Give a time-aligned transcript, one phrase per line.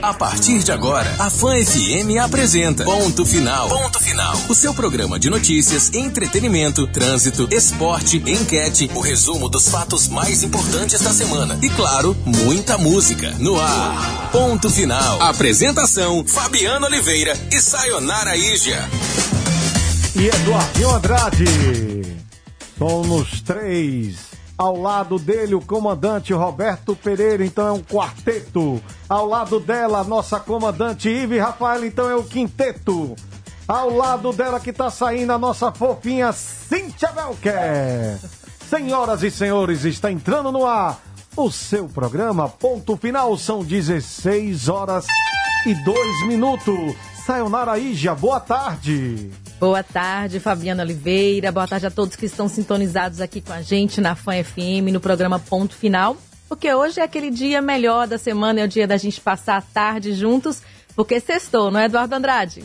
[0.00, 3.68] A partir de agora, a Fã FM apresenta Ponto Final.
[3.68, 4.36] Ponto Final.
[4.48, 11.00] O seu programa de notícias, entretenimento, trânsito, esporte, enquete, o resumo dos fatos mais importantes
[11.00, 13.30] da semana e, claro, muita música.
[13.38, 14.30] No ar.
[14.32, 15.22] Ponto Final.
[15.22, 18.88] Apresentação: Fabiano Oliveira e Sayonara Ija.
[20.16, 21.44] E Eduardinho Andrade.
[22.76, 24.31] Somos três.
[24.56, 28.80] Ao lado dele, o comandante Roberto Pereira, então é um quarteto.
[29.08, 33.16] Ao lado dela, a nossa comandante Ive Rafael, então é o quinteto.
[33.66, 38.18] Ao lado dela que tá saindo a nossa fofinha Cíntia Belker.
[38.68, 41.00] Senhoras e senhores, está entrando no ar
[41.36, 42.48] o seu programa.
[42.48, 45.06] Ponto final, são 16 horas
[45.66, 46.94] e 2 minutos.
[47.24, 49.30] Sayonara Ija, boa tarde.
[49.62, 51.52] Boa tarde, Fabiana Oliveira.
[51.52, 54.98] Boa tarde a todos que estão sintonizados aqui com a gente na Fã FM, no
[54.98, 56.16] programa Ponto Final.
[56.48, 59.62] Porque hoje é aquele dia melhor da semana, é o dia da gente passar a
[59.62, 60.60] tarde juntos,
[60.96, 62.64] porque sextou, não é, Eduardo Andrade?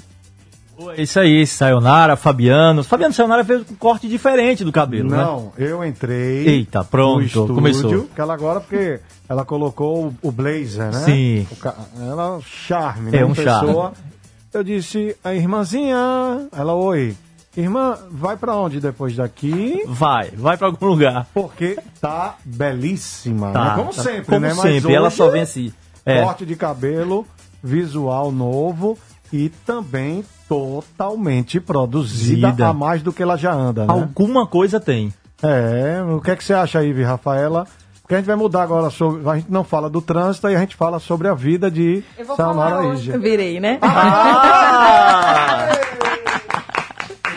[0.96, 2.84] É isso aí, Sayonara, Fabiano.
[2.84, 5.18] Fabiano Sayonara fez um corte diferente do cabelo, né?
[5.18, 6.48] Não, eu entrei.
[6.48, 8.08] Eita, pronto, estúdio, começou.
[8.16, 9.00] Que ela agora, porque
[9.30, 11.04] ela colocou o, blazer, né?
[11.06, 11.48] Sim.
[11.52, 13.26] O ca- ela, charme, É né?
[13.26, 13.68] um charme.
[13.68, 13.94] Pessoa.
[14.58, 15.96] Eu disse, a irmãzinha.
[16.52, 17.16] Ela, oi.
[17.56, 19.84] Irmã, vai pra onde depois daqui?
[19.88, 21.28] Vai, vai pra algum lugar.
[21.32, 23.76] Porque tá belíssima, Tá, né?
[23.76, 24.02] Como tá.
[24.02, 24.54] sempre, Como né?
[24.56, 25.72] Mas sempre, ela só vem assim.
[26.04, 26.24] É.
[26.24, 27.24] Corte de cabelo,
[27.64, 28.98] visual novo
[29.32, 32.68] e também totalmente produzida Zida.
[32.70, 33.94] a mais do que ela já anda, né?
[33.94, 35.14] Alguma coisa tem.
[35.44, 37.68] É, o que é que você acha aí, Rafaela?
[38.08, 39.30] Porque a gente vai mudar agora sobre.
[39.30, 42.02] A gente não fala do trânsito e a gente fala sobre a vida de
[42.38, 43.18] Sayonara Ija.
[43.18, 43.80] Virei, né?
[43.82, 45.68] Ah!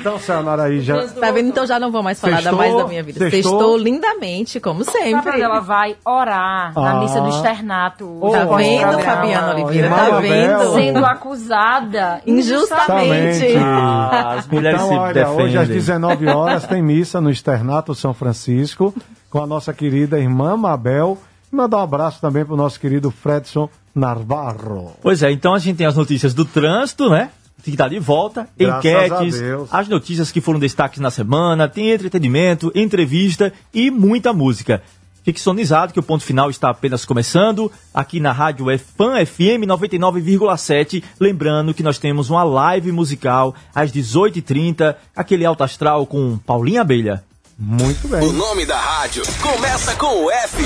[0.01, 1.09] Então, Sayonara Ija.
[1.09, 1.51] Tá vendo?
[1.51, 3.19] Então já não vou mais falar da mais da minha vida.
[3.19, 3.43] Sextou?
[3.53, 5.39] Sextou lindamente, como sempre.
[5.43, 6.81] ela vai orar Ah.
[6.81, 8.07] na missa do externato?
[8.33, 8.99] Tá Oh, vendo, Programa.
[9.03, 9.87] Fabiana Oliveira?
[9.89, 10.21] Irmã Tá Mabel.
[10.23, 10.73] vendo?
[10.73, 13.55] Sendo acusada Injustamente.
[13.59, 15.44] Ah, as mulheres Então, se olha, defendem.
[15.44, 18.94] hoje às 19 horas tem missa no Externato São Francisco
[19.31, 21.17] com a nossa querida irmã Mabel.
[21.51, 24.93] E mandar um abraço também pro nosso querido Fredson Narvarro.
[25.01, 27.31] Pois é, então a gente tem as notícias do trânsito, né?
[27.63, 32.73] Que tá de volta, Graças enquetes, as notícias que foram destaques na semana, tem entretenimento,
[32.75, 34.83] entrevista e muita música.
[35.23, 38.67] Fique sonizado que o ponto final está apenas começando aqui na rádio
[38.97, 41.05] Fan FM 99,7.
[41.21, 47.23] Lembrando que nós temos uma live musical às 18h30, aquele alto astral com Paulinha Abelha.
[47.62, 48.32] Muito O bem.
[48.32, 50.62] nome da rádio começa com o F.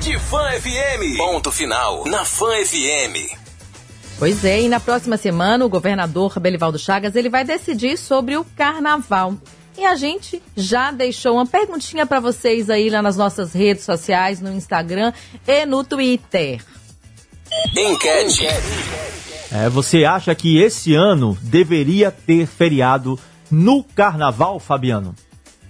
[0.00, 1.16] De Fã FM.
[1.18, 2.04] Ponto final.
[2.06, 3.36] Na Fã FM.
[4.16, 8.44] Pois é, e na próxima semana o governador Belivaldo Chagas ele vai decidir sobre o
[8.56, 9.34] carnaval.
[9.76, 14.40] E a gente já deixou uma perguntinha para vocês aí lá nas nossas redes sociais,
[14.40, 15.12] no Instagram
[15.44, 16.62] e no Twitter.
[17.76, 18.46] Enquete.
[19.50, 23.18] É, você acha que esse ano deveria ter feriado
[23.50, 25.14] no carnaval, Fabiano?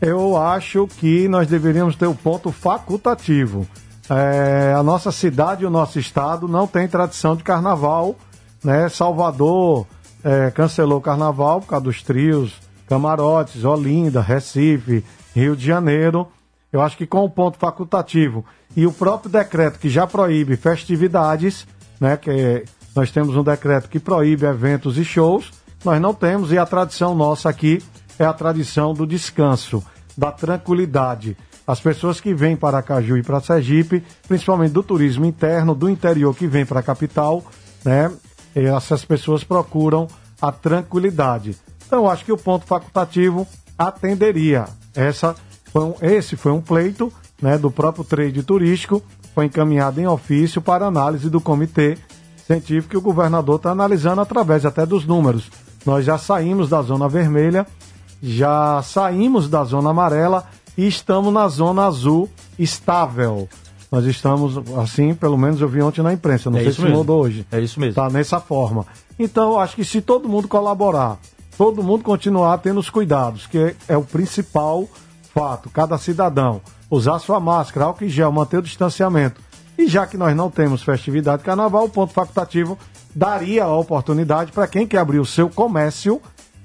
[0.01, 3.67] Eu acho que nós deveríamos ter o ponto facultativo.
[4.09, 8.17] É, a nossa cidade e o nosso estado não tem tradição de carnaval.
[8.65, 8.89] Né?
[8.89, 9.87] Salvador
[10.25, 12.55] é, cancelou o carnaval por causa dos trios,
[12.89, 16.27] camarotes, Olinda, Recife, Rio de Janeiro.
[16.73, 18.45] Eu acho que com o ponto facultativo
[18.75, 21.67] e o próprio decreto que já proíbe festividades,
[22.01, 25.51] né, que é- nós temos um decreto que proíbe eventos e shows,
[25.85, 27.83] nós não temos e a tradição nossa aqui
[28.21, 29.83] é a tradição do descanso,
[30.15, 31.35] da tranquilidade.
[31.67, 36.37] As pessoas que vêm para Caju e para Sergipe, principalmente do turismo interno, do interior
[36.37, 37.43] que vem para a capital,
[37.83, 38.13] né,
[38.55, 40.07] essas pessoas procuram
[40.41, 41.57] a tranquilidade.
[41.87, 43.47] Então, acho que o ponto facultativo
[43.79, 44.67] atenderia.
[44.95, 45.35] Essa
[45.73, 47.11] foi um- esse foi um pleito
[47.41, 49.03] né, do próprio trade turístico,
[49.35, 51.97] foi encaminhado em ofício para análise do comitê
[52.47, 55.51] científico que o governador está analisando através até dos números.
[55.87, 57.67] Nós já saímos da zona vermelha,
[58.23, 60.45] já saímos da zona amarela
[60.77, 63.49] e estamos na zona azul estável.
[63.91, 66.99] Nós estamos, assim, pelo menos eu vi ontem na imprensa, não É sei se mesmo.
[66.99, 67.45] mudou hoje.
[67.51, 67.95] É isso mesmo.
[67.95, 68.87] Tá nessa forma.
[69.19, 71.19] Então, acho que se todo mundo colaborar,
[71.59, 74.89] todo mundo continuar tendo os cuidados, que é, é o principal
[75.35, 79.41] fato, cada cidadão usar sua máscara, álcool em gel, manter o distanciamento.
[79.79, 82.79] E já que nós não temos festividade de carnaval, o ponto facultativo
[83.15, 86.21] daria a oportunidade para quem quer abrir o seu comércio,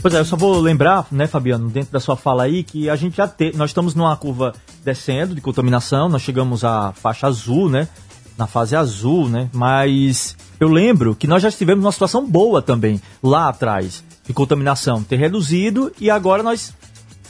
[0.00, 2.94] Pois é, eu só vou lembrar, né, Fabiano, dentro da sua fala aí, que a
[2.94, 3.52] gente já tem.
[3.54, 4.54] Nós estamos numa curva
[4.84, 7.88] descendo de contaminação, nós chegamos à faixa azul, né?
[8.38, 9.50] Na fase azul, né?
[9.52, 15.02] Mas eu lembro que nós já estivemos numa situação boa também, lá atrás, de contaminação
[15.02, 16.72] ter reduzido e agora nós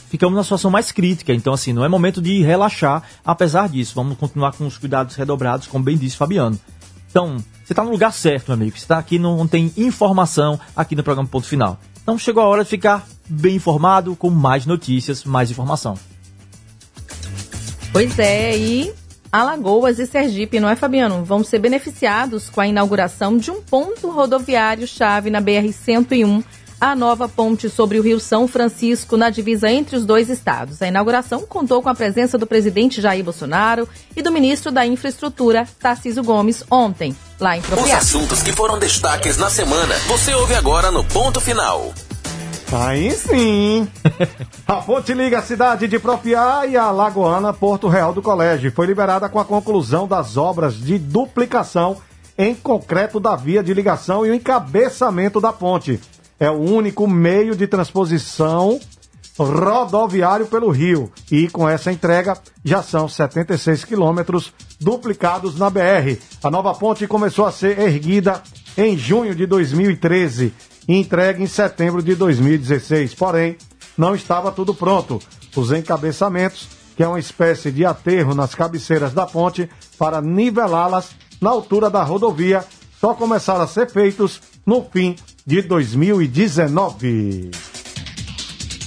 [0.09, 1.33] ficamos numa situação mais crítica.
[1.33, 3.93] Então, assim, não é momento de relaxar, apesar disso.
[3.95, 6.59] Vamos continuar com os cuidados redobrados, como bem disse Fabiano.
[7.09, 8.77] Então, você está no lugar certo, meu amigo.
[8.77, 11.79] Você está aqui, não tem informação aqui no programa Ponto Final.
[12.05, 15.97] Então chegou a hora de ficar bem informado, com mais notícias, mais informação.
[17.91, 18.93] Pois é, e
[19.31, 21.25] Alagoas e Sergipe, não é, Fabiano?
[21.25, 26.43] Vão ser beneficiados com a inauguração de um ponto rodoviário-chave na BR-101,
[26.79, 30.81] a nova ponte sobre o Rio São Francisco, na divisa entre os dois estados.
[30.81, 35.67] A inauguração contou com a presença do presidente Jair Bolsonaro e do ministro da Infraestrutura,
[35.79, 37.97] Tarcísio Gomes, ontem, lá em Os Propriá.
[37.97, 41.93] assuntos que foram destaques na semana, você ouve agora no Ponto Final.
[42.71, 43.87] Aí sim!
[44.67, 48.71] A ponte liga a cidade de Propiá e a Lagoana Porto Real do Colégio.
[48.71, 51.97] Foi liberada com a conclusão das obras de duplicação
[52.35, 55.99] em concreto da via de ligação e o encabeçamento da ponte.
[56.39, 58.79] É o único meio de transposição
[59.37, 61.11] rodoviário pelo rio.
[61.31, 66.17] E com essa entrega já são 76 quilômetros duplicados na BR.
[66.43, 68.41] A nova ponte começou a ser erguida
[68.77, 70.53] em junho de 2013
[70.87, 73.13] e entregue em setembro de 2016.
[73.15, 73.57] Porém,
[73.97, 75.19] não estava tudo pronto.
[75.55, 81.11] Os encabeçamentos, que é uma espécie de aterro nas cabeceiras da ponte, para nivelá-las
[81.41, 82.63] na altura da rodovia,
[82.99, 87.51] só começaram a ser feitos no fim de 2019.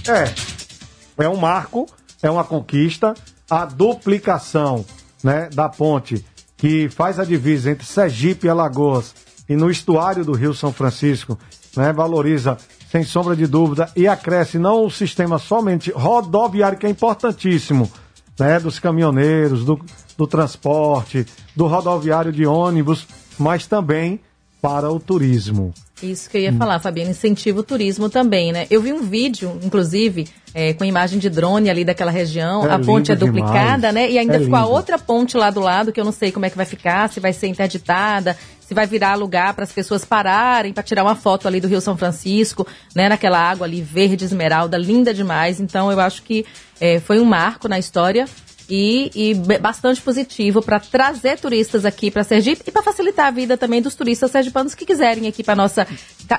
[0.08, 1.86] É, é um marco,
[2.22, 3.14] é uma conquista.
[3.48, 4.84] A duplicação
[5.22, 6.24] né, da ponte
[6.56, 9.14] que faz a divisa entre Sergipe e Alagoas
[9.48, 11.38] e no estuário do Rio São Francisco,
[11.76, 12.58] né, valoriza
[12.90, 17.90] sem sombra de dúvida e acresce não o sistema somente rodoviário, que é importantíssimo,
[18.38, 19.80] né, dos caminhoneiros, do,
[20.16, 23.06] do transporte, do rodoviário de ônibus,
[23.38, 24.20] mas também
[24.60, 25.72] para o turismo.
[26.02, 28.66] Isso que eu ia falar, Fabiana, incentiva o turismo também, né?
[28.70, 32.78] Eu vi um vídeo, inclusive, é, com imagem de drone ali daquela região, É a
[32.78, 33.94] ponte é duplicada, demais.
[33.94, 34.10] né?
[34.10, 34.72] E ainda É ficou a lindo.
[34.72, 37.18] outra ponte lá do lado, que eu não sei como é que vai ficar, se
[37.18, 41.48] vai ser interditada, se vai virar lugar para as pessoas pararem para tirar uma foto
[41.48, 43.08] ali do Rio São Francisco, né?
[43.08, 45.58] Naquela água ali verde esmeralda, linda demais.
[45.58, 46.46] Então eu acho que
[46.80, 48.26] é, foi um marco na história
[48.68, 53.56] e, e bastante positivo para trazer turistas aqui para Sergipe e para facilitar a vida
[53.56, 55.86] também dos turistas sergipanos que quiserem aqui para nossa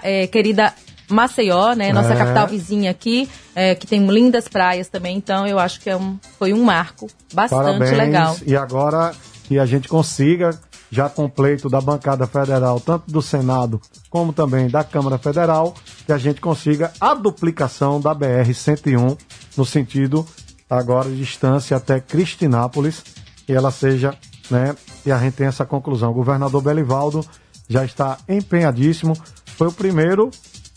[0.03, 0.73] é, querida
[1.09, 1.91] Maceió, né?
[1.91, 2.15] Nossa É.
[2.15, 5.17] capital vizinha aqui, é, que tem lindas praias também.
[5.17, 7.97] Então eu acho que é um, foi um marco bastante Parabéns.
[7.97, 8.37] legal.
[8.45, 9.13] E agora
[9.45, 10.51] que a gente consiga,
[10.91, 15.73] já completo da bancada federal, tanto do Senado como também da Câmara Federal,
[16.05, 19.17] que a gente consiga a duplicação da BR-101
[19.57, 20.25] no sentido
[20.69, 23.03] agora de distância até Cristinápolis
[23.47, 24.13] e ela seja,
[24.49, 24.75] né,
[25.05, 26.11] e a gente tem essa conclusão.
[26.11, 27.25] O governador Belivaldo
[27.67, 29.17] já está empenhadíssimo.
[29.57, 30.29] Foi o primeiro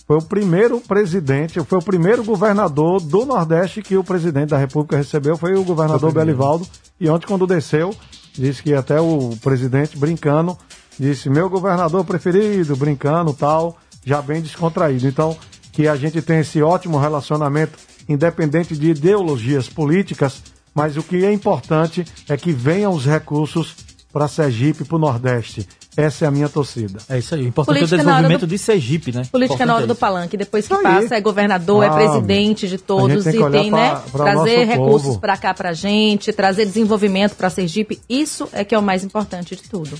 [0.06, 4.96] foi o primeiro presidente, foi o primeiro governador do Nordeste que o presidente da República
[4.96, 6.66] recebeu, foi o governador Belivaldo.
[7.00, 7.94] E ontem, quando desceu,
[8.34, 10.58] disse que até o presidente, brincando,
[10.98, 15.06] disse: Meu governador preferido, brincando tal, já bem descontraído.
[15.06, 15.36] Então,
[15.72, 17.78] que a gente tem esse ótimo relacionamento,
[18.08, 20.42] independente de ideologias políticas,
[20.74, 23.74] mas o que é importante é que venham os recursos
[24.12, 25.66] para Sergipe e para o Nordeste.
[25.94, 27.00] Essa é a minha torcida.
[27.06, 27.42] É isso aí.
[27.42, 29.22] O importante Política é o desenvolvimento do- de Sergipe, né?
[29.30, 32.78] Política na hora do Importante palanque, depois que passa é governador, é Ah, presidente de
[32.78, 37.34] todos tem e tem, pra- né, pra trazer recursos pra cá pra gente, trazer desenvolvimento
[37.36, 39.98] pra Sergipe, isso é que é o mais importante de tudo.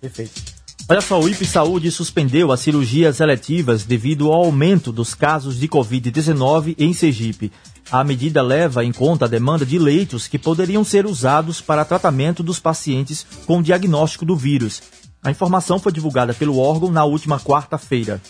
[0.00, 0.55] Perfeito.
[0.88, 5.66] Olha só, o IP Saúde suspendeu as cirurgias eletivas devido ao aumento dos casos de
[5.66, 7.50] Covid-19 em Sergipe.
[7.90, 12.40] A medida leva em conta a demanda de leitos que poderiam ser usados para tratamento
[12.40, 14.80] dos pacientes com diagnóstico do vírus.
[15.24, 18.22] A informação foi divulgada pelo órgão na última quarta-feira.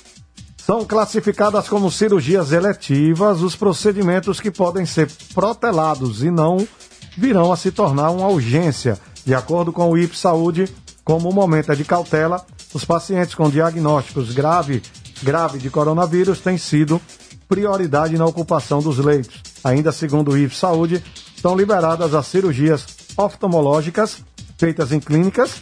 [0.56, 6.66] São classificadas como cirurgias eletivas os procedimentos que podem ser protelados e não
[7.18, 8.98] virão a se tornar uma urgência.
[9.26, 10.72] De acordo com o IP Saúde,
[11.06, 12.44] como o momento é de cautela,
[12.74, 14.82] os pacientes com diagnósticos grave,
[15.22, 17.00] grave de coronavírus têm sido
[17.48, 19.40] prioridade na ocupação dos leitos.
[19.62, 21.00] Ainda segundo o IP Saúde,
[21.34, 22.84] estão liberadas as cirurgias
[23.16, 24.16] oftalmológicas
[24.58, 25.52] feitas em clínicas,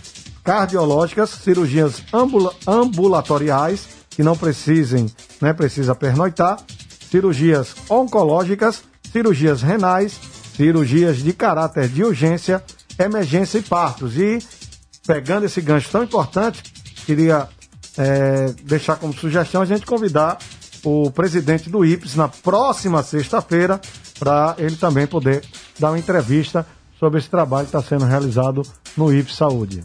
[0.43, 5.11] cardiológicas, cirurgias ambula- ambulatoriais, que não precisem,
[5.43, 6.57] né, precisa pernoitar,
[7.11, 8.83] cirurgias oncológicas,
[9.13, 10.19] cirurgias renais,
[10.57, 12.65] cirurgias de caráter de urgência,
[12.99, 14.17] emergência e partos.
[14.17, 14.39] E
[15.07, 16.63] pegando esse gancho tão importante,
[17.07, 17.49] queria
[17.97, 20.39] é, deixar como sugestão a gente convidar
[20.83, 23.81] o presidente do IPS na próxima sexta-feira
[24.19, 25.43] para ele também poder
[25.79, 26.67] dar uma entrevista
[26.99, 28.63] sobre esse trabalho que está sendo realizado
[28.97, 29.85] no IPS Saúde.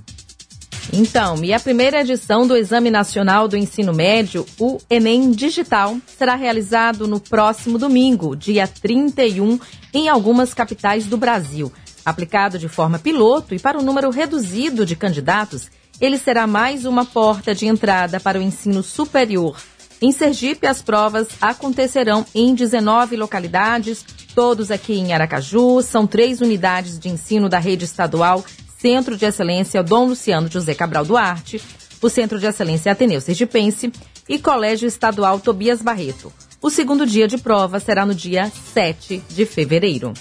[0.92, 6.36] Então, e a primeira edição do Exame Nacional do Ensino Médio, o Enem Digital, será
[6.36, 9.60] realizado no próximo domingo, dia 31,
[9.94, 11.72] em algumas capitais do Brasil.
[12.06, 17.06] Aplicado de forma piloto e para um número reduzido de candidatos, ele será mais uma
[17.06, 19.58] porta de entrada para o ensino superior.
[20.02, 25.82] Em Sergipe, as provas acontecerão em 19 localidades, todos aqui em Aracaju.
[25.82, 28.44] São três unidades de ensino da rede estadual
[28.78, 31.62] Centro de Excelência Dom Luciano José Cabral Duarte,
[32.02, 33.92] o Centro de Excelência Ateneu Sergipense
[34.28, 36.32] e Colégio Estadual Tobias Barreto.
[36.62, 40.14] O segundo dia de prova será no dia 7 de fevereiro.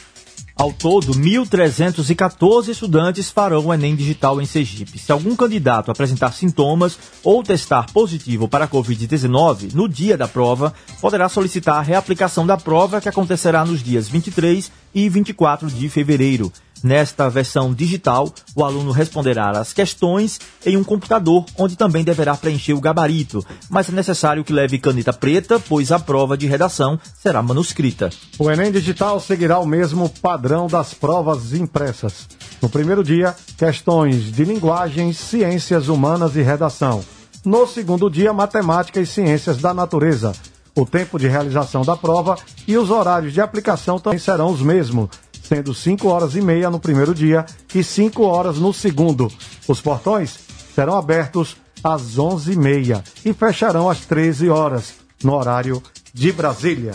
[0.58, 4.98] Ao todo, 1.314 estudantes farão o Enem Digital em Sergipe.
[4.98, 10.74] Se algum candidato apresentar sintomas ou testar positivo para a Covid-19 no dia da prova,
[11.00, 16.52] poderá solicitar a reaplicação da prova que acontecerá nos dias 23 e 24 de fevereiro.
[16.82, 22.72] Nesta versão digital, o aluno responderá às questões em um computador, onde também deverá preencher
[22.72, 27.42] o gabarito, mas é necessário que leve caneta preta, pois a prova de redação será
[27.42, 28.10] manuscrita.
[28.38, 32.28] O Enem Digital seguirá o mesmo padrão das provas impressas.
[32.62, 37.04] No primeiro dia, questões de linguagens, ciências humanas e redação.
[37.44, 40.32] No segundo dia, matemática e ciências da natureza.
[40.76, 45.08] O tempo de realização da prova e os horários de aplicação também serão os mesmos
[45.48, 49.32] sendo 5 horas e meia no primeiro dia e 5 horas no segundo.
[49.66, 50.38] Os portões
[50.74, 56.92] serão abertos às 11h30 e fecharão às 13 horas, no horário de Brasília.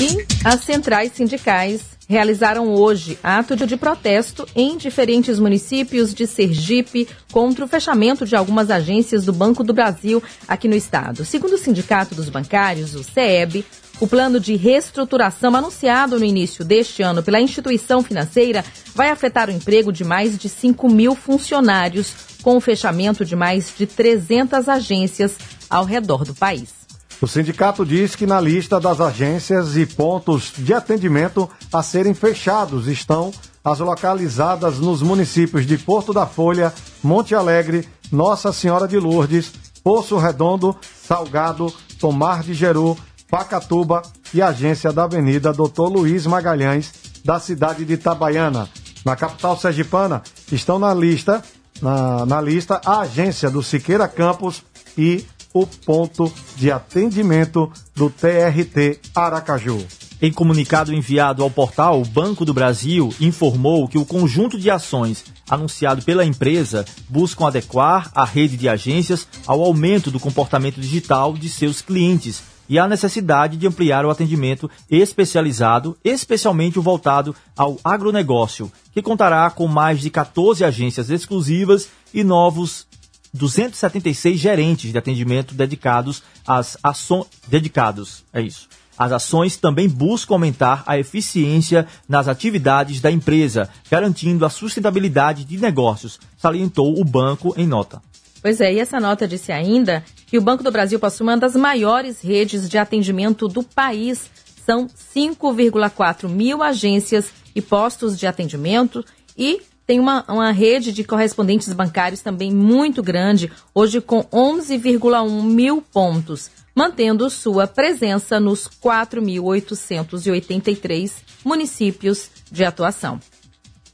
[0.00, 7.64] E as centrais sindicais realizaram hoje ato de protesto em diferentes municípios de Sergipe contra
[7.64, 11.24] o fechamento de algumas agências do Banco do Brasil aqui no estado.
[11.24, 13.64] Segundo o Sindicato dos Bancários, o CEB,
[14.00, 19.52] o plano de reestruturação anunciado no início deste ano pela instituição financeira vai afetar o
[19.52, 25.36] emprego de mais de 5 mil funcionários, com o fechamento de mais de 300 agências
[25.70, 26.84] ao redor do país.
[27.20, 32.86] O sindicato diz que na lista das agências e pontos de atendimento a serem fechados
[32.86, 33.32] estão
[33.64, 40.18] as localizadas nos municípios de Porto da Folha, Monte Alegre, Nossa Senhora de Lourdes, Poço
[40.18, 42.98] Redondo, Salgado, Tomar de Geru,
[43.30, 44.02] Pacatuba
[44.32, 46.92] e agência da Avenida Doutor Luiz Magalhães,
[47.24, 48.68] da cidade de Itabaiana.
[49.04, 51.42] Na capital sergipana estão na lista,
[51.80, 54.62] na, na lista a agência do Siqueira Campos
[54.96, 59.84] e o ponto de atendimento do TRT Aracaju.
[60.20, 65.24] Em comunicado enviado ao portal, o Banco do Brasil informou que o conjunto de ações
[65.48, 71.48] anunciado pela empresa buscam adequar a rede de agências ao aumento do comportamento digital de
[71.48, 78.70] seus clientes e a necessidade de ampliar o atendimento especializado, especialmente o voltado ao agronegócio,
[78.92, 82.86] que contará com mais de 14 agências exclusivas e novos
[83.32, 88.68] 276 gerentes de atendimento dedicados às ações dedicados, é isso.
[88.96, 95.58] As ações também buscam aumentar a eficiência nas atividades da empresa, garantindo a sustentabilidade de
[95.58, 98.00] negócios, salientou o banco em nota.
[98.44, 101.56] Pois é, e essa nota disse ainda que o Banco do Brasil possui uma das
[101.56, 104.30] maiores redes de atendimento do país.
[104.66, 109.02] São 5,4 mil agências e postos de atendimento
[109.34, 115.80] e tem uma, uma rede de correspondentes bancários também muito grande, hoje com 11,1 mil
[115.80, 123.18] pontos, mantendo sua presença nos 4.883 municípios de atuação.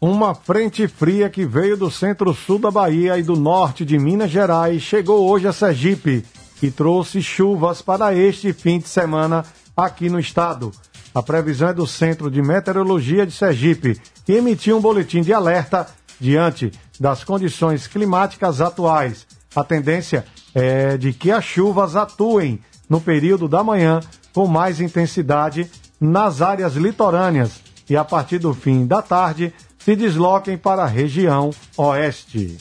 [0.00, 4.80] Uma frente fria que veio do centro-sul da Bahia e do norte de Minas Gerais
[4.80, 6.25] chegou hoje a Sergipe
[6.62, 9.45] e trouxe chuvas para este fim de semana
[9.76, 10.73] aqui no estado.
[11.14, 15.87] A previsão é do Centro de Meteorologia de Sergipe, que emitiu um boletim de alerta
[16.19, 19.26] diante das condições climáticas atuais.
[19.54, 24.00] A tendência é de que as chuvas atuem no período da manhã
[24.33, 30.56] com mais intensidade nas áreas litorâneas e a partir do fim da tarde se desloquem
[30.56, 32.56] para a região oeste.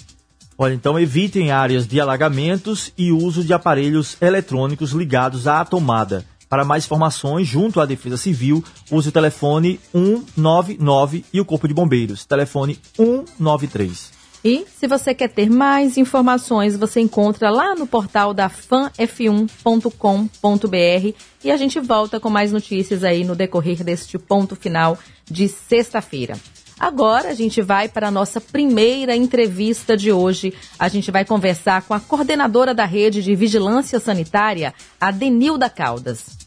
[0.57, 6.25] Olha, então evitem áreas de alagamentos e uso de aparelhos eletrônicos ligados à tomada.
[6.49, 11.73] Para mais informações, junto à Defesa Civil, use o telefone 199 e o Corpo de
[11.73, 14.19] Bombeiros, telefone 193.
[14.43, 21.51] E se você quer ter mais informações, você encontra lá no portal da fanf1.com.br e
[21.51, 24.97] a gente volta com mais notícias aí no decorrer deste ponto final
[25.29, 26.37] de sexta-feira.
[26.79, 30.53] Agora a gente vai para a nossa primeira entrevista de hoje.
[30.77, 36.37] A gente vai conversar com a coordenadora da rede de vigilância sanitária, a Denilda Caldas.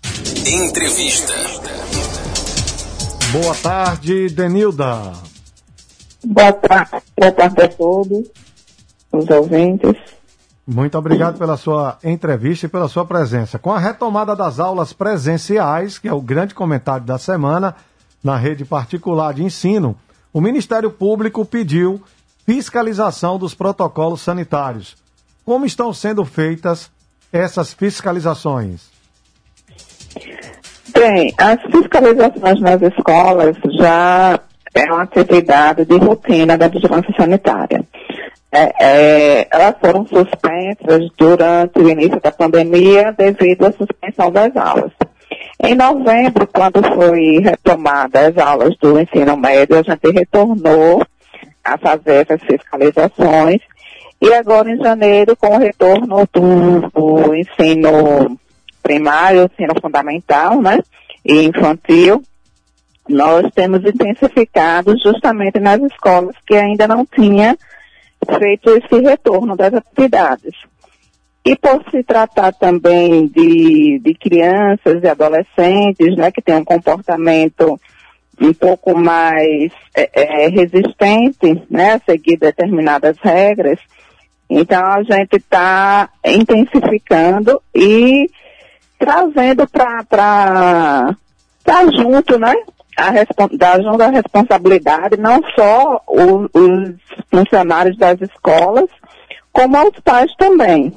[0.46, 1.34] Entrevista.
[3.32, 5.12] Boa tarde, Denilda.
[6.24, 8.30] Boa tarde, boa tarde a todos,
[9.12, 9.96] os ouvintes.
[10.66, 13.58] Muito obrigado pela sua entrevista e pela sua presença.
[13.58, 17.74] Com a retomada das aulas presenciais, que é o grande comentário da semana,
[18.22, 19.96] na rede particular de ensino,
[20.32, 22.02] o Ministério Público pediu
[22.46, 24.96] fiscalização dos protocolos sanitários.
[25.44, 26.90] Como estão sendo feitas
[27.32, 28.90] essas fiscalizações?
[30.94, 34.38] Bem, as fiscalizações nas escolas já
[34.74, 37.84] é uma atividade de rotina da vigilância sanitária.
[38.54, 44.92] É, é, elas foram suspensas durante o início da pandemia devido à suspensão das aulas.
[45.64, 51.06] Em novembro, quando foi retomada as aulas do ensino médio, a gente retornou
[51.62, 53.60] a fazer essas fiscalizações.
[54.20, 58.36] E agora em janeiro, com o retorno do, do ensino
[58.82, 60.80] primário, ensino fundamental, né?
[61.24, 62.20] E infantil,
[63.08, 67.56] nós temos intensificado justamente nas escolas que ainda não tinha
[68.38, 70.54] feito esse retorno das atividades.
[71.44, 77.80] E por se tratar também de, de crianças e adolescentes, né, que têm um comportamento
[78.40, 83.78] um pouco mais é, é, resistente, né, a seguir determinadas regras,
[84.48, 88.28] então a gente está intensificando e
[88.98, 91.16] trazendo para
[91.96, 92.54] junto, né,
[92.96, 93.10] a
[93.56, 96.94] da junto a responsabilidade não só os, os
[97.30, 98.88] funcionários das escolas,
[99.52, 100.92] como aos pais também.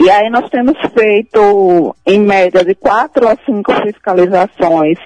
[0.00, 4.98] E aí nós temos feito, em média, de quatro a cinco fiscalizações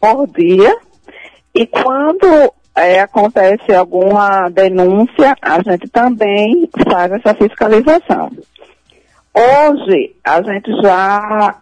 [0.00, 0.76] por dia.
[1.54, 8.30] E quando é, acontece alguma denúncia, a gente também faz essa fiscalização.
[9.32, 11.56] Hoje, a gente já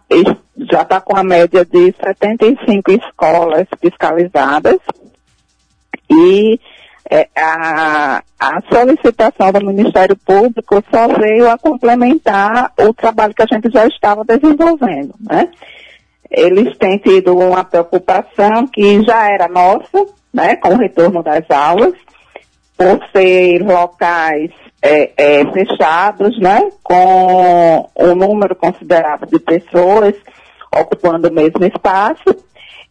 [0.71, 4.77] já está com a média de 75 escolas fiscalizadas
[6.11, 6.59] e
[7.09, 13.47] é, a, a solicitação do Ministério Público só veio a complementar o trabalho que a
[13.47, 15.49] gente já estava desenvolvendo, né?
[16.29, 21.93] Eles têm tido uma preocupação que já era nossa, né, com o retorno das aulas,
[22.77, 30.13] por ser locais é, é, fechados, né, com um número considerável de pessoas
[30.71, 32.35] ocupando o mesmo espaço,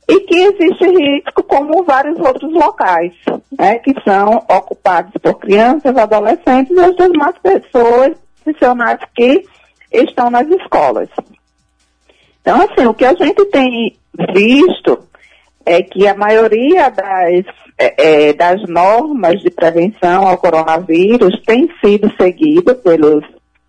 [0.08, 3.12] e que existe risco como vários outros locais,
[3.58, 9.44] né, que são ocupados por crianças, adolescentes e as demais pessoas, funcionários que
[9.92, 11.10] estão nas escolas.
[12.40, 13.98] Então, assim, o que a gente tem
[14.34, 14.98] visto
[15.66, 17.44] é que a maioria das,
[17.76, 23.22] é, é das normas de prevenção ao coronavírus tem sido seguida pelos,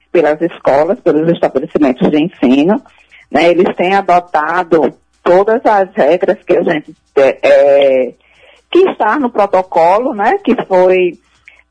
[0.10, 2.82] pelas escolas, pelos estabelecimentos de ensino.
[3.30, 4.96] Né, eles têm adotado
[5.30, 8.14] todas as regras que a gente é,
[8.72, 11.20] que está no protocolo, né, que foi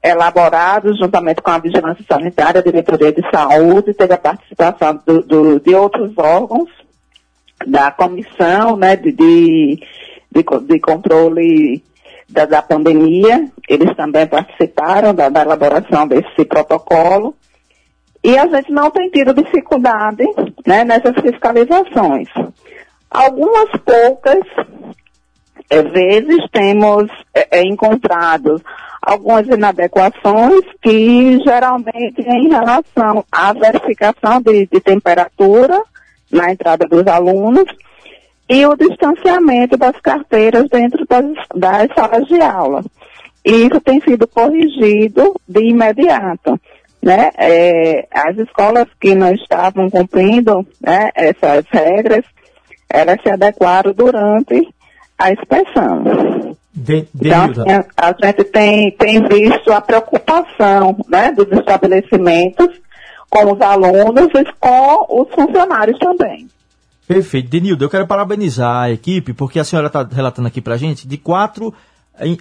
[0.02, 5.60] elaborado juntamente com a Vigilância Sanitária, a Diretoria de Saúde, teve a participação do, do,
[5.60, 6.70] de outros órgãos
[7.66, 9.80] da comissão, né, de, de,
[10.30, 11.82] de, de controle
[12.28, 17.34] da, da, pandemia, eles também participaram da, da elaboração desse protocolo.
[18.22, 20.24] E a gente não tem tido dificuldade
[20.64, 22.28] né, nessas fiscalizações.
[23.10, 24.42] Algumas poucas
[25.70, 28.62] é, vezes temos é, encontrado
[29.00, 35.82] algumas inadequações que geralmente em relação à verificação de, de temperatura
[36.30, 37.64] na entrada dos alunos
[38.48, 42.82] e o distanciamento das carteiras dentro das, das salas de aula.
[43.44, 46.58] E isso tem sido corrigido de imediato.
[47.00, 47.30] Né?
[47.38, 52.24] É, as escolas que não estavam cumprindo né, essas regras
[52.90, 54.68] elas se adequaram durante
[55.18, 56.04] a inspeção.
[56.74, 62.68] De, de então, assim, a, a, gente tem, tem visto a preocupação né, dos estabelecimentos
[63.28, 66.48] com os alunos e com os funcionários também.
[67.06, 67.48] Perfeito.
[67.48, 71.08] Denildo, eu quero parabenizar a equipe, porque a senhora está relatando aqui para a gente
[71.08, 71.74] de quatro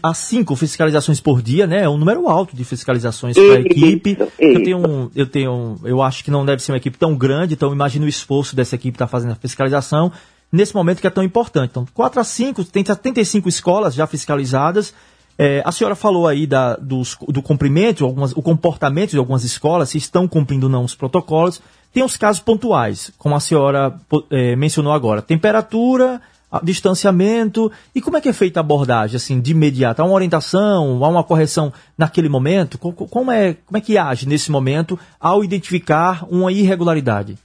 [0.02, 1.84] a cinco fiscalizações por dia, né?
[1.84, 4.12] É um número alto de fiscalizações para a equipe.
[4.12, 4.32] Isso.
[4.40, 7.72] Eu tenho, eu tenho, eu acho que não deve ser uma equipe tão grande, então
[7.72, 10.12] imagino o esforço dessa equipe estar tá fazendo a fiscalização
[10.52, 11.72] nesse momento que é tão importante.
[11.72, 14.94] Então, 4 a 5, tem 75 escolas já fiscalizadas
[15.40, 19.90] É, a senhora falou aí da, dos, do cumprimento, algumas, o comportamento de algumas escolas,
[19.90, 21.62] se estão cumprindo ou não os protocolos.
[21.94, 23.94] Tem os casos pontuais, como a senhora
[24.32, 25.22] é, mencionou agora.
[25.22, 26.20] Temperatura,
[26.64, 27.72] distanciamento.
[27.94, 30.02] E como é que é feita a abordagem, assim, de imediato?
[30.02, 32.78] Há uma orientação, há uma correção naquele momento?
[32.78, 37.38] Como é, como é que age nesse momento ao identificar uma irregularidade?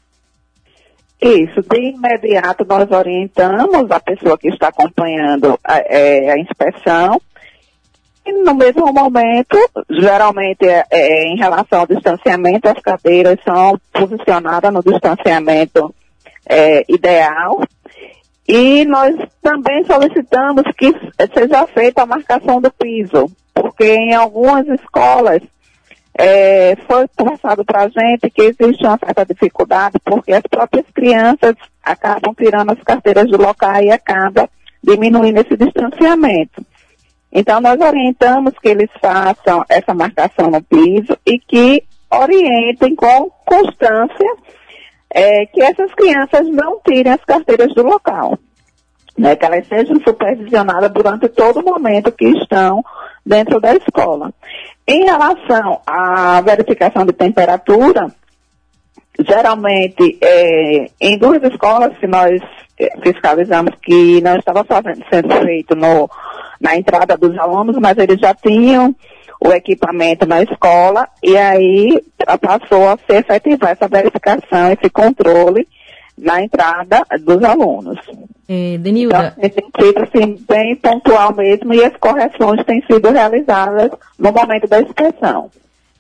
[1.23, 7.21] Isso, de imediato nós orientamos a pessoa que está acompanhando a, é, a inspeção.
[8.27, 9.57] E no mesmo momento,
[9.89, 15.95] geralmente é, é, em relação ao distanciamento, as cadeiras são posicionadas no distanciamento
[16.45, 17.63] é, ideal.
[18.49, 20.93] E nós também solicitamos que
[21.33, 25.41] seja feita a marcação do piso, porque em algumas escolas
[26.19, 31.55] é, foi passado para a gente que existe uma certa dificuldade, porque as próprias crianças
[31.83, 34.49] acabam tirando as carteiras do local e acaba
[34.83, 36.65] diminuindo esse distanciamento.
[37.33, 44.37] Então, nós orientamos que eles façam essa marcação no piso e que orientem com constância
[45.11, 48.39] é, que essas crianças não tirem as carteiras do local.
[49.17, 52.83] Né, que elas sejam supervisionadas durante todo o momento que estão
[53.27, 54.33] dentro da escola.
[54.93, 58.13] Em relação à verificação de temperatura,
[59.27, 62.39] geralmente é, em duas escolas que nós
[62.79, 66.11] é, fiscalizamos que não estava fazendo, sendo feito no,
[66.61, 68.95] na entrada dos alunos, mas eles já tinham
[69.41, 71.99] o equipamento na escola e aí
[72.43, 75.67] passou a ser efetivada essa verificação, esse controle
[76.19, 77.99] na entrada dos alunos.
[78.49, 79.35] É, Denilda.
[79.39, 84.67] Então, tem sido assim, bem pontual mesmo e as correções têm sido realizadas no momento
[84.69, 85.51] da inspeção.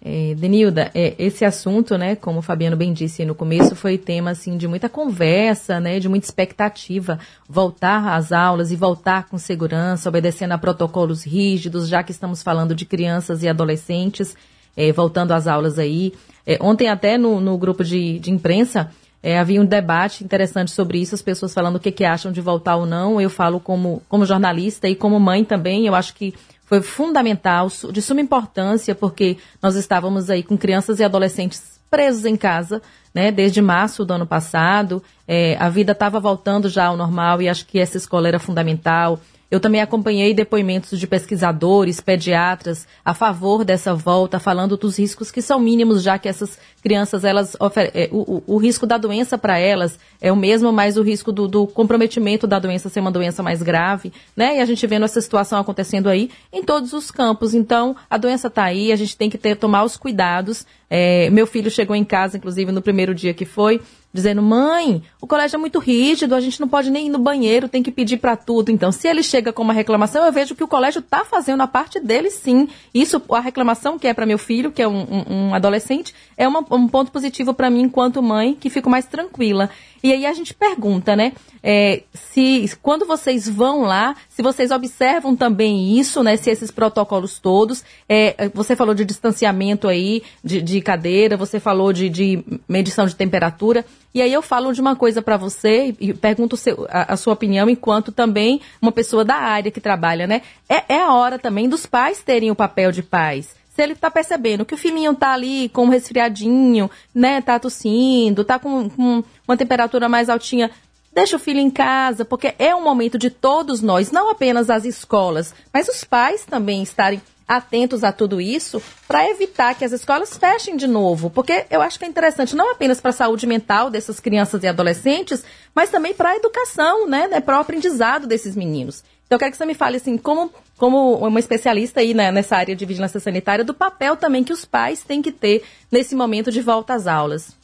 [0.04, 4.30] É, Denilda, é, esse assunto, né, como o Fabiano bem disse no começo, foi tema
[4.30, 10.08] assim de muita conversa, né, de muita expectativa, voltar às aulas e voltar com segurança,
[10.08, 14.34] obedecendo a protocolos rígidos, já que estamos falando de crianças e adolescentes,
[14.76, 16.12] é, voltando às aulas aí.
[16.44, 18.90] É, ontem até no, no grupo de, de imprensa
[19.22, 22.40] é, havia um debate interessante sobre isso, as pessoas falando o que, que acham de
[22.40, 23.20] voltar ou não.
[23.20, 28.00] Eu falo como, como jornalista e como mãe também, eu acho que foi fundamental, de
[28.00, 32.80] suma importância, porque nós estávamos aí com crianças e adolescentes presos em casa,
[33.14, 35.02] né, desde março do ano passado.
[35.28, 39.20] É, a vida estava voltando já ao normal e acho que essa escola era fundamental.
[39.52, 45.42] Eu também acompanhei depoimentos de pesquisadores, pediatras a favor dessa volta, falando dos riscos que
[45.42, 47.54] são mínimos, já que essas crianças, elas
[47.92, 51.46] é, o, o, risco da doença para elas é o mesmo, mas o risco do,
[51.46, 54.56] do, comprometimento da doença ser uma doença mais grave, né?
[54.56, 57.52] E a gente vendo essa situação acontecendo aí em todos os campos.
[57.52, 60.64] Então, a doença está aí, a gente tem que ter, tomar os cuidados.
[60.88, 63.82] É, meu filho chegou em casa, inclusive, no primeiro dia que foi,
[64.12, 67.68] dizendo: mãe, o colégio é muito rígido, a gente não pode nem ir no banheiro,
[67.68, 68.70] tem que pedir para tudo.
[68.70, 71.66] Então, se ele chega com uma reclamação, eu vejo que o colégio está fazendo a
[71.66, 72.68] parte dele, sim.
[72.92, 76.46] Isso, a reclamação que é para meu filho, que é um, um, um adolescente, é
[76.46, 79.70] uma, um ponto positivo para mim enquanto mãe, que fico mais tranquila.
[80.02, 81.32] E aí a gente pergunta, né?
[81.62, 86.36] É, se quando vocês vão lá, se vocês observam também isso, né?
[86.36, 91.92] Se esses protocolos todos, é, você falou de distanciamento aí, de, de cadeira, você falou
[91.92, 93.84] de, de, medição de temperatura.
[94.12, 97.32] E aí eu falo de uma coisa para você e pergunto seu, a, a, sua
[97.32, 100.42] opinião enquanto também uma pessoa da área que trabalha, né?
[100.68, 104.10] É, é a hora também dos pais terem o papel de pais se ele está
[104.10, 109.24] percebendo que o filhinho está ali com um resfriadinho, né, tá tossindo, tá com, com
[109.48, 110.70] uma temperatura mais altinha,
[111.12, 114.84] deixa o filho em casa, porque é um momento de todos nós, não apenas as
[114.84, 120.36] escolas, mas os pais também estarem atentos a tudo isso para evitar que as escolas
[120.36, 123.90] fechem de novo, porque eu acho que é interessante não apenas para a saúde mental
[123.90, 128.54] dessas crianças e adolescentes, mas também para a educação, né, né para o aprendizado desses
[128.56, 129.02] meninos.
[129.32, 132.54] Então eu quero que você me fale assim, como como uma especialista aí né, nessa
[132.54, 136.50] área de vigilância sanitária, do papel também que os pais têm que ter nesse momento
[136.52, 137.56] de volta às aulas.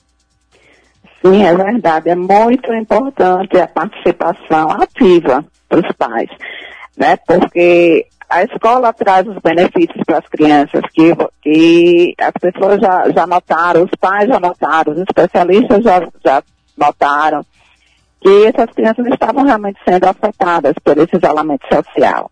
[1.20, 2.09] Sim, é verdade.
[2.09, 6.31] É muito importante a participação ativa dos pais,
[6.96, 7.18] né?
[7.26, 13.26] Porque a escola traz os benefícios para as crianças que, que as pessoas já, já
[13.26, 16.42] notaram, os pais já notaram, os especialistas já, já
[16.78, 17.44] notaram
[18.20, 22.31] que essas crianças estavam realmente sendo afetadas por esse isolamento social.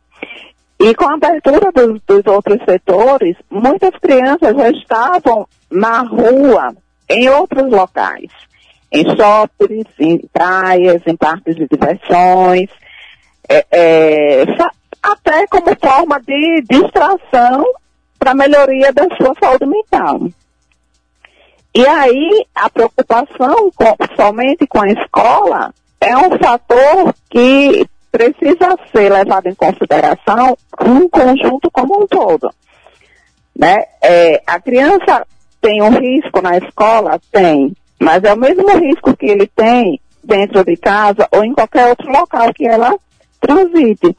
[0.79, 6.75] E com a abertura dos, dos outros setores, muitas crianças já estavam na rua,
[7.09, 8.31] em outros locais,
[8.93, 12.69] em shoppings, em praias, em parques de diversões,
[13.49, 14.45] é, é,
[15.03, 17.65] até como forma de distração
[18.19, 20.21] para melhoria da sua saúde mental.
[21.77, 29.13] E aí, a preocupação com, somente com a escola é um fator que precisa ser
[29.13, 32.51] levado em consideração um conjunto como um todo.
[33.55, 33.77] Né?
[34.03, 35.27] É, a criança
[35.61, 37.21] tem um risco na escola?
[37.31, 37.77] Tem.
[38.01, 42.11] Mas é o mesmo risco que ele tem dentro de casa ou em qualquer outro
[42.11, 42.97] local que ela
[43.39, 44.17] transite.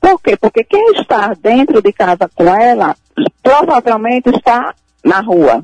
[0.00, 0.36] Por quê?
[0.36, 2.94] Porque quem está dentro de casa com ela
[3.42, 4.72] provavelmente está
[5.04, 5.60] na rua.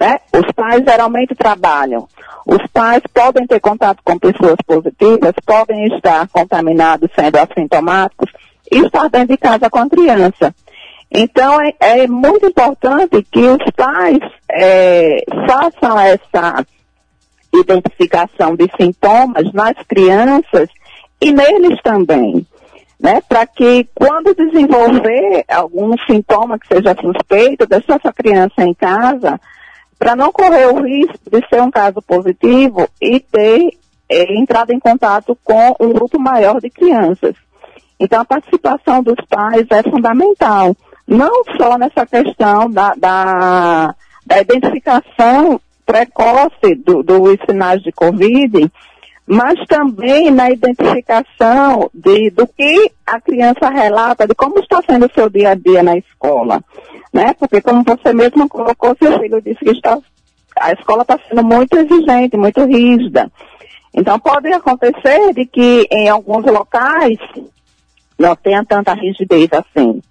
[0.00, 0.18] Né?
[0.32, 2.08] Os pais geralmente trabalham.
[2.46, 8.32] Os pais podem ter contato com pessoas positivas, podem estar contaminados, sendo assintomáticos,
[8.72, 10.54] e estar dentro de casa com a criança.
[11.12, 16.64] Então, é, é muito importante que os pais é, façam essa
[17.52, 20.68] identificação de sintomas nas crianças
[21.20, 22.46] e neles também,
[22.98, 23.20] né?
[23.28, 29.38] Para que quando desenvolver algum sintoma que seja suspeito, deixar essa criança em casa,
[30.00, 33.76] para não correr o risco de ser um caso positivo e ter
[34.08, 37.36] é, entrado em contato com um grupo maior de crianças.
[38.00, 40.74] Então, a participação dos pais é fundamental,
[41.06, 48.72] não só nessa questão da, da, da identificação precoce do, dos sinais de Covid,
[49.30, 55.14] mas também na identificação de, do que a criança relata, de como está sendo o
[55.14, 56.60] seu dia a dia na escola.
[57.12, 57.32] Né?
[57.38, 59.96] Porque, como você mesmo colocou, seu filho disse que está,
[60.58, 63.30] a escola está sendo muito exigente, muito rígida.
[63.94, 67.18] Então, pode acontecer de que em alguns locais
[68.18, 70.02] não tenha tanta rigidez assim.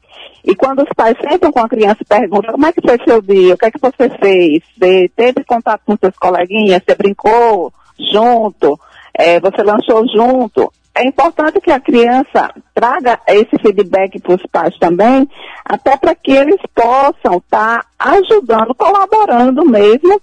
[0.46, 3.22] E quando os pais sentam com a criança e perguntam como é que foi seu
[3.22, 7.74] dia, o que é que você fez, você teve contato com seus coleguinhas, você brincou
[8.00, 8.80] junto,
[9.14, 14.78] é, você lançou junto, é importante que a criança traga esse feedback para os pais
[14.78, 15.30] também,
[15.64, 20.22] até para que eles possam estar tá ajudando, colaborando mesmo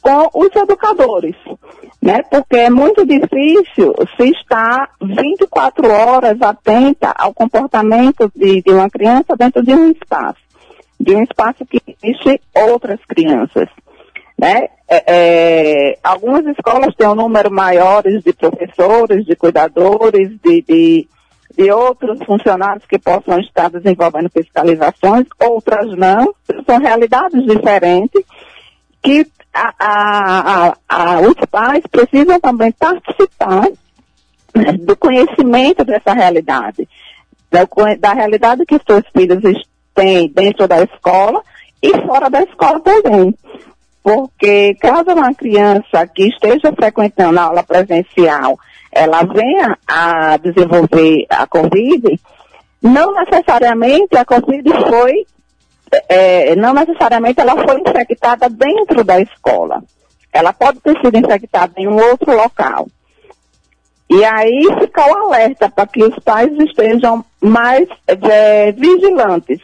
[0.00, 1.34] com os educadores,
[2.00, 2.22] né?
[2.30, 9.36] Porque é muito difícil se estar 24 horas atenta ao comportamento de, de uma criança
[9.36, 10.40] dentro de um espaço,
[11.00, 13.68] de um espaço que existe outras crianças.
[14.38, 14.68] Né?
[14.88, 21.08] É, é, algumas escolas têm um número maiores de professores, de cuidadores, de, de,
[21.56, 26.32] de, outros funcionários que possam estar desenvolvendo fiscalizações, outras não,
[26.64, 28.22] são realidades diferentes
[29.02, 33.68] que a, a, a, os pais precisam também participar
[34.54, 36.88] né, do conhecimento dessa realidade,
[37.50, 37.66] da,
[37.98, 39.42] da realidade que seus filhos
[39.94, 41.42] têm dentro da escola
[41.82, 43.34] e fora da escola também.
[44.08, 48.58] Porque caso uma criança que esteja frequentando a aula presencial,
[48.90, 52.18] ela venha a desenvolver a Covid,
[52.82, 55.26] não necessariamente a Covid foi
[56.08, 59.82] é, não necessariamente ela foi infectada dentro da escola.
[60.32, 62.86] Ela pode ter sido infectada em um outro local.
[64.10, 69.60] E aí fica o alerta para que os pais estejam mais é, vigilantes,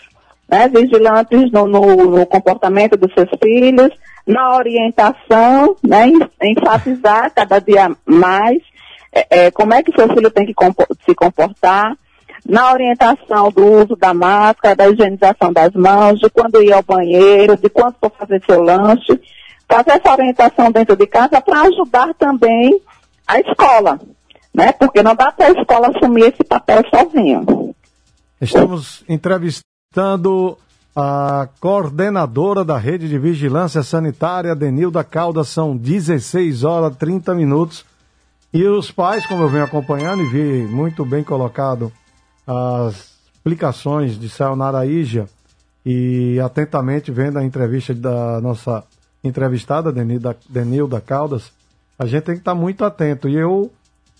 [0.46, 0.68] né?
[0.68, 3.90] vigilantes no, no, no, comportamento dos seus filhos,
[4.26, 6.10] na orientação, né?
[6.42, 8.62] enfatizar cada dia mais
[9.14, 10.54] é, é, como é que seu filho tem que
[11.06, 11.96] se comportar,
[12.46, 17.56] na orientação do uso da máscara, da higienização das mãos, de quando ir ao banheiro,
[17.56, 19.18] de quando for fazer seu lanche,
[19.68, 22.78] fazer essa orientação dentro de casa para ajudar também
[23.26, 23.98] a escola,
[24.52, 24.72] né?
[24.72, 27.74] Porque não dá para a escola assumir esse papel sozinho.
[28.38, 30.58] Estamos entrevistando
[30.94, 37.84] a coordenadora da Rede de Vigilância Sanitária, Denilda Caldas, são 16 horas 30 minutos.
[38.52, 41.92] E os pais, como eu venho acompanhando e vi muito bem colocado
[42.46, 45.28] as explicações de Sayonara Ija
[45.84, 48.84] e atentamente vendo a entrevista da nossa
[49.24, 51.52] entrevistada, Denilda, Denilda Caldas,
[51.98, 53.28] a gente tem que estar muito atento.
[53.28, 53.72] E eu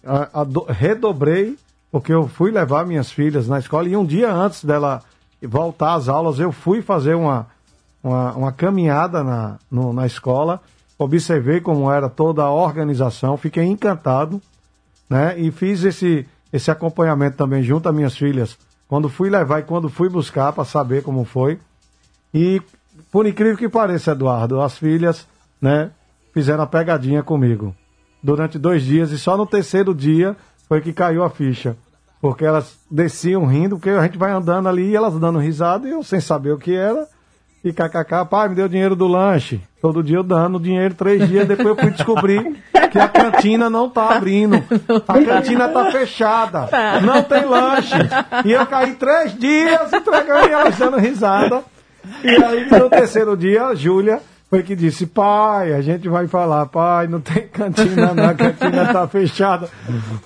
[0.04, 1.56] a, a, redobrei,
[1.92, 5.00] porque eu fui levar minhas filhas na escola e um dia antes dela
[5.46, 7.46] voltar às aulas, eu fui fazer uma,
[8.02, 10.60] uma, uma caminhada na, no, na escola,
[10.98, 14.40] observei como era toda a organização, fiquei encantado,
[15.08, 15.38] né?
[15.38, 19.88] E fiz esse esse acompanhamento também junto às minhas filhas, quando fui levar e quando
[19.88, 21.58] fui buscar para saber como foi.
[22.32, 22.62] E
[23.10, 25.26] por incrível que pareça, Eduardo, as filhas,
[25.60, 25.90] né,
[26.32, 27.74] fizeram a pegadinha comigo
[28.22, 30.36] durante dois dias e só no terceiro dia
[30.68, 31.76] foi que caiu a ficha.
[32.24, 35.90] Porque elas desciam rindo, porque a gente vai andando ali e elas dando risada e
[35.90, 37.06] eu sem saber o que era.
[37.62, 39.60] E kkk, pai, me deu dinheiro do lanche.
[39.78, 43.90] Todo dia eu dando dinheiro, três dias, depois eu fui descobrir que a cantina não
[43.90, 44.56] tá abrindo.
[45.06, 46.66] A cantina tá fechada.
[46.68, 46.98] Tá.
[47.02, 47.92] Não tem lanche.
[48.46, 51.62] E eu caí três dias entregando e elas dando risada.
[52.22, 54.22] E aí, no terceiro dia, a Júlia
[54.54, 58.92] foi que disse, pai, a gente vai falar, pai, não tem cantina não, a cantina
[58.92, 59.68] tá fechada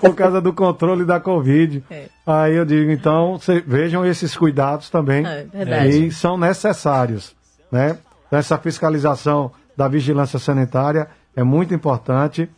[0.01, 1.83] por causa do controle da Covid.
[1.91, 2.05] É.
[2.27, 7.35] Aí eu digo, então, cê- vejam esses cuidados também, É, e são necessários,
[7.73, 7.97] né?
[8.31, 12.49] Essa fiscalização da vigilância sanitária é muito importante,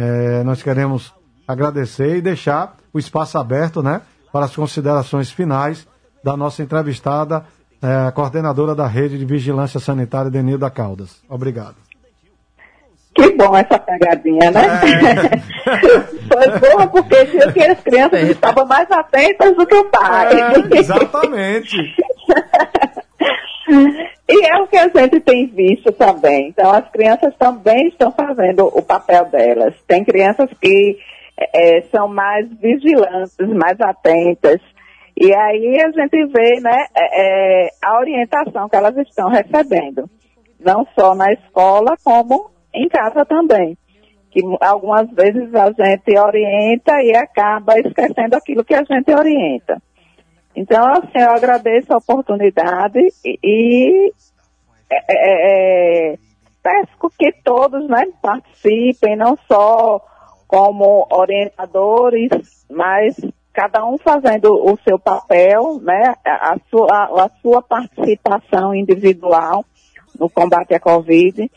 [0.00, 1.12] É, nós queremos
[1.46, 4.00] agradecer e deixar o espaço aberto, né,
[4.32, 5.88] para as considerações finais
[6.22, 7.44] da nossa entrevistada,
[7.82, 11.22] é, a coordenadora da rede de vigilância sanitária, Denilda Caldas.
[11.28, 11.76] Obrigado.
[13.14, 14.62] Que bom essa pegadinha, né?
[16.28, 20.40] Foi boa porque viu que as crianças estavam mais atentas do que o pai.
[20.40, 21.76] É, exatamente.
[24.30, 26.48] E é o que a gente tem visto também.
[26.48, 29.74] Então, as crianças também estão fazendo o papel delas.
[29.86, 30.98] Tem crianças que
[31.54, 34.60] eh, são mais vigilantes, mais atentas.
[35.20, 40.08] E aí a gente vê né, eh, eh, a orientação que elas estão recebendo.
[40.60, 43.76] Não só na escola, como em casa também.
[44.30, 49.82] Que algumas vezes a gente orienta e acaba esquecendo aquilo que a gente orienta.
[50.54, 54.12] Então, assim, eu agradeço a oportunidade e, e
[54.90, 56.18] é, é, é,
[56.62, 60.00] peço que todos né, participem, não só
[60.46, 63.16] como orientadores, mas
[63.58, 69.64] cada um fazendo o seu papel, né, a, a sua, a sua participação individual
[70.18, 71.50] no combate à Covid,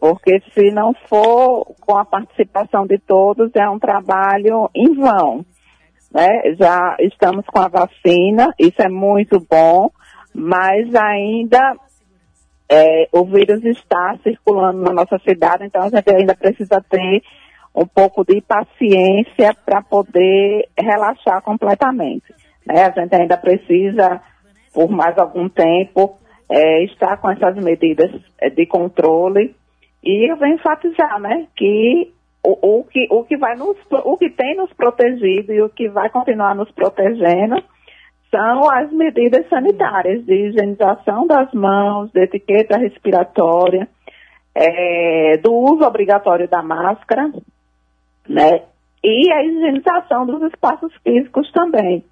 [0.00, 5.44] porque se não for com a participação de todos, é um trabalho em vão
[6.14, 6.54] né?
[6.56, 9.90] Já estamos com a vacina, isso é muito bom,
[10.32, 11.74] mas ainda
[12.70, 17.20] é, o vírus está circulando na nossa cidade, então a gente ainda precisa ter
[17.74, 22.32] um pouco de paciência para poder relaxar completamente.
[22.66, 22.84] Né?
[22.84, 24.20] A gente ainda precisa,
[24.72, 28.10] por mais algum tempo, é, estar com essas medidas
[28.40, 29.54] é, de controle.
[30.02, 32.12] E eu venho enfatizar, né, que
[32.44, 35.88] o, o que o que vai nos o que tem nos protegido e o que
[35.88, 37.56] vai continuar nos protegendo
[38.30, 43.88] são as medidas sanitárias de higienização das mãos, de etiqueta respiratória,
[44.54, 47.30] é, do uso obrigatório da máscara,
[48.28, 48.62] né?
[49.02, 52.04] E a higienização dos espaços físicos também.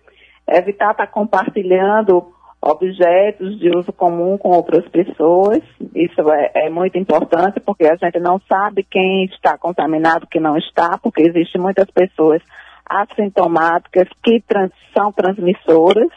[0.47, 5.63] Evitar estar compartilhando objetos de uso comum com outras pessoas.
[5.95, 10.57] Isso é, é muito importante porque a gente não sabe quem está contaminado, quem não
[10.57, 12.43] está, porque existem muitas pessoas
[12.85, 16.09] assintomáticas que trans- são transmissoras.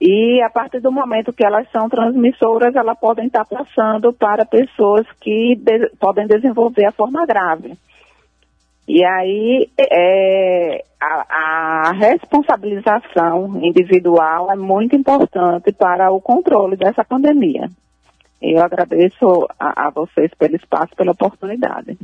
[0.00, 5.06] E a partir do momento que elas são transmissoras, elas podem estar passando para pessoas
[5.20, 7.72] que de- podem desenvolver a forma grave.
[8.88, 17.68] E aí é, a, a responsabilização individual é muito importante para o controle dessa pandemia.
[18.40, 21.98] Eu agradeço a, a vocês pelo espaço, pela oportunidade.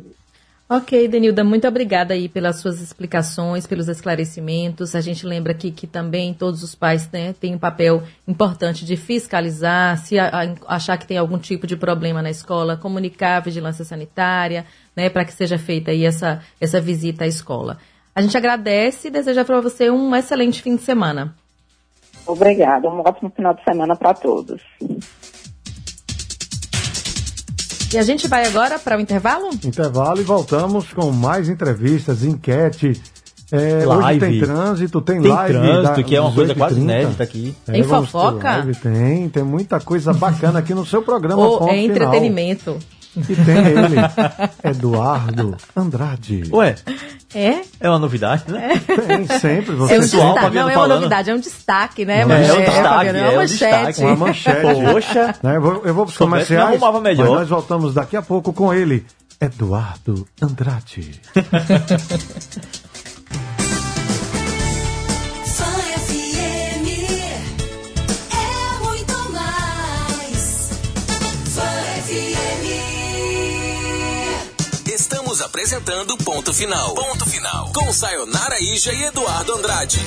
[0.75, 4.95] Ok, Denilda, muito obrigada aí pelas suas explicações, pelos esclarecimentos.
[4.95, 8.97] A gente lembra aqui que também todos os pais né, têm um papel importante de
[8.97, 14.65] fiscalizar, se achar que tem algum tipo de problema na escola, comunicar a vigilância sanitária,
[14.97, 17.77] né, para que seja feita aí essa, essa visita à escola.
[18.15, 21.35] A gente agradece e deseja para você um excelente fim de semana.
[22.27, 22.89] Obrigada.
[22.89, 24.63] Um ótimo final de semana para todos.
[27.93, 29.51] E a gente vai agora para o intervalo?
[29.65, 33.01] Intervalo e voltamos com mais entrevistas, enquete.
[33.51, 34.21] É, hoje Live.
[34.21, 35.53] tem trânsito, tem, Tem live.
[35.59, 36.83] trânsito, da- que é uma coisa quase 8h30.
[36.83, 37.55] inédita aqui.
[37.69, 38.49] É, Tem fofoca?
[38.51, 41.47] live, tem, tem muita coisa bacana aqui no seu programa.
[41.47, 42.21] Ou é Final.
[43.16, 43.96] E tem ele,
[44.64, 46.44] Eduardo Andrade.
[46.53, 46.75] Ué,
[47.35, 47.61] É?
[47.81, 48.70] é uma novidade, né?
[48.87, 50.96] Tem sempre, você É um Pessoal, destaque, Fabiano não é uma falando.
[51.01, 52.25] novidade, é um destaque, né?
[52.25, 53.87] Não, É, é um destaque, Fabiano, é uma um manchete.
[53.87, 54.01] destaque.
[54.03, 54.92] Uma manchete.
[54.92, 55.35] Poxa.
[55.42, 57.03] Né, eu vou, eu vou pros comerciais, melhor.
[57.03, 59.05] mas nós voltamos daqui a pouco com ele,
[59.40, 61.20] Eduardo Andrade.
[75.33, 76.95] Estamos apresentando Ponto Final.
[76.95, 77.73] Ponto Final.
[77.75, 79.99] Com Sayonara Ija e Eduardo Andrade.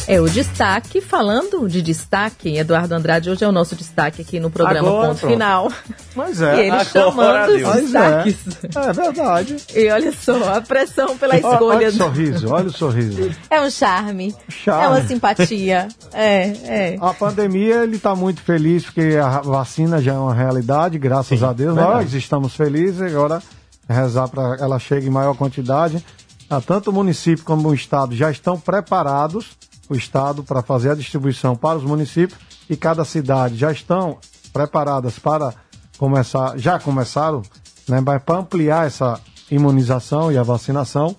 [0.06, 4.50] É o destaque, falando de destaque, Eduardo Andrade hoje é o nosso destaque aqui no
[4.52, 5.32] programa Agora, Ponto pronto.
[5.34, 5.72] Final.
[6.14, 6.60] Mas E é.
[6.60, 7.70] ele Agora chamando deu.
[7.70, 7.82] os é.
[7.82, 8.36] destaques.
[8.76, 9.58] É verdade.
[9.74, 11.88] E olha só, a pressão pela Olha, olha escolha.
[11.88, 13.32] o sorriso, olha o sorriso.
[13.50, 14.84] É um charme, Charme.
[14.84, 15.88] é uma simpatia.
[16.16, 16.98] É, é.
[17.02, 21.52] A pandemia, ele está muito feliz porque a vacina já é uma realidade, graças a
[21.52, 21.76] Deus.
[21.76, 23.42] Nós estamos felizes, agora
[23.90, 26.06] rezar para ela chegue em maior quantidade.
[26.50, 29.58] Ah, tanto o município como o estado já estão preparados,
[29.90, 34.18] o estado para fazer a distribuição para os municípios e cada cidade já estão
[34.52, 35.54] preparadas para
[35.98, 37.42] começar, já começaram,
[37.88, 39.20] né, mas para ampliar essa
[39.52, 41.16] imunização e a vacinação.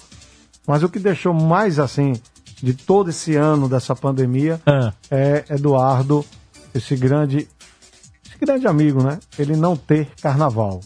[0.67, 2.15] Mas o que deixou mais assim
[2.63, 4.93] de todo esse ano dessa pandemia Ah.
[5.11, 6.25] é Eduardo,
[6.75, 7.47] esse grande,
[8.27, 9.19] esse grande amigo, né?
[9.39, 10.81] Ele não ter carnaval.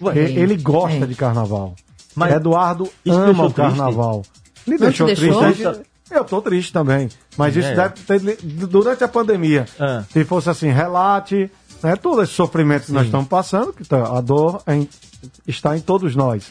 [0.00, 1.06] Ué, ele gosta é.
[1.06, 1.74] de carnaval.
[2.14, 4.22] Mas Eduardo ama o carnaval.
[4.66, 5.42] Ele Não te deixou deixou?
[5.72, 5.91] triste.
[6.12, 7.08] Eu tô triste também.
[7.36, 7.74] Mas isso É.
[7.74, 8.38] deve ter.
[8.42, 10.04] Durante a pandemia, Ah.
[10.12, 11.50] se fosse assim, relate,
[11.82, 11.96] né?
[11.96, 14.88] Todo esse sofrimento que nós estamos passando, que tá- a dor em-
[15.46, 16.44] está em todos nós.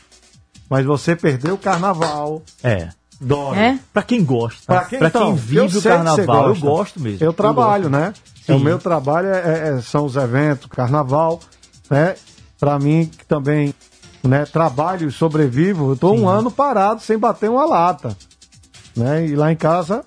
[0.70, 2.90] Mas você perdeu o carnaval, É.
[3.20, 3.58] dói.
[3.58, 3.80] É?
[3.94, 7.24] Pra quem gosta, Pra quem, pra então, quem eu vive o carnaval, eu gosto mesmo.
[7.26, 7.92] Eu trabalho, gosto.
[8.02, 8.14] né?
[8.46, 8.54] Sim.
[8.54, 11.40] O meu trabalho é- é- são os eventos, carnaval,
[11.90, 12.16] né?
[12.60, 13.74] Pra mim, que também
[14.24, 18.16] né, trabalho e sobrevivo, eu tô um ano parado sem bater uma lata.
[18.96, 19.28] Né?
[19.28, 20.04] E lá em casa,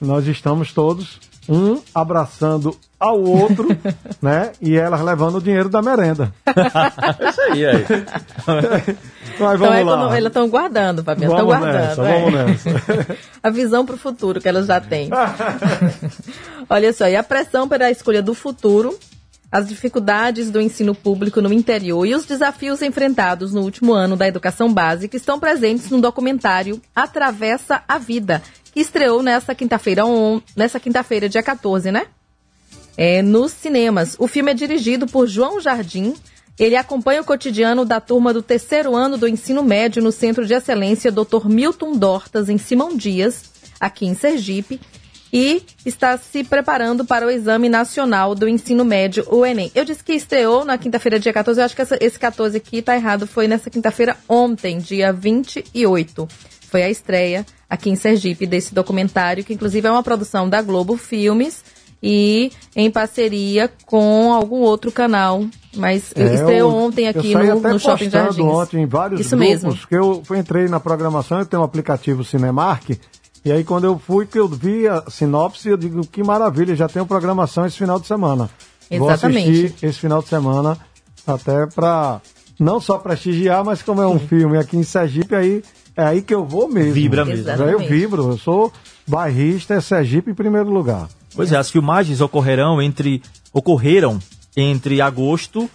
[0.00, 1.18] nós estamos todos,
[1.48, 3.68] um abraçando ao outro,
[4.20, 4.52] né?
[4.60, 6.32] E elas levando o dinheiro da merenda.
[6.46, 6.50] É
[7.30, 7.86] isso aí, aí.
[9.38, 9.96] Mas Então vamos é lá.
[9.96, 11.72] quando elas estão guardando, Fabiano, estão guardando.
[11.72, 12.20] nessa, é.
[12.20, 13.16] vamos nessa.
[13.42, 15.10] a visão para o futuro que elas já têm.
[16.68, 18.98] Olha só, e a pressão pela escolha do futuro,
[19.50, 24.28] as dificuldades do ensino público no interior e os desafios enfrentados no último ano da
[24.28, 28.42] educação básica estão presentes no documentário Atravessa a Vida,
[28.72, 30.02] que estreou nessa quinta-feira,
[30.54, 32.06] nessa quinta-feira, dia 14, né?
[32.96, 34.16] É, nos cinemas.
[34.18, 36.14] O filme é dirigido por João Jardim.
[36.58, 40.52] Ele acompanha o cotidiano da turma do terceiro ano do ensino médio no Centro de
[40.52, 41.46] Excelência Dr.
[41.46, 43.44] Milton Dortas, em Simão Dias,
[43.80, 44.80] aqui em Sergipe,
[45.32, 49.70] e está se preparando para o Exame Nacional do Ensino Médio, o Enem.
[49.74, 52.80] Eu disse que estreou na quinta-feira, dia 14, eu acho que essa- esse 14 aqui
[52.80, 56.26] tá errado, foi nessa quinta-feira ontem, dia 28.
[56.70, 60.96] Foi a estreia aqui em Sergipe desse documentário, que inclusive é uma produção da Globo
[60.96, 61.62] Filmes
[62.02, 65.44] e em parceria com algum outro canal.
[65.76, 68.38] Mas É, estreou eu- ontem aqui eu no, até no Shopping Jardins.
[68.44, 69.78] ontem em vários Isso grupos, mesmo.
[69.86, 72.90] que eu entrei na programação, eu tenho um aplicativo Cinemark,
[73.44, 76.88] e aí quando eu fui, que eu vi a sinopse, eu digo, que maravilha, já
[76.88, 78.50] tenho programação esse final de semana.
[78.90, 79.50] Vou Exatamente.
[79.50, 80.78] assistir esse final de semana,
[81.26, 82.20] até para
[82.58, 85.62] não só prestigiar, mas como é um filme aqui em Sergipe, aí
[85.96, 86.92] é aí que eu vou mesmo.
[86.92, 87.48] Vibra mesmo.
[87.48, 87.88] Eu Exatamente.
[87.88, 88.72] vibro, eu sou
[89.06, 91.08] bairrista, é Sergipe em primeiro lugar.
[91.34, 93.22] Pois é, as filmagens ocorrerão entre
[93.52, 94.18] ocorreram
[94.56, 95.70] entre agosto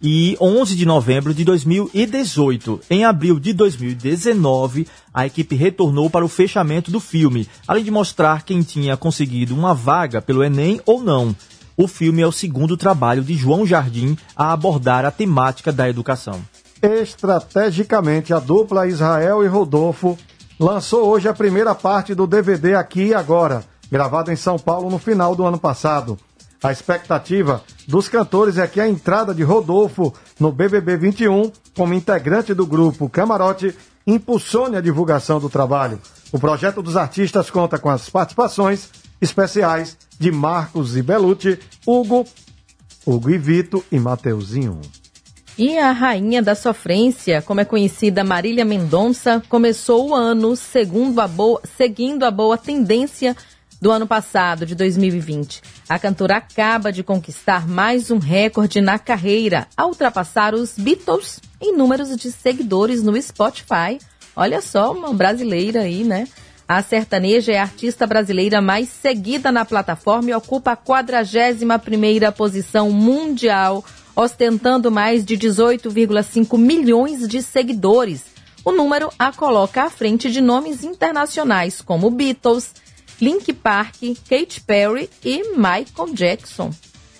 [0.00, 2.80] e 11 de novembro de 2018.
[2.90, 8.42] Em abril de 2019, a equipe retornou para o fechamento do filme, além de mostrar
[8.42, 11.34] quem tinha conseguido uma vaga pelo Enem ou não.
[11.76, 16.40] O filme é o segundo trabalho de João Jardim a abordar a temática da educação.
[16.80, 20.16] Estrategicamente, a dupla Israel e Rodolfo
[20.58, 24.98] lançou hoje a primeira parte do DVD Aqui e Agora, gravado em São Paulo no
[24.98, 26.18] final do ano passado.
[26.62, 32.54] A expectativa dos cantores é que a entrada de Rodolfo no BBB 21, como integrante
[32.54, 33.74] do grupo Camarote,
[34.06, 36.00] impulsione a divulgação do trabalho.
[36.32, 38.90] O projeto dos artistas conta com as participações
[39.20, 42.24] especiais de Marcos e Belucci, Hugo,
[43.06, 44.80] Hugo e Vito e Mateuzinho.
[45.58, 51.26] E a rainha da sofrência, como é conhecida Marília Mendonça, começou o ano segundo a
[51.26, 53.34] boa, seguindo a boa tendência
[53.80, 55.62] do ano passado, de 2020.
[55.88, 61.76] A cantora acaba de conquistar mais um recorde na carreira, ao ultrapassar os Beatles em
[61.76, 63.98] números de seguidores no Spotify.
[64.34, 66.26] Olha só, uma brasileira aí, né?
[66.68, 72.90] A sertaneja é a artista brasileira mais seguida na plataforma e ocupa a 41ª posição
[72.90, 73.84] mundial,
[74.16, 78.24] ostentando mais de 18,5 milhões de seguidores.
[78.64, 82.74] O número a coloca à frente de nomes internacionais como Beatles,
[83.20, 83.96] Link Park,
[84.28, 86.70] Katy Perry e Michael Jackson.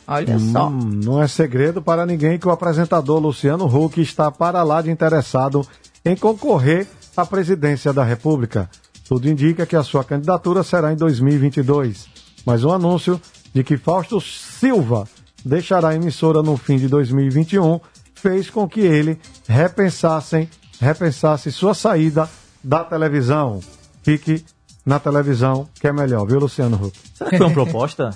[0.07, 0.68] Olha só.
[0.68, 4.90] Hum, não é segredo para ninguém que o apresentador Luciano Huck está para lá de
[4.90, 5.66] interessado
[6.05, 6.86] em concorrer
[7.16, 8.70] à presidência da República.
[9.09, 12.07] Tudo indica que a sua candidatura será em 2022.
[12.44, 13.20] Mas o anúncio
[13.53, 15.09] de que Fausto Silva
[15.44, 17.80] deixará a emissora no fim de 2021
[18.14, 19.18] fez com que ele
[19.49, 20.49] repensassem,
[20.80, 22.28] repensasse sua saída
[22.62, 23.61] da televisão.
[24.03, 24.44] Fique
[24.87, 26.97] na televisão, que é melhor, viu, Luciano Huck?
[27.14, 28.11] Será que foi uma proposta?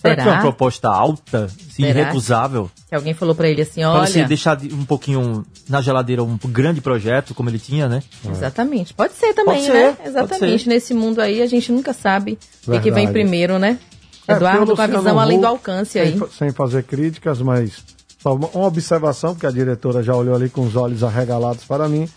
[0.00, 1.88] Será que foi uma proposta alta, assim, Será?
[1.90, 2.70] irrecusável?
[2.88, 4.06] Que alguém falou pra ele assim, olha...
[4.06, 8.02] você deixar de- um pouquinho na geladeira um grande projeto, como ele tinha, né?
[8.30, 8.94] Exatamente.
[8.94, 9.96] Pode ser também, Pode ser, né?
[10.06, 10.62] Exatamente.
[10.64, 10.68] ser.
[10.70, 13.78] Nesse mundo aí, a gente nunca sabe o que, vem primeiro, né?
[14.26, 16.16] É, Eduardo com a visão além do alcance sem, aí.
[16.16, 17.82] fa- Sem fazer críticas, mas
[18.22, 21.88] só uma, uma observação, porque a diretora já olhou ali com os olhos arregalados para
[21.88, 22.08] mim.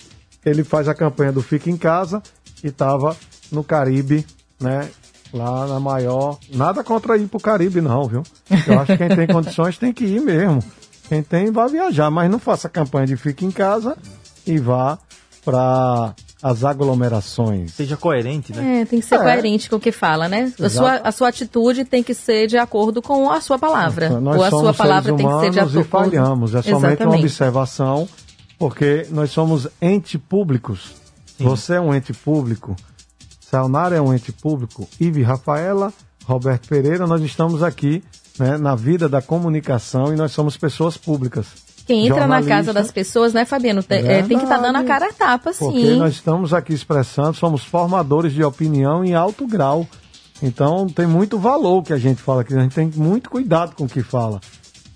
[0.46, 2.22] Ele faz a campanha do Fica em Casa
[2.64, 3.16] e estava
[3.52, 4.26] no Caribe,
[4.60, 4.90] né?
[5.34, 6.38] Lá na maior.
[6.54, 8.24] Nada contra ir pro Caribe, não, viu?
[8.68, 10.62] Eu acho que quem tem condições tem que ir mesmo.
[11.08, 13.98] Quem tem, vai viajar, mas não faça campanha de Fica em Casa
[14.46, 14.98] e vá
[15.44, 17.74] para as aglomerações.
[17.74, 18.82] Seja coerente, né?
[18.82, 19.18] É, tem que ser É.
[19.20, 20.52] coerente com o que fala, né?
[20.62, 24.10] A sua, a sua atitude tem que ser de acordo com a sua palavra.
[24.20, 26.08] Nós Ou a somos sua palavra seres tem que ser de humanos acordo.
[26.08, 26.56] e falhamos.
[26.56, 27.20] É somente uma Exatamente.
[27.24, 28.10] observação,
[28.58, 30.94] porque nós somos ente públicos.
[31.40, 32.76] Você é um ente público.
[33.52, 34.88] Sayonara é um ente público.
[34.98, 35.92] Ive Rafaela,
[36.24, 38.02] Roberto Pereira, nós estamos aqui
[38.40, 41.48] né, na vida da comunicação e nós somos pessoas públicas.
[41.86, 43.84] Quem entra na casa das pessoas, né, Fabiano?
[43.84, 45.98] Tem, é, tem que estar dando a cara a tapa, Porque sim.
[45.98, 49.86] nós estamos aqui expressando, somos formadores de opinião em alto grau.
[50.42, 52.54] Então tem muito valor o que a gente fala aqui.
[52.54, 54.40] A gente tem muito cuidado com o que fala.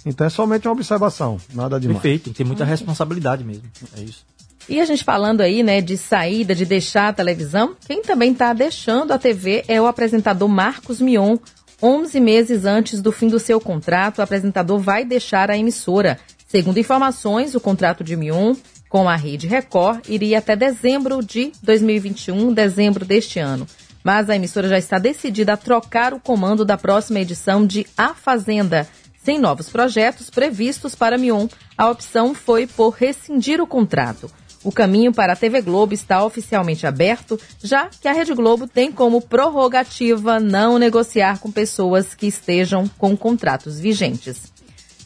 [0.06, 2.00] Então é somente uma observação, nada demais.
[2.02, 3.64] Perfeito, tem muita responsabilidade mesmo.
[3.98, 4.24] É isso.
[4.68, 8.52] E a gente falando aí, né, de saída, de deixar a televisão, quem também está
[8.52, 11.38] deixando a TV é o apresentador Marcos Mion.
[11.82, 16.18] 11 meses antes do fim do seu contrato, o apresentador vai deixar a emissora.
[16.48, 18.56] Segundo informações, o contrato de Mion
[18.90, 23.68] com a Rede Record iria até dezembro de 2021, dezembro deste ano.
[24.04, 28.14] Mas a emissora já está decidida a trocar o comando da próxima edição de A
[28.14, 28.88] Fazenda.
[29.22, 31.48] Sem novos projetos previstos para Mion,
[31.78, 34.32] a opção foi por rescindir o contrato.
[34.66, 38.92] O caminho para a TV Globo está oficialmente aberto, já que a Rede Globo tem
[38.92, 44.52] como prorrogativa não negociar com pessoas que estejam com contratos vigentes.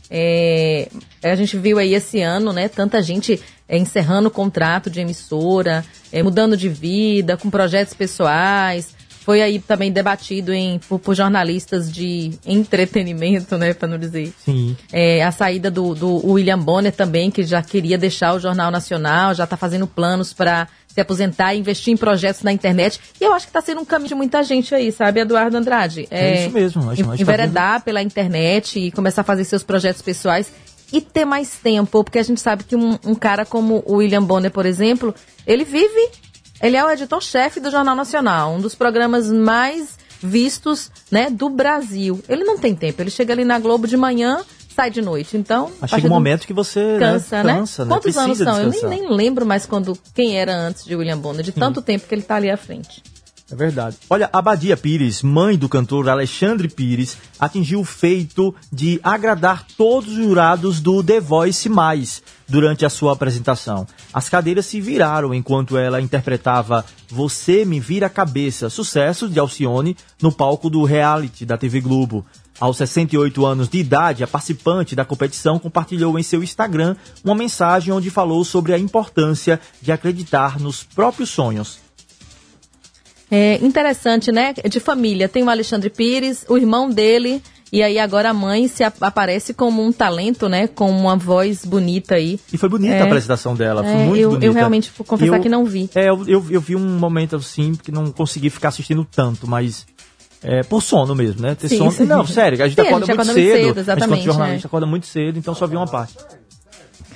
[0.09, 0.87] É,
[1.21, 3.37] a gente viu aí esse ano, né, tanta gente
[3.67, 8.95] é, encerrando o contrato de emissora, é, mudando de vida, com projetos pessoais.
[9.29, 14.33] Foi aí também debatido em, por, por jornalistas de entretenimento, né, para não dizer.
[14.43, 14.75] Sim.
[14.91, 19.35] É, a saída do, do William Bonner também, que já queria deixar o Jornal Nacional,
[19.35, 22.99] já está fazendo planos para se aposentar e investir em projetos na internet.
[23.21, 26.07] E eu acho que está sendo um caminho de muita gente aí, sabe, Eduardo Andrade?
[26.09, 29.43] É isso mesmo, a gente- a gente tá enveredar pela internet e começar a fazer
[29.43, 30.51] seus projetos pessoais
[30.91, 34.23] e ter mais tempo, porque a gente sabe que um, um cara como o William
[34.23, 35.13] Bonner, por exemplo,
[35.45, 36.09] ele vive,
[36.61, 42.21] ele é o editor-chefe do Jornal Nacional, um dos programas mais vistos, né, do Brasil.
[42.27, 44.43] Ele não tem tempo, ele chega ali na Globo de manhã,
[44.75, 45.37] sai de noite.
[45.37, 47.53] Então, Mas chega um momento que você né, cansa, né?
[47.53, 47.89] cansa, né?
[47.89, 48.57] Quantos Precisa anos são?
[48.57, 48.89] Eu nem, descansar.
[48.89, 52.21] nem lembro mais quando quem era antes de William Bonner, de tanto tempo que ele
[52.21, 53.01] tá ali à frente.
[53.51, 53.97] É verdade.
[54.09, 60.11] Olha, a Badia Pires, mãe do cantor Alexandre Pires, atingiu o feito de agradar todos
[60.11, 63.87] os jurados do The Voice Mais durante a sua apresentação.
[64.13, 69.97] As cadeiras se viraram enquanto ela interpretava Você Me Vira a Cabeça, sucesso de Alcione,
[70.21, 72.23] no palco do reality da TV Globo.
[72.59, 77.93] Aos 68 anos de idade, a participante da competição compartilhou em seu Instagram uma mensagem
[77.93, 81.88] onde falou sobre a importância de acreditar nos próprios sonhos.
[83.31, 84.53] É interessante, né?
[84.67, 85.29] De família.
[85.29, 89.53] Tem o Alexandre Pires, o irmão dele, e aí agora a mãe se ap- aparece
[89.53, 90.67] como um talento, né?
[90.67, 92.39] Com uma voz bonita aí.
[92.51, 93.01] E foi bonita É.
[93.01, 94.53] a apresentação dela, foi É, muito eu- eu bonita.
[94.53, 95.89] realmente vou confessar Eu- que não vi.
[95.93, 99.85] É, eu, eu, eu vi um momento assim que não consegui ficar assistindo tanto, mas
[100.41, 101.53] é, por sono mesmo, né?
[101.53, 101.91] Ter Sim, sono.
[101.91, 102.05] sim.
[102.05, 103.55] Não, sério, a gente Sim, a acorda gente muito acorda muito cedo.
[103.57, 104.67] cedo, a gente, exatamente, jornalista, é.
[104.67, 106.15] acorda muito cedo, então só vi uma parte.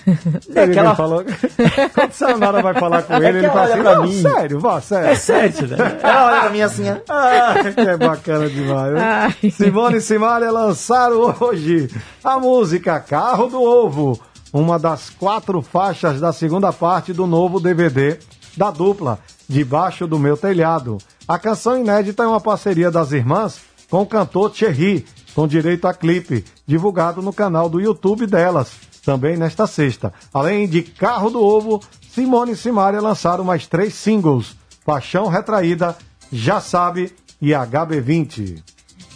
[0.05, 1.23] Ele aquela- me falou.
[1.93, 4.59] Quando a Sayonara vai falar com ele, ele ela fala assim: pra "Não, mim." sério,
[4.59, 5.09] vá, sério.
[5.09, 5.99] É sério, né?
[6.01, 8.93] Ela olha pra mim assim, Ah, que é bacana demais.
[8.95, 9.51] Ai.
[9.51, 11.89] Simone e Simaria lançaram hoje
[12.23, 14.19] a música Carro do Ovo,
[14.51, 18.17] uma das quatro faixas da segunda parte do novo DVD
[18.57, 20.97] da dupla, Debaixo do Meu Telhado.
[21.27, 25.93] A canção inédita é uma parceria das irmãs com o cantor Thierry, com direito a
[25.93, 28.71] clipe, divulgado no canal do YouTube delas,
[29.03, 30.13] também nesta sexta.
[30.33, 35.95] Além de Carro do Ovo, Simone e Simaria lançaram mais três singles, Paixão Retraída,
[36.31, 38.63] Já Sabe e HB20.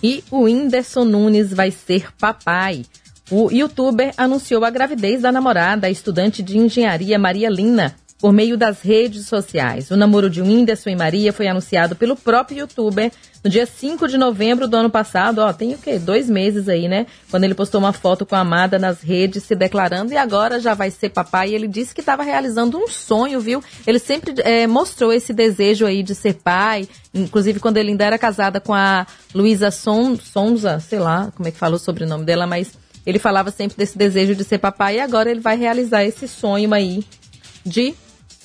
[0.04, 2.86] E o Whindersson Nunes vai ser papai.
[3.30, 8.82] O youtuber anunciou a gravidez da namorada, estudante de engenharia Maria Lina, por meio das
[8.82, 9.92] redes sociais.
[9.92, 13.12] O namoro de Whindersson e Maria foi anunciado pelo próprio youtuber
[13.44, 15.40] no dia 5 de novembro do ano passado.
[15.40, 16.00] Ó, tem o quê?
[16.00, 17.06] Dois meses aí, né?
[17.30, 20.74] Quando ele postou uma foto com a amada nas redes se declarando e agora já
[20.74, 21.52] vai ser papai.
[21.52, 23.64] E ele disse que estava realizando um sonho, viu?
[23.86, 26.90] Ele sempre eh, mostrou esse desejo aí de ser pai.
[27.14, 31.52] Inclusive, quando ele ainda era casada com a Luísa Son, Sonza, sei lá como é
[31.52, 32.74] que falou o sobrenome dela, mas
[33.06, 36.74] ele falava sempre desse desejo de ser papai e agora ele vai realizar esse sonho
[36.74, 37.06] aí
[37.66, 37.94] de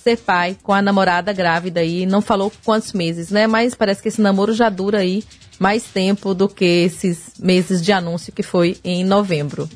[0.03, 2.05] ser pai com a namorada grávida aí.
[2.07, 3.47] Não falou quantos meses, né?
[3.47, 5.23] Mas parece que esse namoro já dura aí
[5.59, 9.69] mais tempo do que esses meses de anúncio que foi em novembro.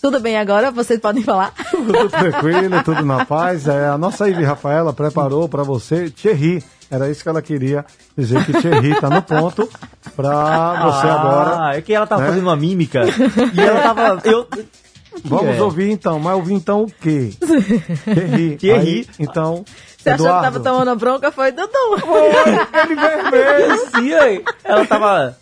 [0.00, 0.70] Tudo bem agora?
[0.70, 1.52] Vocês podem falar?
[1.70, 3.66] Tudo tranquilo, tudo na paz.
[3.66, 6.62] É, a nossa Ivy Rafaela preparou para você Thierry.
[6.90, 7.84] Era isso que ela queria
[8.16, 9.68] dizer que Thierry está no ponto
[10.14, 11.58] para você agora.
[11.58, 12.28] Ah, é que ela tava né?
[12.28, 13.02] fazendo uma mímica.
[13.54, 14.20] e ela tava.
[14.24, 14.46] Eu,
[15.22, 15.62] Vamos é?
[15.62, 17.30] ouvir então, mas ouvir então o quê?
[18.04, 18.56] Thierry.
[18.56, 19.08] Thierry.
[19.18, 19.64] Então,
[19.96, 20.42] Você achou que Eduardo.
[20.42, 21.30] tava tomando bronca?
[21.30, 21.70] Foi Dudu.
[22.84, 23.78] Ele vermelho.
[23.94, 25.36] Sim, ela tava.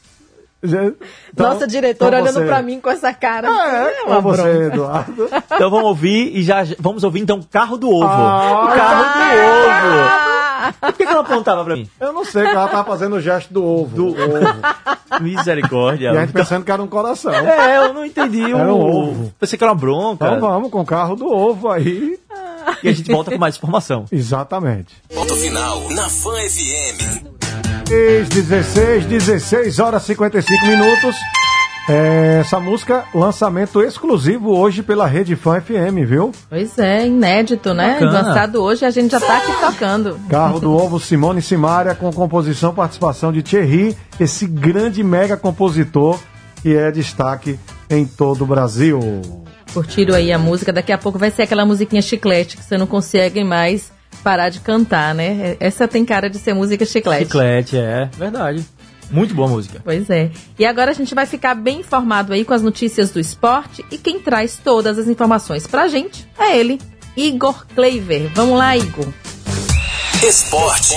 [0.65, 0.95] Então,
[1.37, 3.49] Nossa diretora então olhando você- pra mim com essa cara.
[3.49, 4.67] É, uma com você, bronca.
[4.75, 5.29] Eduardo.
[5.55, 6.65] Então vamos ouvir e já.
[6.79, 8.05] Vamos ouvir então Carro do Ovo.
[8.07, 10.09] Ah, Carro do Ovo.
[10.65, 11.89] Ah, Por que, que ela apontava pra mim?
[11.99, 13.97] Eu não sei, que ela tava fazendo o gesto do ovo.
[13.97, 15.21] Do ovo.
[15.21, 16.13] Misericórdia.
[16.13, 17.33] E a gente pensando que era um coração.
[17.33, 18.43] É, eu não entendi.
[18.53, 19.35] Era o um ovo.
[19.41, 20.27] Pensei que era uma bronca.
[20.27, 22.19] Então vamos com o carro do ovo aí.
[22.83, 24.05] E a gente volta com mais informação.
[24.13, 24.95] Exatamente.
[25.13, 27.42] Ponto final na Fan FM.
[27.85, 31.17] 16, 16 horas e 55 minutos.
[31.89, 36.31] É, essa música, lançamento exclusivo hoje pela Rede Fã FM, viu?
[36.49, 37.95] Pois é, inédito, né?
[37.95, 38.23] Bacana.
[38.23, 40.19] Lançado hoje, a gente já tá aqui tocando.
[40.29, 46.21] Carro do Ovo, Simone Simaria, com composição e participação de Thierry, esse grande mega compositor
[46.63, 47.59] que é destaque
[47.91, 49.01] em todo o Brasil.
[49.75, 50.73] Curtiram aí a música.
[50.73, 53.92] Daqui a pouco vai ser aquela musiquinha chiclete que você não consegue mais
[54.23, 55.57] parar de cantar, né?
[55.61, 57.25] Essa tem cara de ser música chiclete.
[57.25, 58.09] Chiclete, é.
[58.17, 58.65] Verdade.
[59.11, 59.81] Muito boa música.
[59.85, 60.31] Pois é.
[60.59, 63.99] E agora a gente vai ficar bem informado aí com as notícias do esporte e
[63.99, 66.81] quem traz todas as informações pra gente é ele,
[67.17, 68.31] Igor Kleiver.
[68.35, 69.09] Vamos lá, Igor.
[70.23, 70.97] Esporte.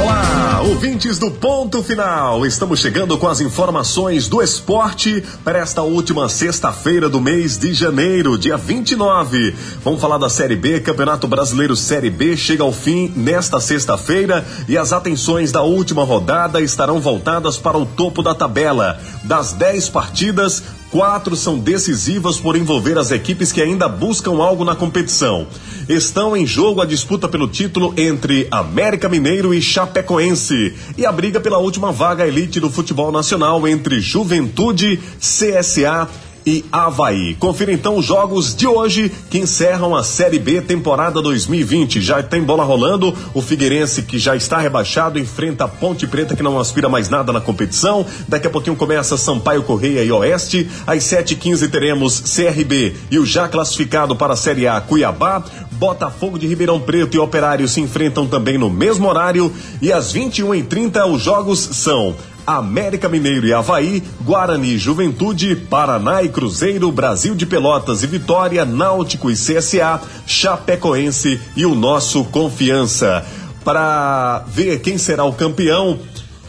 [0.00, 2.46] Olá, ouvintes do Ponto Final.
[2.46, 8.38] Estamos chegando com as informações do esporte para esta última sexta-feira do mês de janeiro,
[8.38, 9.54] dia 29.
[9.84, 14.76] Vamos falar da Série B, Campeonato Brasileiro Série B chega ao fim nesta sexta-feira e
[14.76, 18.98] as atenções da última rodada estarão voltadas para o topo da tabela.
[19.24, 20.62] Das 10 partidas,
[20.92, 25.46] Quatro são decisivas por envolver as equipes que ainda buscam algo na competição.
[25.88, 31.40] Estão em jogo a disputa pelo título entre América Mineiro e Chapecoense e a briga
[31.40, 36.10] pela última vaga elite do futebol nacional entre Juventude, CSA
[36.46, 37.34] e Havaí.
[37.34, 42.00] Confira então os jogos de hoje que encerram a Série B temporada 2020.
[42.00, 43.14] Já tem bola rolando.
[43.34, 47.32] O Figueirense, que já está rebaixado, enfrenta a Ponte Preta, que não aspira mais nada
[47.32, 48.04] na competição.
[48.28, 50.68] Daqui a pouquinho começa Sampaio Correia e Oeste.
[50.86, 55.44] Às 7h15 teremos CRB e o já classificado para a Série A Cuiabá.
[55.72, 59.52] Botafogo de Ribeirão Preto e Operário se enfrentam também no mesmo horário.
[59.80, 62.14] E às 21h30 os jogos são.
[62.46, 69.30] América Mineiro e Havaí, Guarani, Juventude, Paraná e Cruzeiro, Brasil de Pelotas e Vitória, Náutico
[69.30, 73.24] e CSA, Chapecoense e o nosso Confiança.
[73.64, 75.98] Para ver quem será o campeão,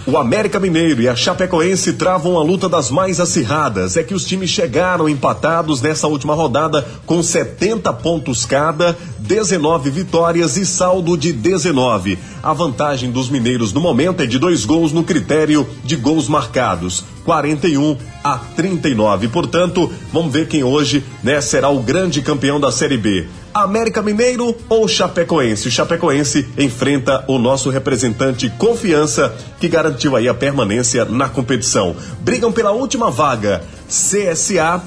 [0.05, 3.95] o América Mineiro e a Chapecoense travam a luta das mais acirradas.
[3.95, 10.57] É que os times chegaram empatados nessa última rodada com 70 pontos cada, 19 vitórias
[10.57, 12.17] e saldo de 19.
[12.41, 17.05] A vantagem dos mineiros no momento é de dois gols no critério de gols marcados.
[17.23, 19.29] 41 a 39.
[19.29, 23.25] Portanto, vamos ver quem hoje né, será o grande campeão da Série B.
[23.53, 25.67] América Mineiro ou Chapecoense?
[25.67, 31.95] O Chapecoense enfrenta o nosso representante Confiança, que garantiu aí a permanência na competição.
[32.21, 33.63] Brigam pela última vaga.
[33.87, 34.81] CSA,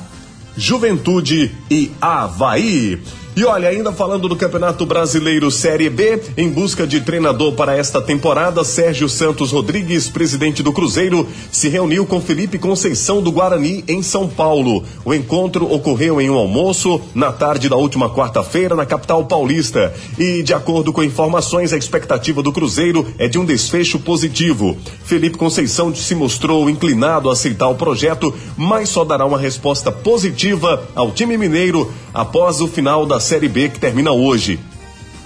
[0.57, 3.01] Juventude e Havaí.
[3.39, 8.01] E olha, ainda falando do Campeonato Brasileiro Série B, em busca de treinador para esta
[8.01, 14.03] temporada, Sérgio Santos Rodrigues, presidente do Cruzeiro, se reuniu com Felipe Conceição do Guarani em
[14.03, 14.83] São Paulo.
[15.05, 19.93] O encontro ocorreu em um almoço na tarde da última quarta-feira na capital paulista.
[20.19, 24.79] E, de acordo com informações, a expectativa do Cruzeiro é de um desfecho positivo.
[25.05, 30.89] Felipe Conceição se mostrou inclinado a aceitar o projeto, mas só dará uma resposta positiva
[30.95, 34.59] ao time mineiro após o final da Série B que termina hoje.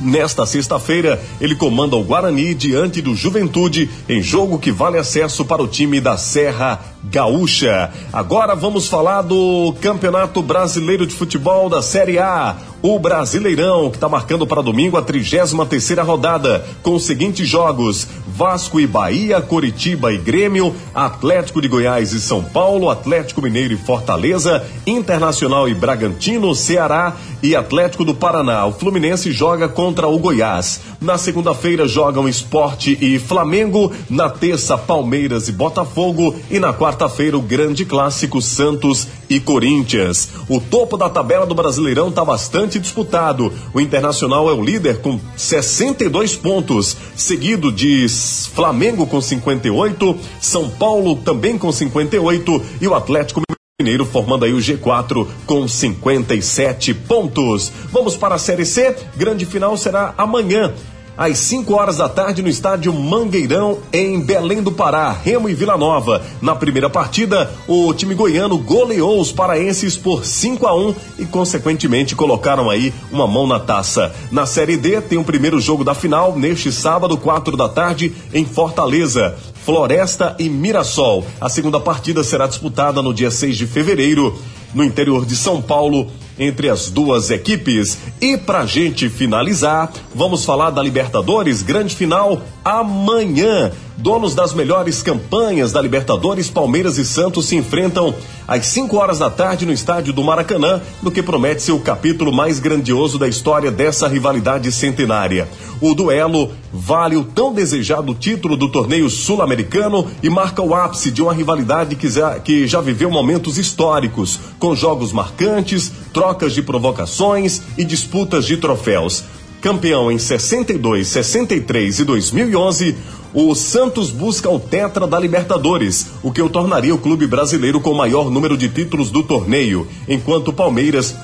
[0.00, 5.62] Nesta sexta-feira, ele comanda o Guarani diante do Juventude em jogo que vale acesso para
[5.62, 7.90] o time da Serra Gaúcha.
[8.10, 12.56] Agora vamos falar do Campeonato Brasileiro de Futebol da Série A.
[12.82, 18.06] O Brasileirão, que está marcando para domingo a 33 terceira rodada, com os seguintes jogos:
[18.26, 23.76] Vasco e Bahia, Coritiba e Grêmio, Atlético de Goiás e São Paulo, Atlético Mineiro e
[23.76, 28.64] Fortaleza, Internacional e Bragantino, Ceará e Atlético do Paraná.
[28.64, 30.80] O Fluminense joga contra o Goiás.
[31.00, 37.42] Na segunda-feira jogam Esporte e Flamengo, na terça Palmeiras e Botafogo e na quarta-feira o
[37.42, 40.28] grande clássico Santos e Corinthians.
[40.48, 43.52] O topo da tabela do Brasileirão está bastante disputado.
[43.74, 48.06] O Internacional é o líder com 62 pontos, seguido de
[48.54, 53.42] Flamengo com 58, São Paulo também com 58 e o Atlético
[53.80, 57.72] Mineiro formando aí o G4 com 57 pontos.
[57.90, 58.94] Vamos para a Série C.
[59.16, 60.74] Grande final será amanhã.
[61.20, 65.76] Às 5 horas da tarde no estádio Mangueirão, em Belém do Pará, Remo e Vila
[65.76, 66.22] Nova.
[66.40, 72.16] Na primeira partida, o time goiano goleou os paraenses por 5 a 1 e, consequentemente,
[72.16, 74.10] colocaram aí uma mão na taça.
[74.32, 78.46] Na Série D, tem o primeiro jogo da final, neste sábado, 4 da tarde, em
[78.46, 79.36] Fortaleza.
[79.62, 81.26] Floresta e Mirassol.
[81.38, 84.40] A segunda partida será disputada no dia 6 de fevereiro,
[84.72, 86.10] no interior de São Paulo,
[86.40, 87.98] entre as duas equipes.
[88.20, 93.70] E pra gente finalizar, vamos falar da Libertadores, grande final amanhã.
[94.00, 98.14] Donos das melhores campanhas da Libertadores, Palmeiras e Santos se enfrentam
[98.48, 102.32] às 5 horas da tarde no estádio do Maracanã, no que promete ser o capítulo
[102.32, 105.46] mais grandioso da história dessa rivalidade centenária.
[105.82, 111.20] O duelo vale o tão desejado título do torneio sul-americano e marca o ápice de
[111.20, 118.46] uma rivalidade que já, viveu momentos históricos, com jogos marcantes, trocas de provocações e disputas
[118.46, 119.24] de troféus.
[119.60, 122.96] Campeão em 62, 63 e 2011,
[123.34, 127.90] o Santos busca o tetra da Libertadores, o que o tornaria o clube brasileiro com
[127.90, 131.14] o maior número de títulos do torneio, enquanto o Palmeiras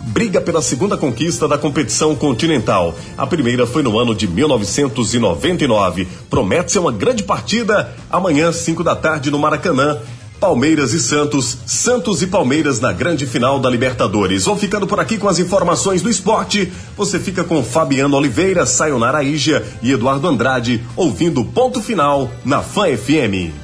[0.00, 2.94] briga pela segunda conquista da competição continental.
[3.16, 6.08] A primeira foi no ano de 1999.
[6.28, 9.98] Promete ser uma grande partida amanhã, 5 da tarde, no Maracanã.
[10.42, 14.44] Palmeiras e Santos, Santos e Palmeiras na grande final da Libertadores.
[14.44, 16.66] Vou ficando por aqui com as informações do esporte.
[16.96, 22.86] Você fica com Fabiano Oliveira, Sayonara Ija e Eduardo Andrade, ouvindo ponto final na Fã
[22.88, 23.54] FM.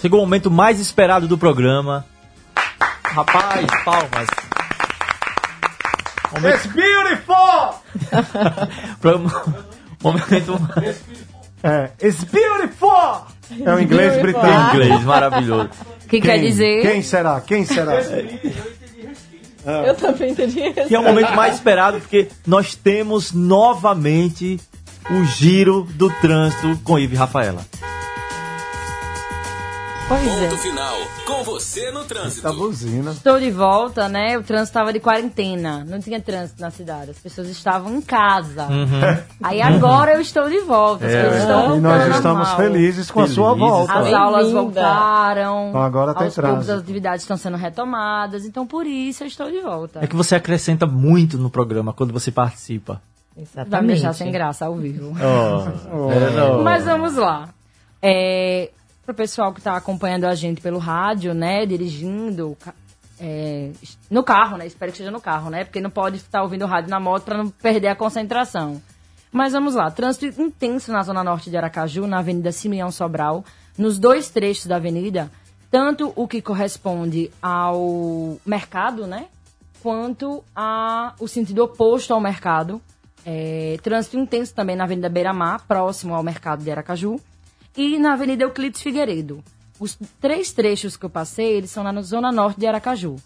[0.00, 2.06] Chegou o momento mais esperado do programa.
[3.04, 4.26] Rapaz, palmas.
[6.32, 7.74] Momento, It's beautiful!
[10.02, 10.58] momento
[11.62, 13.26] É, it's beautiful!
[13.66, 14.76] É o inglês britânico.
[14.76, 15.68] inglês maravilhoso.
[16.08, 16.82] Que quer dizer.
[16.82, 17.40] Quem será?
[17.40, 18.00] Quem será?
[19.86, 20.72] Eu também entendi.
[20.86, 24.60] Que é o momento mais esperado porque nós temos novamente
[25.10, 27.64] o giro do trânsito com Ive e Rafaela.
[30.08, 30.48] Pois é.
[30.48, 30.94] Ponto final.
[31.26, 32.52] Com você no trânsito.
[32.52, 33.10] buzina.
[33.10, 34.38] Estou de volta, né?
[34.38, 35.84] O trânsito estava de quarentena.
[35.84, 37.10] Não tinha trânsito na cidade.
[37.10, 38.68] As pessoas estavam em casa.
[39.42, 41.06] Aí agora eu estou de volta.
[41.06, 41.22] As É.
[41.22, 42.56] coisas estão E nós estamos normal.
[42.56, 43.92] felizes com a sua Felizes, volta.
[43.94, 45.68] As aulas voltaram.
[45.70, 46.72] Então agora tem Aos poucos trânsito.
[46.72, 48.44] as atividades estão sendo retomadas.
[48.44, 49.98] Então por isso eu estou de volta.
[50.04, 53.02] É que você acrescenta muito no programa quando você participa.
[53.36, 53.70] Exatamente.
[53.70, 55.12] Vai me deixar sem graça ao vivo.
[55.92, 56.62] Oh, é, não.
[56.62, 57.48] Mas vamos lá.
[58.00, 58.70] É,
[59.06, 61.64] Pro pessoal que está acompanhando a gente pelo rádio, né?
[61.64, 62.58] Dirigindo.
[63.20, 63.70] é,
[64.10, 64.66] no carro, né?
[64.66, 65.62] Espero que seja no carro, né?
[65.62, 68.82] Porque não pode estar ouvindo o rádio na moto para não perder a concentração.
[69.30, 69.88] Mas vamos lá.
[69.92, 73.44] Trânsito intenso na zona norte de Aracaju, na Avenida Simeão Sobral,
[73.78, 75.30] nos dois trechos da avenida,
[75.70, 79.26] tanto o que corresponde ao mercado, né?
[79.84, 82.82] Quanto a, o sentido oposto ao mercado.
[83.24, 87.20] É, trânsito intenso também na Avenida Beira Mar, próximo ao mercado de Aracaju.
[87.76, 89.44] E na Avenida Euclides Figueiredo.
[89.78, 93.16] Os três trechos que eu passei, eles são na zona norte de Aracaju.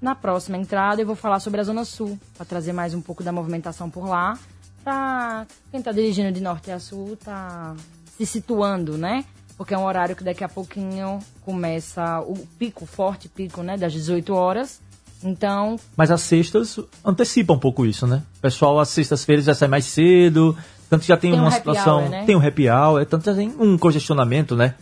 [0.00, 3.22] Na próxima entrada eu vou falar sobre a zona sul, para trazer mais um pouco
[3.22, 4.38] da movimentação por lá.
[4.82, 7.76] Pra quem tá dirigindo de norte a sul, tá
[8.16, 9.26] se situando, né?
[9.58, 13.76] Porque é um horário que daqui a pouquinho começa o pico, forte pico, né?
[13.76, 14.80] Das 18 horas.
[15.22, 18.22] Então, Mas as sextas antecipam um pouco isso, né?
[18.38, 20.56] O pessoal, às sextas-feiras já sai mais cedo,
[20.88, 22.00] tanto que já tem, Tem um uma happy situação.
[22.00, 22.24] hour, né?
[22.24, 24.74] Tem um happy hour, é, tanto que já tem um congestionamento, né?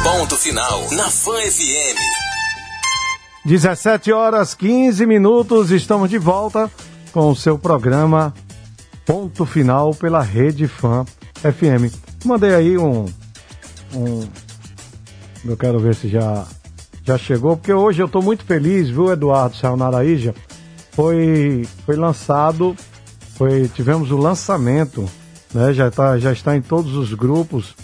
[0.03, 1.97] Ponto final na Fan FM.
[3.45, 6.71] 17 horas 15 minutos, estamos de volta
[7.11, 8.33] com o seu programa
[9.05, 11.05] Ponto Final pela Rede Fã
[11.41, 11.93] FM.
[12.25, 13.05] Mandei aí um,
[13.93, 14.27] um.
[15.45, 16.45] Eu quero ver se já,
[17.03, 20.35] já chegou, porque hoje eu estou muito feliz, viu, Eduardo Sayonaraíja?
[20.91, 22.75] Foi, foi lançado,
[23.37, 25.09] foi, tivemos o lançamento,
[25.53, 25.73] né?
[25.73, 27.75] Já, tá, já está em todos os grupos,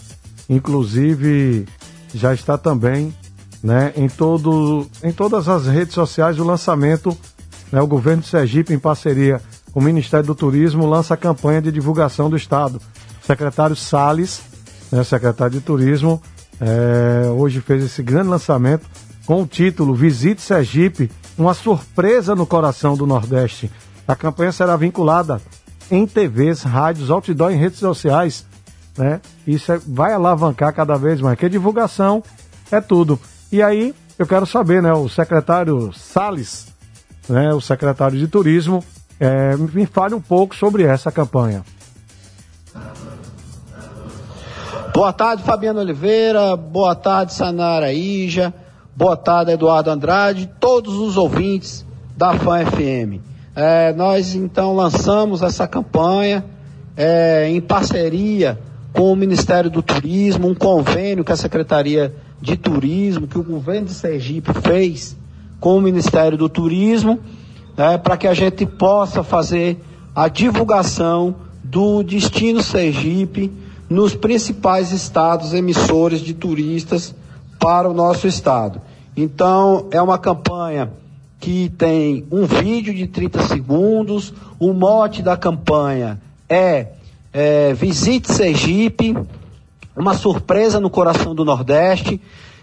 [0.48, 1.66] inclusive
[2.14, 3.14] já está também
[3.62, 7.16] né, em, todo, em todas as redes sociais o lançamento,
[7.72, 9.40] né, o governo de Sergipe, em parceria
[9.72, 12.80] com o Ministério do Turismo, lança a campanha de divulgação do Estado.
[13.22, 14.42] O secretário Salles,
[14.92, 16.22] né, secretário de Turismo,
[16.60, 18.86] eh, hoje fez esse grande lançamento
[19.26, 23.70] com o título Visite Sergipe, uma surpresa no coração do Nordeste.
[24.06, 25.40] A campanha será vinculada
[25.90, 28.46] em TVs, rádios, outdoor e redes sociais.
[28.96, 29.20] Né?
[29.46, 32.22] Isso é- vai alavancar cada vez mais, que divulgação
[32.70, 33.18] é tudo.
[33.50, 36.68] E aí, eu quero saber, né, o secretário Salles,
[37.28, 38.84] né, o secretário de Turismo,
[39.18, 41.64] eh, me fale um pouco sobre essa campanha.
[44.94, 46.56] Boa tarde, Fabiano Oliveira.
[46.56, 48.54] Boa tarde, Sanara Ija.
[48.94, 50.48] Boa tarde, Eduardo Andrade.
[50.60, 51.84] Todos os ouvintes
[52.16, 53.20] da Fã FM.
[53.56, 56.44] É, nós então lançamos essa campanha
[56.96, 58.60] é, em parceria
[58.94, 63.88] com o Ministério do Turismo, um convênio que a Secretaria de Turismo, que o governo
[63.88, 65.16] de Sergipe fez
[65.58, 67.18] com o Ministério do Turismo,
[67.76, 69.82] né, para que a gente possa fazer
[70.14, 73.50] a divulgação do destino Sergipe
[73.90, 77.12] nos principais estados emissores de turistas
[77.58, 78.80] para o nosso estado.
[79.16, 80.92] Então, é uma campanha
[81.40, 86.88] que tem um vídeo de 30 segundos, o mote da campanha é,
[87.36, 89.12] é Visite Sergipe,
[89.96, 92.20] uma surpresa no coração do Nordeste.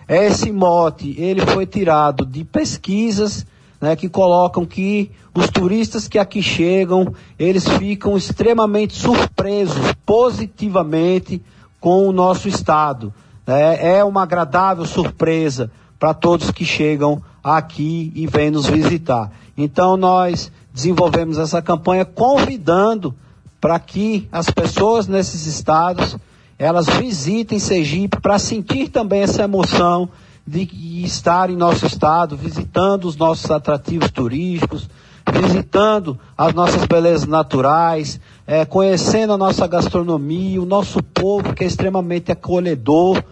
[0.07, 3.45] Esse mote, ele foi tirado de pesquisas
[3.82, 11.41] né, que colocam que os turistas que aqui chegam, eles ficam extremamente surpresos positivamente
[11.78, 13.13] com o nosso estado.
[13.45, 13.97] né?
[13.97, 15.69] é uma agradável surpresa
[15.99, 19.32] para todos que chegam aqui e vêm nos visitar.
[19.57, 23.13] Então nós desenvolvemos essa campanha convidando
[23.62, 26.18] para que as pessoas nesses estados
[26.57, 30.09] elas visitem Sergipe para sentir também essa emoção
[30.45, 30.68] de
[31.03, 34.89] estar em nosso estado, visitando os nossos atrativos turísticos,
[35.32, 41.68] visitando as nossas belezas naturais, eh, conhecendo a nossa gastronomia, o nosso povo que é
[41.68, 43.24] extremamente acolhedor.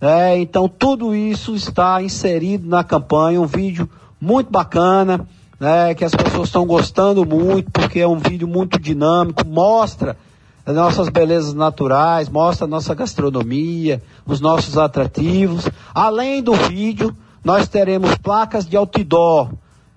[0.00, 3.88] É, então tudo isso está inserido na campanha, um vídeo
[4.20, 5.26] muito bacana,
[5.58, 10.16] né, que as pessoas estão gostando muito, porque é um vídeo muito dinâmico, mostra
[10.64, 15.68] as nossas belezas naturais, mostra a nossa gastronomia, os nossos atrativos.
[15.94, 19.50] Além do vídeo, nós teremos placas de outdoor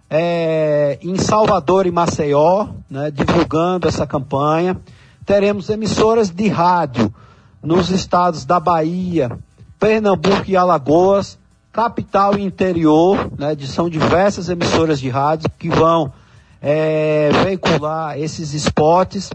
[0.10, 4.80] é, em Salvador e Maceió, né, divulgando essa campanha.
[5.26, 7.14] Teremos emissoras de rádio
[7.62, 9.38] nos estados da Bahia,
[9.80, 11.38] Pernambuco e Alagoas,
[11.72, 16.11] capital e interior, né, de, são diversas emissoras de rádio que vão
[16.61, 19.32] é, veicular esses spots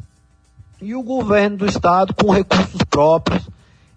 [0.80, 3.48] e o governo do estado, com recursos próprios,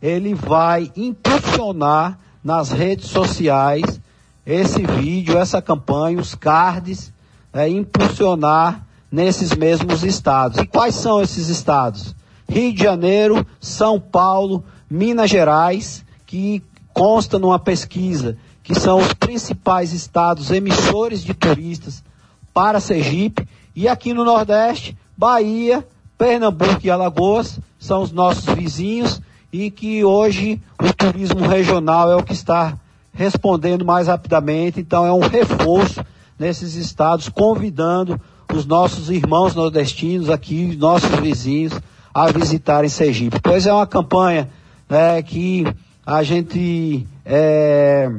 [0.01, 3.99] ele vai impulsionar nas redes sociais
[4.45, 7.11] esse vídeo, essa campanha, os cards,
[7.51, 10.59] é, impulsionar nesses mesmos estados.
[10.59, 12.15] E quais são esses estados?
[12.49, 16.63] Rio de Janeiro, São Paulo, Minas Gerais, que
[16.97, 22.03] consta numa pesquisa que são os principais estados emissores de turistas
[22.51, 25.87] para Sergipe, e aqui no Nordeste, Bahia,
[26.17, 29.21] Pernambuco e Alagoas são os nossos vizinhos
[29.53, 32.75] e que hoje o turismo regional é o que está
[33.13, 36.03] respondendo mais rapidamente, então é um reforço
[36.37, 38.19] nesses estados, convidando
[38.51, 41.73] os nossos irmãos nordestinos aqui, nossos vizinhos,
[42.11, 43.39] a visitarem Sergipe.
[43.39, 44.49] Pois é uma campanha
[44.89, 45.63] né, que
[46.07, 48.09] a gente é,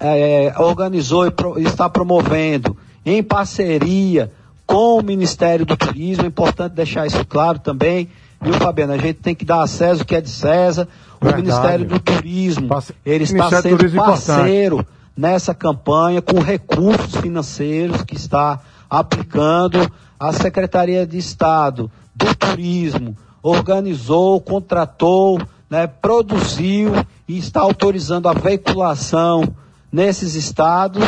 [0.00, 2.74] é, organizou e pro, está promovendo
[3.04, 4.32] em parceria
[4.66, 6.24] com o Ministério do Turismo.
[6.24, 8.08] É importante deixar isso claro também.
[8.40, 8.94] Viu, Fabiano?
[8.94, 10.88] A gente tem que dar a César o que é de César.
[11.20, 11.42] O Verdade.
[11.42, 12.68] Ministério do Turismo,
[13.04, 19.92] ele está Ministério do sendo é parceiro nessa campanha com recursos financeiros que está aplicando.
[20.18, 25.38] A Secretaria de Estado do Turismo organizou, contratou,
[25.74, 26.92] né, produziu
[27.26, 29.42] e está autorizando a veiculação
[29.90, 31.02] nesses estados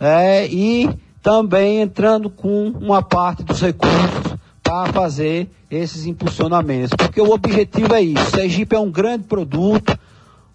[0.00, 0.90] é, e
[1.22, 4.34] também entrando com uma parte dos recursos
[4.64, 6.90] para fazer esses impulsionamentos.
[6.96, 8.32] Porque o objetivo é isso.
[8.32, 9.96] Sergipe é um grande produto,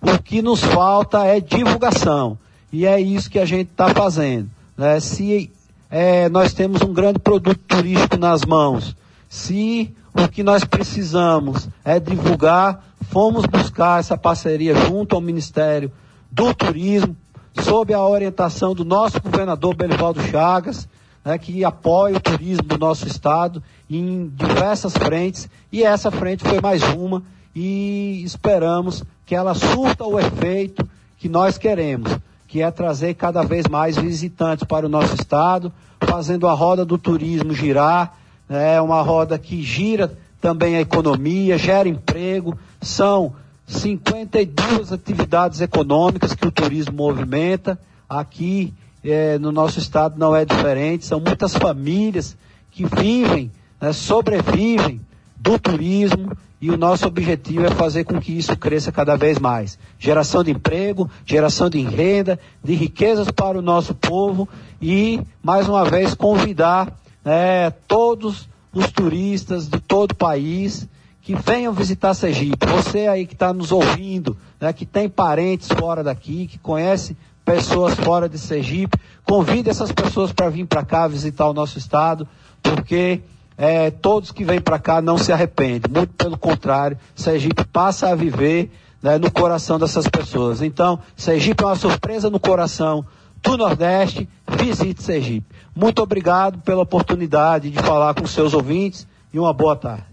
[0.02, 2.38] o que nos falta é divulgação.
[2.74, 4.50] E é isso que a gente está fazendo.
[4.78, 5.00] Né?
[5.00, 5.50] Se
[5.90, 8.98] é, nós temos um grande produto turístico nas mãos,
[9.30, 15.92] se o que nós precisamos é divulgar, fomos buscar essa parceria junto ao Ministério
[16.32, 17.16] do Turismo,
[17.62, 20.88] sob a orientação do nosso governador Belivaldo Chagas,
[21.24, 26.60] né, que apoia o turismo do nosso estado em diversas frentes, e essa frente foi
[26.60, 27.24] mais uma,
[27.56, 30.88] e esperamos que ela surta o efeito
[31.18, 36.48] que nós queremos, que é trazer cada vez mais visitantes para o nosso estado, fazendo
[36.48, 38.18] a roda do turismo girar,
[38.50, 43.34] é uma roda que gira também a economia, gera emprego, são
[43.68, 47.80] 52 atividades econômicas que o turismo movimenta.
[48.08, 48.74] Aqui
[49.04, 52.38] eh, no nosso estado não é diferente, são muitas famílias
[52.72, 55.02] que vivem, né, sobrevivem
[55.36, 59.78] do turismo e o nosso objetivo é fazer com que isso cresça cada vez mais.
[60.00, 64.50] Geração de emprego, geração de renda, de riquezas para o nosso povo
[64.82, 66.92] e, mais uma vez, convidar
[67.24, 70.88] né, todos os turistas de todo o país
[71.22, 72.68] que venham visitar Sergipe.
[72.68, 77.96] Você aí que está nos ouvindo, né, que tem parentes fora daqui, que conhece pessoas
[77.96, 82.28] fora de Sergipe, convide essas pessoas para vir para cá visitar o nosso estado,
[82.62, 83.22] porque
[83.58, 85.92] é, todos que vêm para cá não se arrependem.
[85.92, 88.72] Muito pelo contrário, Sergipe passa a viver
[89.02, 90.62] né, no coração dessas pessoas.
[90.62, 93.06] Então, Sergipe é uma surpresa no coração
[93.46, 94.28] do Nordeste.
[94.58, 95.46] Visite Sergipe.
[95.76, 100.04] Muito obrigado pela oportunidade de falar com seus ouvintes e uma boa tarde.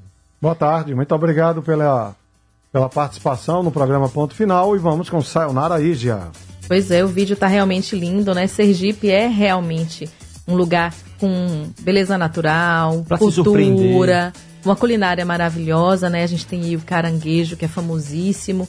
[0.41, 2.15] Boa tarde, muito obrigado pela,
[2.73, 6.31] pela participação no programa Ponto Final e vamos com Sayonara Ija.
[6.67, 8.47] Pois é, o vídeo tá realmente lindo, né?
[8.47, 10.09] Sergipe é realmente
[10.47, 14.33] um lugar com beleza natural, Pra cultura,
[14.65, 16.25] uma culinária maravilhosa, né?
[16.25, 18.69] A gente tem aí o caranguejo, que é famosíssimo,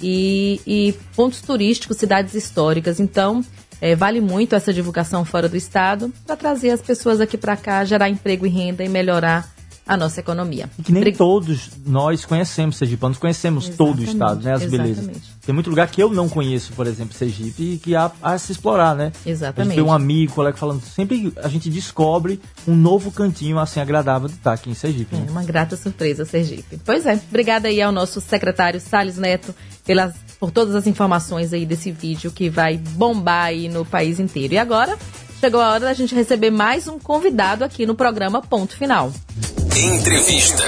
[0.00, 2.98] e, e pontos turísticos, cidades históricas.
[2.98, 3.44] Então,
[3.82, 7.84] é, vale muito essa divulgação fora do estado para trazer as pessoas aqui para cá,
[7.84, 9.50] gerar emprego e renda e melhorar
[9.84, 10.70] a nossa economia.
[10.78, 14.52] E que nem Bri- todos nós conhecemos Sergipanos, conhecemos todo o Exatamente, estado, né?
[14.54, 14.98] As belezas.
[14.98, 15.32] exatamente.
[15.44, 18.52] Tem muito lugar que eu não conheço, por exemplo, Sergipe, e que há a se
[18.52, 19.10] explorar, né?
[19.26, 19.70] A Exatamente.
[19.70, 24.28] gente tem um amigo, colega falando, sempre a gente descobre um novo cantinho assim agradável
[24.28, 25.16] de estar aqui em Sergipe.
[25.16, 25.24] né?
[25.26, 26.78] É uma grata surpresa, Sergipe.
[26.84, 29.52] Pois é, obrigada aí ao nosso secretário Salles Neto
[29.84, 34.54] pelas, por todas as informações aí desse vídeo que vai bombar aí no país inteiro.
[34.54, 34.98] E agora,
[35.38, 39.12] chegou a hora da gente receber mais um convidado aqui no programa Ponto Final.
[39.68, 40.64] Entrevista.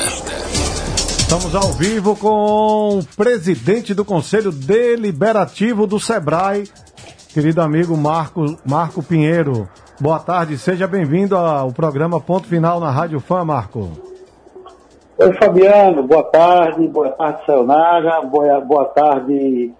[1.19, 6.71] Estamos ao vivo com o presidente do Conselho Deliberativo do Sebrae,
[7.31, 9.69] querido amigo Marco, Marco Pinheiro.
[10.01, 14.14] Boa tarde, seja bem-vindo ao programa Ponto Final na Rádio Fã, Marco.
[15.17, 19.73] Oi, Fabiano, boa tarde, boa tarde, Sayonara, boa, boa tarde,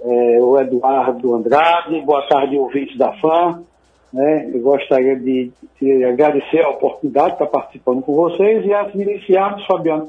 [0.00, 3.64] eh, o Eduardo Andrade, boa tarde, ouvintes da FAM.
[4.12, 4.48] Né?
[4.54, 9.02] Eu gostaria de, de agradecer a oportunidade de estar participando com vocês e antes de
[9.02, 10.08] iniciarmos, Fabiano,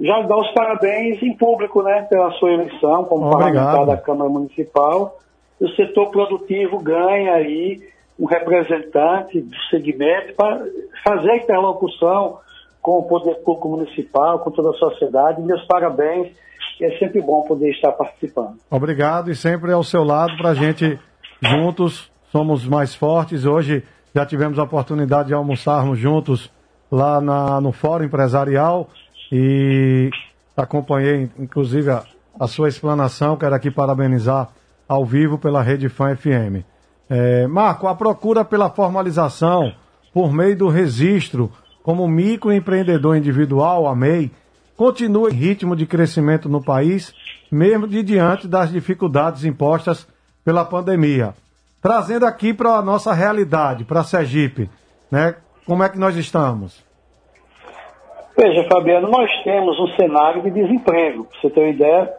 [0.00, 3.54] já dar os parabéns em público né, pela sua eleição como Obrigado.
[3.54, 5.18] parlamentar da Câmara Municipal.
[5.60, 7.80] O setor produtivo ganha aí
[8.16, 10.64] um representante do segmento para
[11.02, 12.38] fazer a interlocução
[12.82, 15.40] com o poder público municipal, com toda a sociedade.
[15.40, 16.36] Meus parabéns.
[16.80, 18.56] É sempre bom poder estar participando.
[18.68, 20.98] Obrigado e sempre ao seu lado para a gente
[21.40, 23.44] juntos somos mais fortes.
[23.44, 26.50] Hoje Já tivemos a oportunidade de almoçarmos juntos
[26.90, 28.90] lá na, no Fórum Empresarial
[29.30, 30.10] e
[30.54, 32.02] acompanhei, inclusive, a,
[32.38, 33.38] a sua explanação.
[33.38, 34.50] Quero aqui parabenizar
[34.86, 36.62] ao vivo pela Rede Fã FM.
[37.08, 39.72] É, Marco, a procura pela formalização
[40.12, 41.50] por meio do registro
[41.82, 44.30] como microempreendedor individual, a MEI,
[44.76, 47.14] continua em ritmo de crescimento no país,
[47.50, 50.06] mesmo de diante das dificuldades impostas
[50.44, 51.34] pela pandemia.
[51.80, 54.70] Trazendo aqui para a nossa realidade, para a Sergipe,
[55.10, 55.34] né?
[55.66, 56.84] Como é que nós estamos?
[58.36, 61.24] Veja, Fabiano, nós temos um cenário de desemprego.
[61.24, 62.12] Para você ter uma ideia,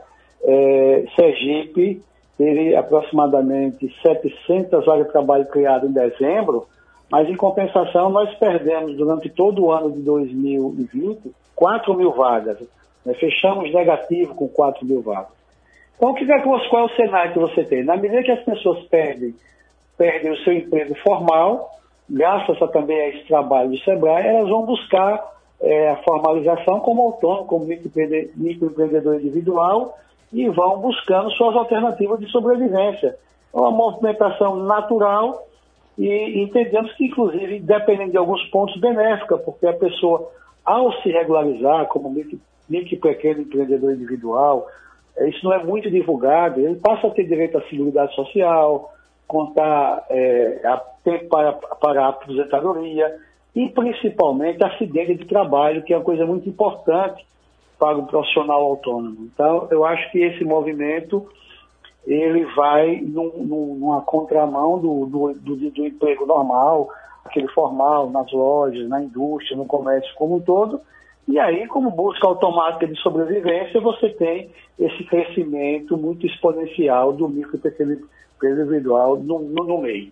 [0.43, 2.01] é, Sergipe
[2.37, 6.67] teve aproximadamente 700 vagas de trabalho criadas em dezembro,
[7.13, 12.57] mas em compensação nós perdemos durante todo o ano de 2020 4 mil vagas.
[13.05, 13.13] Né?
[13.13, 15.29] Fechamos negativo com 4 mil vagas.
[15.95, 17.83] Então, o que é, qual é o cenário que você tem?
[17.83, 19.35] Na medida que as pessoas perdem,
[19.95, 21.69] perdem o seu emprego formal,
[22.09, 25.23] graças a, também a esse trabalho do SEBRAE, elas vão buscar
[25.61, 29.95] é, a formalização como autônomo, como microempreendedor individual
[30.33, 33.15] e vão buscando suas alternativas de sobrevivência.
[33.53, 35.52] É uma movimentação natural
[35.97, 40.31] e entendemos que, inclusive, dependendo de alguns pontos, benéfica, porque a pessoa,
[40.65, 44.67] ao se regularizar como micro, micro pequeno empreendedor individual,
[45.17, 48.91] é, isso não é muito divulgado, ele passa a ter direito à seguridade social,
[49.27, 53.15] contar é, a tempo para, para a aposentadoria
[53.55, 57.23] e, principalmente, acidente de trabalho, que é uma coisa muito importante
[57.77, 59.29] para o profissional autônomo.
[59.33, 61.27] Então, eu acho que esse movimento
[62.05, 66.89] ele vai num, numa contramão do, do, do, do, emprego normal,
[67.23, 70.81] aquele formal, nas lojas, na indústria, no comércio como um todo.
[71.27, 77.55] E aí, como busca automática de sobrevivência, você tem esse crescimento muito exponencial do micro
[77.55, 77.97] e pequeno
[78.43, 80.11] individual no, no, no meio.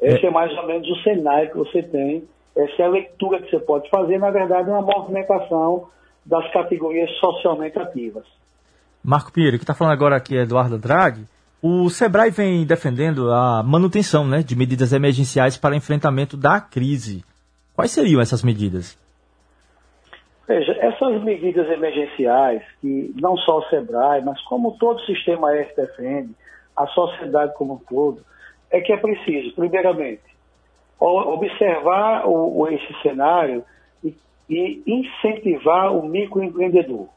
[0.00, 2.26] Esse é mais ou menos o cenário que você tem,
[2.56, 5.88] essa é a leitura que você pode fazer, na verdade, é uma movimentação
[6.24, 8.24] das categorias socialmente ativas.
[9.02, 11.24] Marco Pinheiro, que está falando agora aqui é Eduardo Andrade.
[11.62, 17.24] O Sebrae vem defendendo a manutenção né, de medidas emergenciais para enfrentamento da crise.
[17.74, 18.98] Quais seriam essas medidas?
[20.46, 25.76] Veja, essas medidas emergenciais, que não só o Sebrae, mas como todo o sistema S
[25.76, 26.34] defende,
[26.76, 28.24] a sociedade como um todo,
[28.70, 30.22] é que é preciso, primeiramente,
[31.00, 33.64] observar o, esse cenário
[34.02, 34.14] e,
[34.48, 37.08] e incentivar o microempreendedor.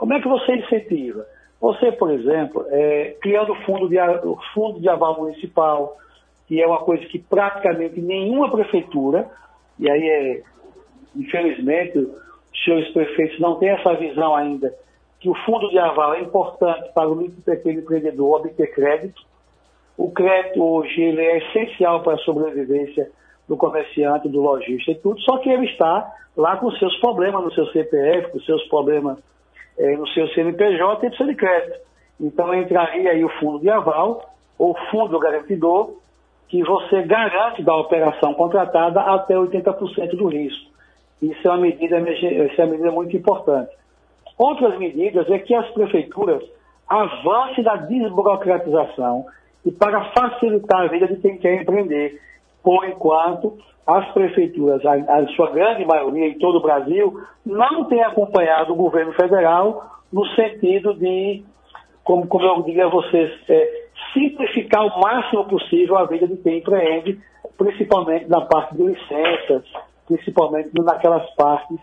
[0.00, 1.26] Como é que você incentiva?
[1.60, 3.96] Você, por exemplo, é, criando fundo de,
[4.54, 5.94] fundo de aval municipal,
[6.48, 9.30] que é uma coisa que praticamente nenhuma prefeitura,
[9.78, 10.42] e aí é,
[11.14, 14.74] infelizmente, os senhores prefeitos não têm essa visão ainda,
[15.20, 19.20] que o fundo de aval é importante para o micro pequeno empreendedor obter crédito.
[19.98, 23.10] O crédito hoje ele é essencial para a sobrevivência
[23.46, 27.52] do comerciante, do lojista e tudo, só que ele está lá com seus problemas no
[27.52, 29.18] seu CPF, com seus problemas
[29.78, 31.78] é, no seu CNPJ e precisa de crédito.
[32.20, 35.94] Então entraria aí o fundo de aval ou fundo garantidor,
[36.48, 40.70] que você garante da operação contratada até 80% do risco.
[41.22, 43.70] Isso é uma medida, isso é uma medida muito importante.
[44.36, 46.42] Outras medidas é que as prefeituras
[46.88, 49.26] avancem na desburocratização
[49.64, 52.20] e para facilitar a vida de quem quer empreender.
[52.62, 58.02] Por enquanto, as prefeituras, a, a, sua grande maioria em todo o Brasil, não tem
[58.02, 61.42] acompanhado o governo federal no sentido de,
[62.04, 66.58] como, como eu digo a vocês, é, simplificar o máximo possível a vida de quem
[66.58, 67.18] empreende,
[67.56, 69.64] principalmente na parte de licenças,
[70.06, 71.78] principalmente naquelas partes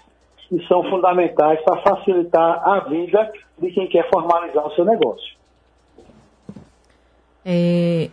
[0.49, 5.35] que são fundamentais para facilitar a vida de quem quer formalizar o seu negócio.
[7.45, 8.09] É,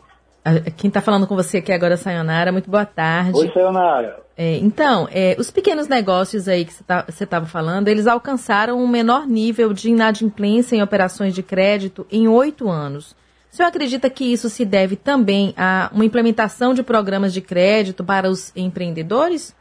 [0.76, 2.52] quem está falando com você aqui agora é a Sayonara.
[2.52, 3.38] Muito boa tarde.
[3.38, 4.22] Oi, Sayonara.
[4.36, 6.82] É, então, é, os pequenos negócios aí que você
[7.24, 12.28] estava tá, falando, eles alcançaram um menor nível de inadimplência em operações de crédito em
[12.28, 13.12] oito anos.
[13.50, 18.02] O senhor acredita que isso se deve também a uma implementação de programas de crédito
[18.02, 19.56] para os empreendedores?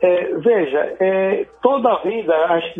[0.00, 2.34] É, veja, é, toda a vida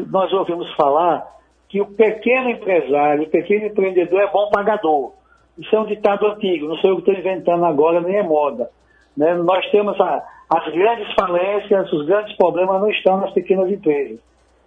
[0.09, 1.27] nós ouvimos falar
[1.69, 5.16] que o pequeno empresário, o pequeno empreendedor é bom pagador.
[5.59, 8.70] Isso é um ditado antigo, não sou eu que estou inventando agora, nem é moda.
[9.16, 9.35] Né?
[9.35, 14.19] Nós temos a, as grandes falências, os grandes problemas não estão nas pequenas empresas.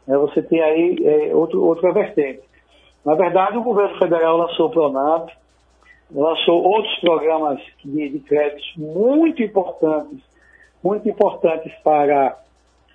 [0.07, 0.17] Né?
[0.17, 2.41] Você tem aí é, outro, outra vertente.
[3.05, 5.29] Na verdade, o governo federal lançou o Pronamp,
[6.11, 10.19] lançou outros programas de, de créditos muito importantes,
[10.83, 12.35] muito importantes para,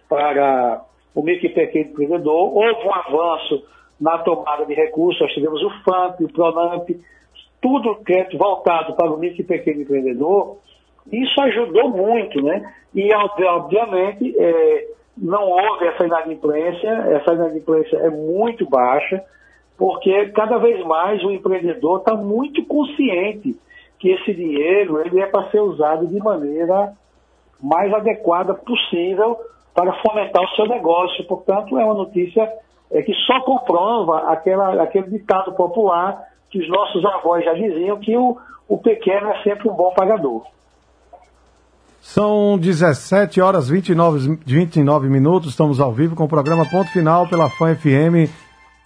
[0.09, 0.83] para
[1.15, 2.57] o micro e pequeno empreendedor.
[2.57, 3.65] Houve um avanço
[4.01, 6.91] na tomada de recursos, nós tivemos o FAMP, o Pronamp,
[7.65, 10.59] tudo crédito voltado para o micro e pequeno empreendedor,
[11.11, 12.75] Isso ajudou muito, né?
[12.95, 19.23] E, obviamente, é, não houve essa inadimplência, essa inadimplência é muito baixa,
[19.79, 23.59] porque cada vez mais o empreendedor está muito consciente
[23.99, 26.93] que esse dinheiro ele é para ser usado de maneira
[27.63, 29.39] mais adequada possível
[29.75, 31.27] para fomentar o seu negócio.
[31.27, 32.51] Portanto, é uma notícia
[32.91, 38.17] é, que só comprova aquela, aquele ditado popular que os nossos avós já diziam que
[38.17, 40.45] o, o pequeno é sempre um bom pagador.
[42.01, 47.51] São 17 horas 29, 29 minutos, estamos ao vivo com o programa Ponto Final pela
[47.51, 48.31] FAM FM,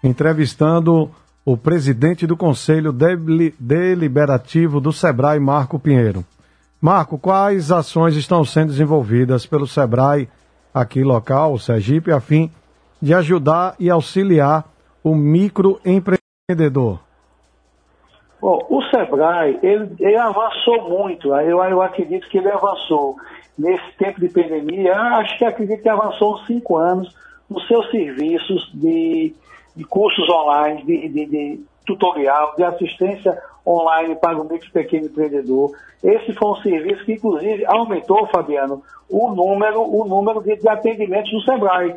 [0.03, 1.11] entrevistando
[1.45, 6.24] o presidente do Conselho Deliberativo do SEBRAE, Marco Pinheiro.
[6.81, 10.27] Marco, quais ações estão sendo desenvolvidas pelo SEBRAE
[10.73, 12.51] aqui local, Sergipe, a fim
[13.03, 14.65] de ajudar e auxiliar
[15.05, 17.07] o microempreendedor?
[18.40, 23.16] Bom, o Sebrae, ele, ele avançou muito, eu, eu acredito que ele avançou
[23.59, 27.12] nesse tempo de pandemia, acho que acredito que avançou uns cinco anos
[27.51, 29.35] nos seus serviços de,
[29.74, 33.36] de cursos online, de, de, de tutorial, de assistência
[33.66, 35.73] online para o micro pequeno empreendedor.
[36.02, 41.32] Esse foi um serviço que, inclusive, aumentou, Fabiano, o número, o número de, de atendimentos
[41.32, 41.97] no Sebrae.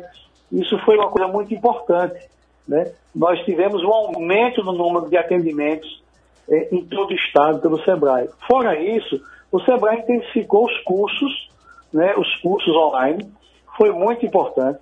[0.50, 2.28] Isso foi uma coisa muito importante.
[2.66, 2.92] Né?
[3.14, 6.01] Nós tivemos um aumento no número de atendimentos
[6.48, 8.28] é, em todo o estado pelo SEBRAE.
[8.46, 9.20] Fora isso,
[9.50, 11.50] o SEBRAE intensificou os cursos,
[11.92, 13.30] né, os cursos online,
[13.76, 14.80] foi muito importante.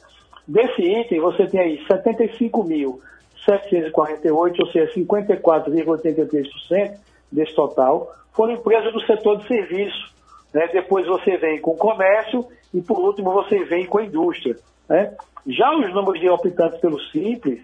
[0.46, 6.98] Desse item, você tem aí 75.748, ou seja, 54,83%
[7.32, 10.12] desse total, foram empresas do setor de serviço.
[10.52, 10.68] Né?
[10.72, 12.44] Depois você vem com comércio
[12.74, 14.56] e, por último, você vem com a indústria.
[14.88, 15.14] Né?
[15.46, 17.60] Já os números de optantes pelo Simples,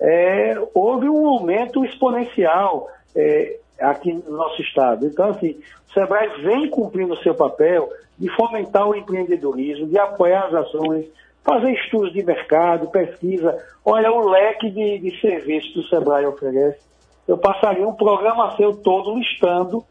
[0.00, 2.88] é, houve um aumento exponencial.
[3.14, 5.06] É, aqui no nosso estado.
[5.06, 7.88] Então, assim, o SEBRAE vem cumprindo o seu papel
[8.18, 11.06] de fomentar o empreendedorismo, de apoiar as ações,
[11.44, 13.56] fazer estudos de mercado, pesquisa.
[13.84, 16.80] Olha o leque de, de serviços que o SEBRAE oferece.
[17.28, 19.84] Eu passaria um programa seu todo listando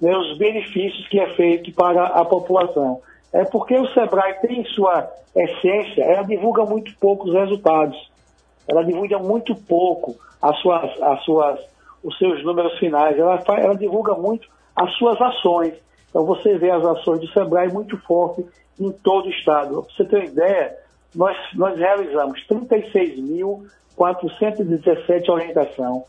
[0.00, 3.00] né, os benefícios que é feito para a população.
[3.32, 8.10] É porque o SEBRAE tem sua essência, ela divulga muito pouco os resultados.
[8.68, 11.73] Ela divulga muito pouco as suas, as suas
[12.04, 15.74] os seus números finais, ela, ela divulga muito as suas ações.
[16.10, 18.44] Então você vê as ações do Sebrae muito forte
[18.78, 19.82] em todo o estado.
[19.82, 20.76] Para você ter uma ideia,
[21.14, 26.04] nós, nós realizamos 36.417 orientação,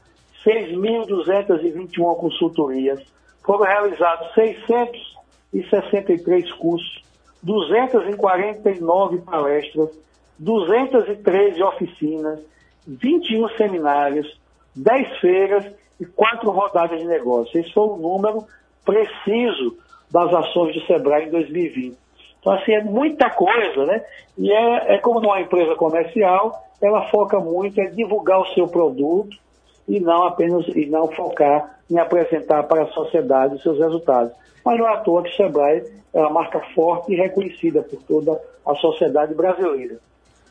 [0.45, 2.99] 6.221 consultorias,
[3.43, 7.05] foram realizados 663 cursos,
[7.41, 9.97] 249 palestras,
[10.37, 12.41] 213 oficinas,
[12.85, 14.39] 21 seminários,
[14.75, 17.59] 10 feiras e quatro rodadas de negócio.
[17.59, 18.45] Esse foi o número
[18.83, 19.77] preciso
[20.11, 21.97] das ações do Sebrae em 2020.
[22.39, 24.03] Então, assim, é muita coisa, né?
[24.37, 29.35] E é, é como numa empresa comercial, ela foca muito em divulgar o seu produto
[29.87, 34.33] e não apenas e não focar em apresentar para a sociedade os seus resultados.
[34.63, 38.01] Mas não é à toa que o Sebrae é uma marca forte e reconhecida por
[38.03, 39.97] toda a sociedade brasileira.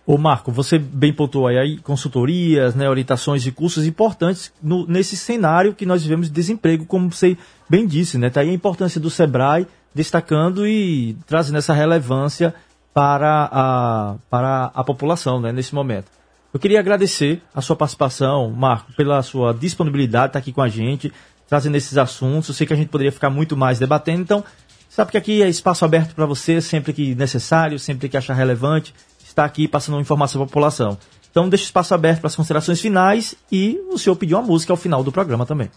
[0.07, 5.75] Ô Marco, você bem pontuou aí consultorias, né, orientações e cursos importantes no, nesse cenário
[5.75, 7.39] que nós vivemos de desemprego, como você
[7.71, 8.29] bem disse, né?
[8.29, 12.55] Tá aí a importância do Sebrae destacando e trazendo essa relevância
[12.93, 16.07] para a, para a população, né, nesse momento.
[16.53, 20.69] Eu queria agradecer a sua participação, Marco, pela sua disponibilidade, estar tá aqui com a
[20.69, 21.11] gente,
[21.49, 22.51] trazendo esses assuntos.
[22.51, 24.45] Eu sei que a gente poderia ficar muito mais debatendo, então,
[24.89, 28.95] sabe que aqui é espaço aberto para você, sempre que necessário, sempre que achar relevante
[29.35, 30.97] está aqui passando informação para a população.
[31.31, 34.73] Então, deixa o espaço aberto para as considerações finais e o senhor pediu uma música
[34.73, 35.69] ao final do programa também.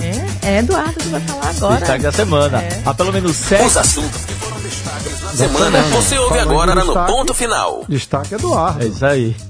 [0.00, 1.76] É, é Eduardo que vai falar agora.
[1.80, 2.62] Destaque da semana.
[2.62, 2.82] É.
[2.86, 3.78] Há pelo menos Os sete.
[3.78, 4.24] assuntos
[5.28, 7.12] na semana, você ouve Falando agora no destaque.
[7.12, 7.84] ponto final.
[7.88, 8.82] Destaque Eduardo.
[8.82, 9.36] É isso aí.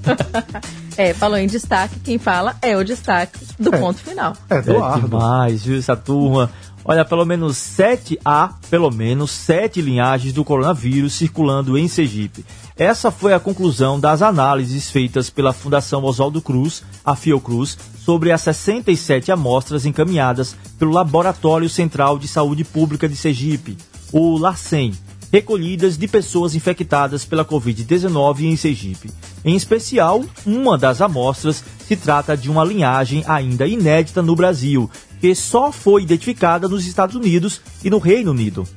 [0.97, 3.77] É, falou em destaque, quem fala é o destaque do É.
[3.79, 4.33] ponto final.
[4.49, 5.07] É Eduardo.
[5.07, 6.51] demais, viu, essa turma.
[6.83, 12.45] Olha, pelo menos sete há, pelo menos sete linhagens do coronavírus circulando em Sergipe.
[12.75, 18.41] Essa foi a conclusão das análises feitas pela Fundação Oswaldo Cruz, a Fiocruz, sobre as
[18.41, 23.77] 67 amostras encaminhadas pelo Laboratório Central de Saúde Pública de Sergipe,
[24.11, 24.91] o LACEN,
[25.31, 29.11] recolhidas de pessoas infectadas pela Covid-19 em Sergipe.
[29.43, 34.89] Em especial, uma das amostras se trata de uma linhagem ainda inédita no Brasil,
[35.19, 38.67] que só foi identificada nos Estados Unidos e no Reino Unido.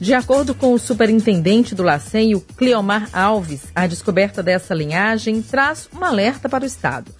[0.00, 5.88] De acordo com o superintendente do LACEN, o Cleomar Alves, a descoberta dessa linhagem traz
[5.94, 7.14] um alerta para o Estado.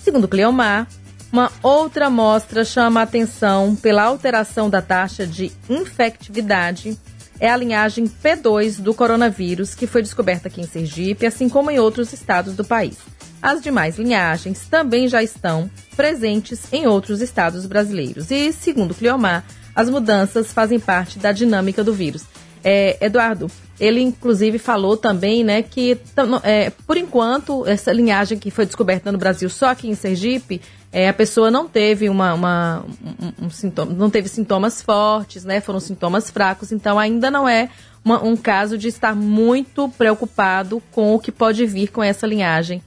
[0.00, 0.86] Segundo Cleomar,
[1.32, 6.96] uma outra amostra chama a atenção pela alteração da taxa de infectividade.
[7.40, 11.78] É a linhagem P2 do coronavírus, que foi descoberta aqui em Sergipe, assim como em
[11.78, 12.98] outros estados do país.
[13.40, 18.30] As demais linhagens também já estão presentes em outros estados brasileiros.
[18.30, 19.42] E, segundo Cleomar,
[19.74, 22.24] as mudanças fazem parte da dinâmica do vírus.
[22.62, 25.96] É, Eduardo, ele inclusive falou também, né, que
[26.42, 30.60] é, por enquanto essa linhagem que foi descoberta no Brasil só aqui em Sergipe,
[30.92, 32.84] é, a pessoa não teve uma, uma-
[33.40, 37.70] um, um sintoma, não teve sintomas fortes, né, foram sintomas fracos, então ainda não é
[38.04, 42.82] uma- um caso de estar muito preocupado com o que pode vir com essa linhagem,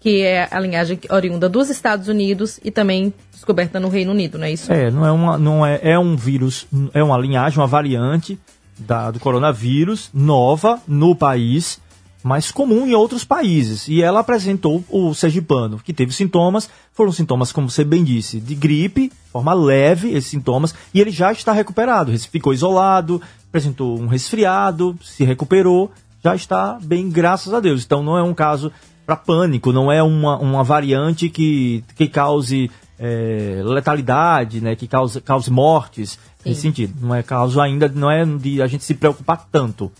[0.00, 4.44] que é a linhagem oriunda dos Estados Unidos e também descoberta no Reino Unido, não
[4.46, 4.70] é isso?
[4.70, 8.38] É, não é uma, não é, é um vírus, é uma linhagem, uma variante
[8.80, 11.80] da, do coronavírus, nova no país,
[12.22, 13.88] mas comum em outros países.
[13.88, 18.54] E ela apresentou o sergipano, que teve sintomas, foram sintomas, como você bem disse, de
[18.54, 24.98] gripe, forma leve, esses sintomas, e ele já está recuperado, ficou isolado, apresentou um resfriado,
[25.02, 25.90] se recuperou,
[26.22, 27.84] já está bem, graças a Deus.
[27.84, 28.70] Então não é um caso
[29.06, 32.70] para pânico, não é uma, uma variante que, que cause
[33.02, 36.94] é, letalidade, né, que cause, cause mortes, nesse sentido.
[37.00, 39.90] Não é caso ainda, não é de a gente se preocupar tanto.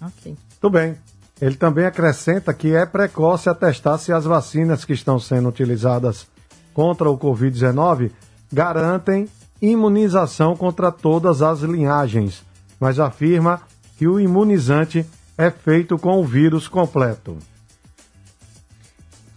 [0.00, 0.34] Ok.
[0.58, 0.96] Tudo bem.
[1.38, 6.26] Ele também acrescenta que é precoce atestar se as vacinas que estão sendo utilizadas
[6.72, 8.10] contra o Covid-19
[8.50, 9.28] garantem
[9.60, 12.42] imunização contra todas as linhagens,
[12.78, 13.60] mas afirma
[13.98, 15.04] que o imunizante
[15.36, 17.36] é feito com o vírus completo.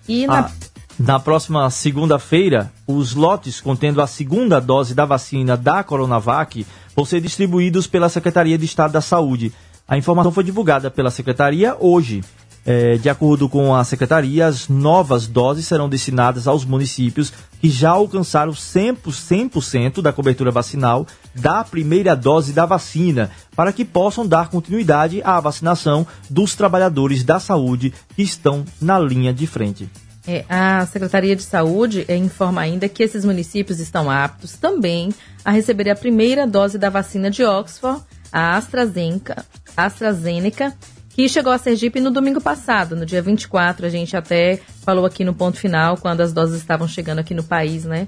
[0.07, 0.51] E na Ah,
[0.99, 6.65] na próxima segunda-feira, os lotes contendo a segunda dose da vacina da Coronavac
[6.95, 9.51] vão ser distribuídos pela Secretaria de Estado da Saúde.
[9.87, 12.23] A informação foi divulgada pela Secretaria hoje.
[12.65, 17.89] É, de acordo com a Secretaria, as novas doses serão destinadas aos municípios que já
[17.89, 21.05] alcançaram 100%, 100% da cobertura vacinal
[21.35, 27.37] da primeira dose da vacina, para que possam dar continuidade à vacinação dos trabalhadores da
[27.37, 29.89] saúde que estão na linha de frente.
[30.25, 35.13] É, a Secretaria de Saúde eh, informa ainda que esses municípios estão aptos também
[35.43, 38.01] a receber a primeira dose da vacina de Oxford,
[38.31, 39.45] a AstraZeneca,
[39.75, 40.73] AstraZeneca,
[41.09, 43.85] que chegou a Sergipe no domingo passado, no dia 24.
[43.85, 47.43] A gente até falou aqui no ponto final, quando as doses estavam chegando aqui no
[47.43, 48.07] país, né?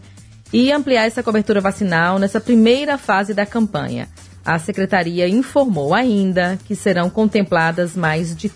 [0.54, 4.08] E ampliar essa cobertura vacinal nessa primeira fase da campanha.
[4.46, 8.52] A secretaria informou ainda que serão contempladas mais de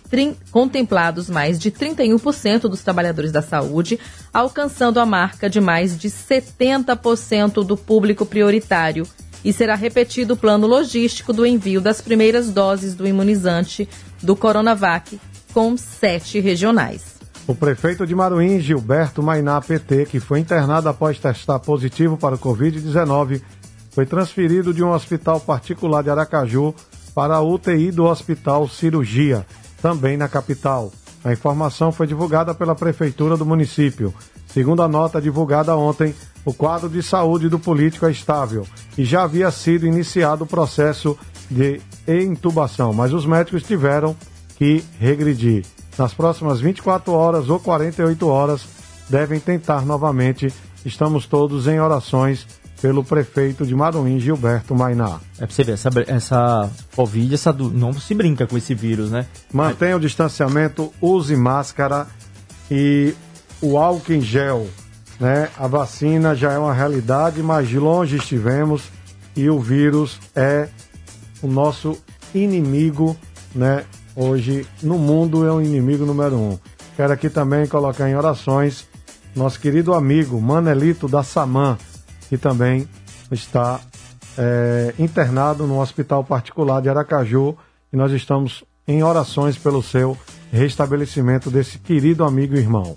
[0.52, 3.99] contemplados mais de 31% dos trabalhadores da saúde,
[4.32, 9.07] alcançando a marca de mais de 70% do público prioritário.
[9.44, 13.90] E será repetido o plano logístico do envio das primeiras doses do imunizante
[14.22, 15.20] do Coronavac
[15.53, 17.18] com sete regionais.
[17.48, 22.38] O prefeito de Maruim, Gilberto Mainá PT, que foi internado após testar positivo para o
[22.38, 23.41] Covid-19,
[23.91, 26.74] foi transferido de um hospital particular de Aracaju
[27.14, 29.45] para a UTI do Hospital Cirurgia,
[29.82, 30.91] também na capital.
[31.24, 34.14] A informação foi divulgada pela Prefeitura do município.
[34.48, 38.66] Segundo a nota divulgada ontem, o quadro de saúde do político é estável
[38.98, 41.18] e já havia sido iniciado o processo
[41.49, 44.16] de intubação, mas os médicos tiveram
[44.57, 45.66] que regredir.
[45.98, 48.66] Nas próximas 24 horas ou 48 horas,
[49.10, 50.53] devem tentar novamente.
[50.86, 52.48] Estamos todos em orações
[52.81, 55.19] pelo prefeito de Maruim, Gilberto Mainá.
[55.38, 59.26] É pra você ver, essa, essa Covid, essa não se brinca com esse vírus, né?
[59.53, 62.07] Mantenha o distanciamento, use máscara
[62.72, 63.14] e
[63.61, 64.68] o álcool em gel.
[65.19, 65.49] Né?
[65.57, 68.84] A vacina já é uma realidade, mas de longe estivemos
[69.35, 70.69] e o vírus é
[71.41, 71.97] o nosso
[72.34, 73.15] inimigo,
[73.53, 73.84] né?
[74.15, 76.60] Hoje no mundo é o inimigo número um.
[76.95, 78.88] Quero aqui também colocar em orações
[79.35, 81.77] nosso querido amigo Manelito da Samã,
[82.30, 82.88] que também
[83.31, 83.81] está
[84.38, 87.57] é, internado no hospital particular de Aracaju
[87.91, 90.18] e nós estamos em orações pelo seu
[90.51, 92.95] restabelecimento desse querido amigo e irmão.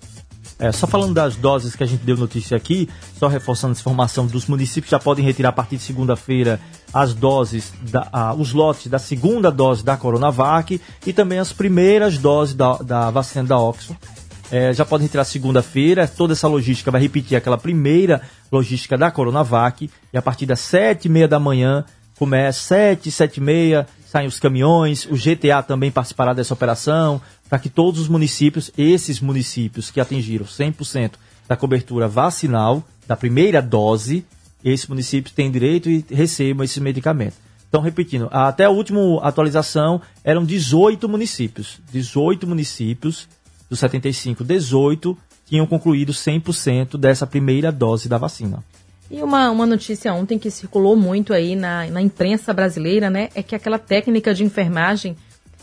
[0.59, 2.89] É, só falando das doses que a gente deu notícia aqui,
[3.19, 6.61] só reforçando essa informação dos municípios já podem retirar a partir de segunda-feira
[6.95, 12.55] as doses, da, os lotes da segunda dose da Coronavac e também as primeiras doses
[12.55, 13.99] da, da vacina da Oxford.
[14.53, 18.21] É, já podem retirar segunda-feira, toda essa logística vai repetir aquela primeira
[18.53, 21.87] logística da Coronavac e a partir das sete e meia da manhã
[22.19, 27.19] começa sete, sete e meia, saem os caminhões, o GTA também participará dessa operação,
[27.49, 31.13] para que todos os municípios, esses municípios que atingiram 100%
[31.49, 34.23] da cobertura vacinal, da primeira dose,
[34.63, 37.37] esses municípios têm direito e recebam esse medicamento.
[37.71, 41.81] Então, repetindo, até a última atualização eram 18 municípios.
[41.91, 43.27] 18 municípios,
[43.73, 45.17] dos 75, 18
[45.47, 48.63] tinham concluído 100% dessa primeira dose da vacina.
[49.11, 53.43] E uma, uma notícia ontem que circulou muito aí na, na imprensa brasileira, né, é
[53.43, 55.17] que aquela técnica de enfermagem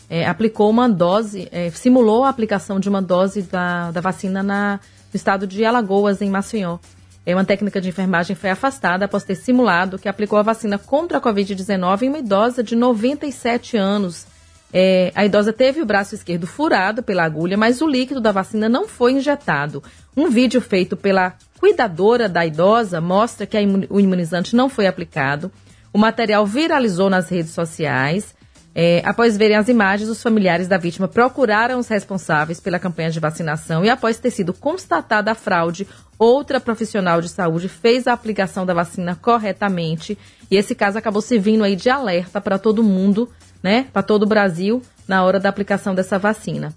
[0.08, 4.80] é, aplicou uma dose, é, simulou a aplicação de uma dose da, da vacina na,
[5.12, 6.78] no estado de Alagoas, em Maceió.
[7.24, 11.18] É, uma técnica de enfermagem foi afastada após ter simulado que aplicou a vacina contra
[11.18, 14.26] a Covid-19 em uma idosa de 97 anos.
[14.72, 18.68] É, a idosa teve o braço esquerdo furado pela agulha, mas o líquido da vacina
[18.68, 19.82] não foi injetado.
[20.16, 23.56] Um vídeo feito pela cuidadora da idosa mostra que
[23.88, 25.50] o imunizante não foi aplicado.
[25.92, 28.34] O material viralizou nas redes sociais.
[28.72, 33.18] É, após verem as imagens, os familiares da vítima procuraram os responsáveis pela campanha de
[33.18, 38.64] vacinação e, após ter sido constatada a fraude, outra profissional de saúde fez a aplicação
[38.64, 40.16] da vacina corretamente.
[40.48, 43.28] E esse caso acabou servindo aí de alerta para todo mundo,
[43.62, 46.74] né, para todo o Brasil, na hora da aplicação dessa vacina.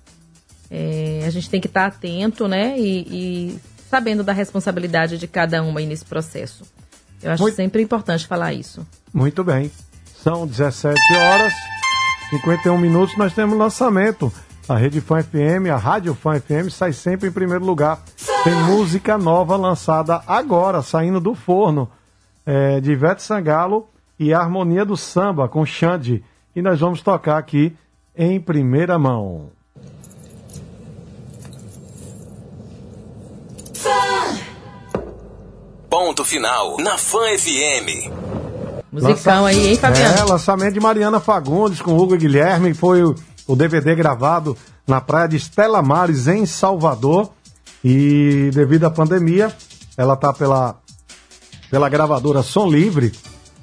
[0.69, 5.61] É, a gente tem que estar atento, né, e, e sabendo da responsabilidade de cada
[5.61, 6.63] uma aí nesse processo.
[7.21, 7.55] Eu acho Muito...
[7.55, 8.85] sempre importante falar isso.
[9.13, 9.71] Muito bem.
[10.15, 11.53] São 17 horas,
[12.29, 14.31] 51 minutos, nós temos lançamento.
[14.67, 18.01] A Rede Fã FM, a Rádio Fã FM sai sempre em primeiro lugar.
[18.43, 21.89] Tem música nova lançada agora, saindo do forno,
[22.45, 26.23] é, de Ivete Sangalo e a Harmonia do Samba com Xande.
[26.55, 27.75] E nós vamos tocar aqui
[28.15, 29.49] em primeira mão.
[35.89, 38.11] Ponto final na Fã FM.
[38.91, 40.17] Musicão aí, hein, Fabiano?
[40.17, 42.73] É, lançamento de Mariana Fagundes com Hugo Guilherme.
[42.73, 43.15] Foi o,
[43.47, 44.55] o DVD gravado
[44.87, 47.31] na praia de Estela Mares, em Salvador.
[47.83, 49.51] E devido à pandemia,
[49.97, 50.75] ela tá pela,
[51.71, 53.11] pela gravadora Som Livre.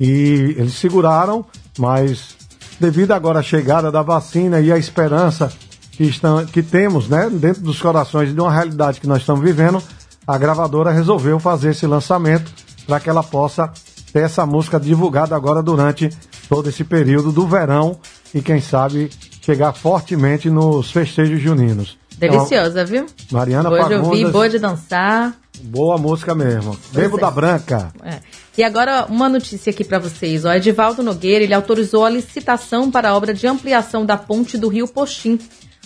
[0.00, 1.44] E eles seguraram,
[1.78, 2.36] mas
[2.80, 5.52] devido agora à chegada da vacina e a esperança
[5.92, 9.82] que, estão, que temos né, dentro dos corações de uma realidade que nós estamos vivendo,
[10.26, 12.50] a gravadora resolveu fazer esse lançamento
[12.86, 13.70] para que ela possa
[14.12, 16.08] ter essa música divulgada agora durante
[16.48, 17.98] todo esse período do verão
[18.34, 19.10] e quem sabe
[19.42, 21.98] chegar fortemente nos festejos juninos.
[22.16, 23.06] Deliciosa, viu?
[23.30, 24.02] Mariana boa Fagundes.
[24.02, 25.34] de ouvir, boa de dançar.
[25.62, 26.78] Boa música mesmo.
[26.92, 27.20] Bebo é.
[27.20, 27.92] da Branca.
[28.02, 28.20] É.
[28.56, 30.44] E agora uma notícia aqui para vocês.
[30.44, 34.68] O Edivaldo Nogueira ele autorizou a licitação para a obra de ampliação da ponte do
[34.68, 35.38] Rio Poxim.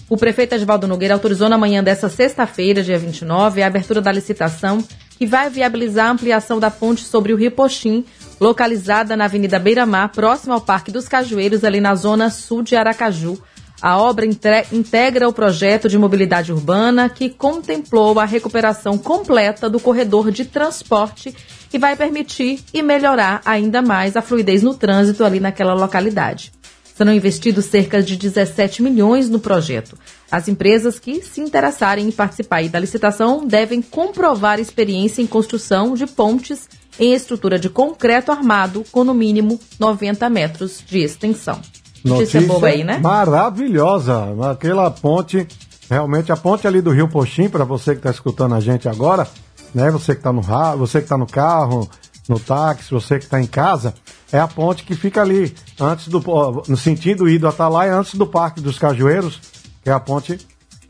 [0.09, 4.85] O prefeito Edvaldo Nogueira autorizou na manhã dessa sexta-feira, dia 29, a abertura da licitação
[5.19, 8.05] que vai viabilizar a ampliação da ponte sobre o Rio Poxim,
[8.41, 12.77] localizada na Avenida Beira Mar, próximo ao Parque dos Cajueiros, ali na zona sul de
[12.77, 13.39] Aracaju.
[13.85, 14.25] A obra
[14.73, 21.37] integra o projeto de mobilidade urbana que contemplou a recuperação completa do corredor de transporte
[21.71, 26.51] e vai permitir e melhorar ainda mais a fluidez no trânsito ali naquela localidade.
[26.95, 29.99] Serão investidos cerca de 17 milhões no projeto.
[30.31, 36.07] As empresas que se interessarem em participar da licitação devem comprovar experiência em construção de
[36.07, 41.61] pontes em estrutura de concreto armado com no mínimo 90 metros de extensão.
[42.05, 42.99] Notícia, boa aí, né?
[42.99, 44.29] Maravilhosa.
[44.51, 45.47] Aquela ponte,
[45.89, 49.27] realmente a ponte ali do Rio Poxim, para você que está escutando a gente agora,
[49.75, 49.91] né?
[49.91, 50.43] Você que está no
[50.77, 51.89] você que tá no carro,
[52.29, 53.95] no táxi, você que está em casa,
[54.31, 56.23] é a ponte que fica ali, antes do,
[56.69, 59.41] no sentido ido Atalaia, antes do Parque dos Cajueiros,
[59.83, 60.39] que é a ponte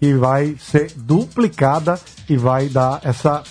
[0.01, 3.43] que vai ser duplicada e vai dar essa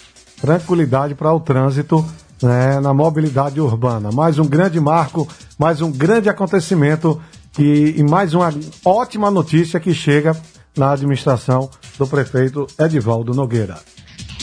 [0.42, 2.06] tranquilidade para o trânsito
[2.42, 4.12] né, na mobilidade urbana.
[4.12, 5.28] Mais um grande marco,
[5.58, 7.22] mais um grande acontecimento
[7.58, 8.54] e, e mais uma
[8.84, 10.36] ótima notícia que chega
[10.76, 13.80] na administração do prefeito Edivaldo Nogueira.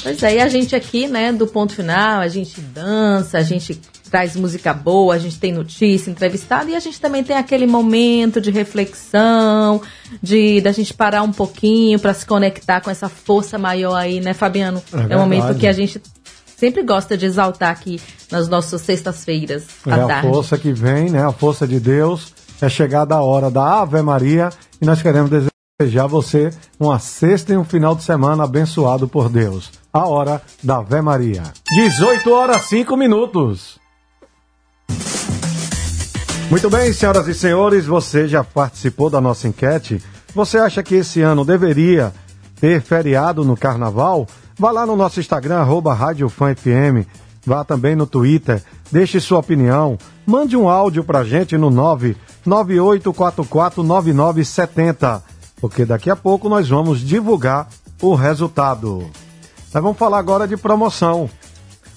[0.03, 3.81] Pois é, e a gente aqui, né, do ponto final, a gente dança, a gente
[4.11, 8.41] traz música boa, a gente tem notícia, entrevistado, e a gente também tem aquele momento
[8.41, 9.81] de reflexão,
[10.23, 14.35] de da gente parar um pouquinho para se conectar com essa força maior aí, né,
[14.35, 14.83] Fabiano?
[14.93, 16.01] É, é um momento que a gente
[16.57, 18.01] sempre gosta de exaltar aqui
[18.31, 20.29] nas nossas sextas-feiras é à tarde.
[20.29, 21.25] a força que vem, né?
[21.25, 22.35] A força de Deus.
[22.61, 24.51] É chegada a hora da Ave Maria
[24.81, 29.31] e nós queremos desejar a você uma sexta e um final de semana abençoado por
[29.31, 29.73] Deus.
[29.91, 31.43] A hora da Ave Maria.
[31.75, 33.81] 18 horas 5 minutos.
[36.51, 40.03] Muito bem, senhoras e senhores, você já participou da nossa enquete?
[40.35, 42.13] Você acha que esse ano deveria
[42.61, 44.27] ter feriado no carnaval?
[44.59, 47.07] Vá lá no nosso Instagram, arroba Rádio Fã FM.
[47.47, 48.63] Vá também no Twitter,
[48.93, 49.97] deixe sua opinião.
[50.31, 51.69] Mande um áudio pra gente no
[52.47, 55.23] 998449970,
[55.61, 57.69] porque daqui a pouco nós vamos divulgar
[58.01, 59.11] o resultado.
[59.75, 61.29] Nós vamos falar agora de promoção.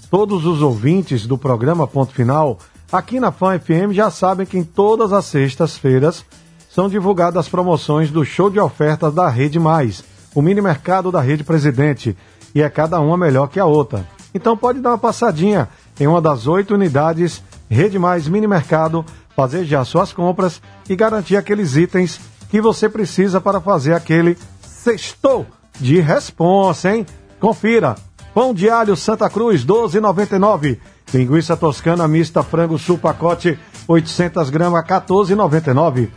[0.10, 2.58] Todos os ouvintes do programa Ponto Final,
[2.92, 6.26] aqui na Fã FM, já sabem que em todas as sextas-feiras
[6.68, 10.04] são divulgadas as promoções do show de ofertas da Rede Mais,
[10.34, 12.18] o mini mercado da Rede Presidente
[12.56, 14.08] e é cada uma melhor que a outra.
[14.34, 15.70] Então pode dar uma passadinha
[16.00, 17.44] em uma das oito unidades
[17.74, 19.04] Rede Mais Mini Mercado,
[19.36, 22.20] fazer já suas compras e garantir aqueles itens
[22.50, 25.46] que você precisa para fazer aquele sextou
[25.80, 27.06] de responsa, hein?
[27.40, 27.96] Confira.
[28.34, 30.78] Pão de alho Santa Cruz, 12,99.
[31.14, 36.10] Linguiça toscana mista frango sul pacote, 800 gramas, 14,99.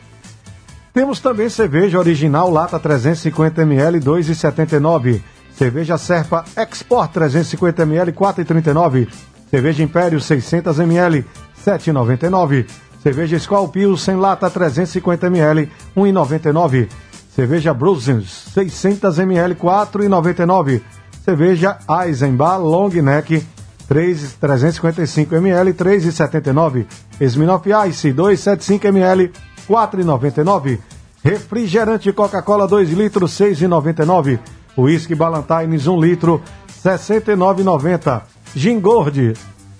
[0.93, 5.21] Temos também cerveja original lata 350 ml, 2,79.
[5.57, 9.09] Cerveja Serpa Export 350 ml 4,39.
[9.51, 11.25] Cerveja Império 600 ml
[11.67, 12.65] 7,99.
[13.03, 16.89] Cerveja Skol sem lata 350 ml 1,99.
[17.35, 20.81] Cerveja Brusens 600 ml 4,99.
[21.25, 23.43] Cerveja Eisenbach Long Neck
[23.89, 26.87] 3, 355 ml 3,79.
[27.21, 29.31] Smirnoff Ice 275 ml
[29.69, 30.79] 4,99.
[31.23, 34.39] Refrigerante Coca-Cola 2 litros 6,99.
[34.77, 36.43] Whisky Ballantines 1 litro,
[36.85, 38.23] 69,90.
[38.55, 39.33] Gin Gordi,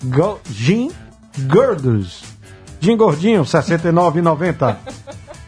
[0.03, 0.91] go, Gin
[1.39, 2.23] Gordos.
[2.79, 4.77] Gin Gordinho, 69,90.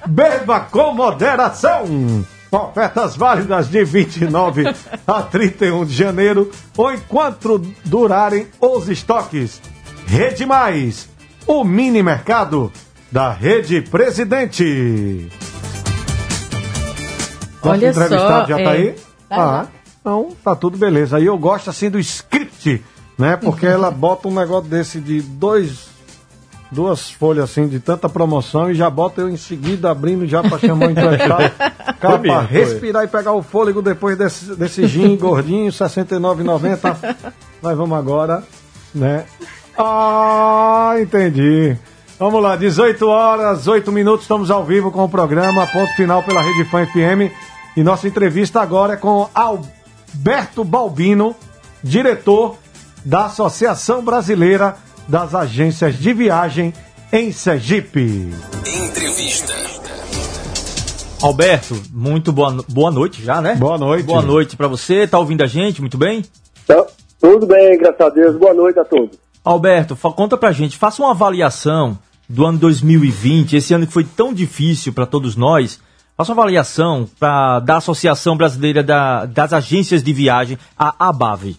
[0.08, 2.26] Beba com moderação.
[2.52, 4.64] Ofertas válidas de 29
[5.06, 9.62] a 31 de janeiro ou enquanto durarem os estoques.
[10.08, 11.08] Rede Mais,
[11.46, 12.72] o mini mercado
[13.12, 15.30] da Rede Presidente.
[17.64, 18.78] Nosso Olha entrevistado só, já está é...
[18.78, 18.96] aí?
[19.28, 19.68] Tá ah,
[20.00, 21.18] então tá tudo beleza.
[21.18, 22.84] Aí eu gosto assim do script,
[23.20, 23.36] né?
[23.36, 25.90] Porque ela bota um negócio desse de dois
[26.72, 30.58] duas folhas assim de tanta promoção e já bota eu em seguida abrindo já para
[30.60, 31.52] chamar o emprestado.
[32.00, 37.16] Cara, para respirar e pegar o fôlego depois desse, desse gin gordinho, R$ 69,90.
[37.62, 38.44] Nós vamos agora,
[38.96, 39.26] né?
[39.78, 41.76] Ah, entendi.
[42.18, 46.42] Vamos lá, 18 horas, 8 minutos, estamos ao vivo com o programa, ponto final pela
[46.42, 47.34] Rede Fã FM.
[47.76, 51.36] E nossa entrevista agora é com Alberto Balbino,
[51.84, 52.58] diretor
[53.04, 54.76] da Associação Brasileira
[55.08, 56.74] das Agências de Viagem
[57.12, 58.32] em Sergipe.
[58.66, 59.54] Entrevista.
[61.22, 63.56] Alberto, muito boa, boa noite já, né?
[63.56, 64.06] Boa noite.
[64.06, 65.06] Boa noite para você.
[65.06, 65.82] Tá ouvindo a gente?
[65.82, 66.24] Muito bem?
[66.66, 66.86] Tá,
[67.20, 68.38] tudo bem, graças a Deus.
[68.38, 69.18] Boa noite a todos.
[69.44, 71.98] Alberto, conta pra gente, faça uma avaliação
[72.28, 75.80] do ano 2020, esse ano que foi tão difícil para todos nós.
[76.16, 81.56] Faça uma avaliação pra, da Associação Brasileira da, das Agências de Viagem, a ABAV.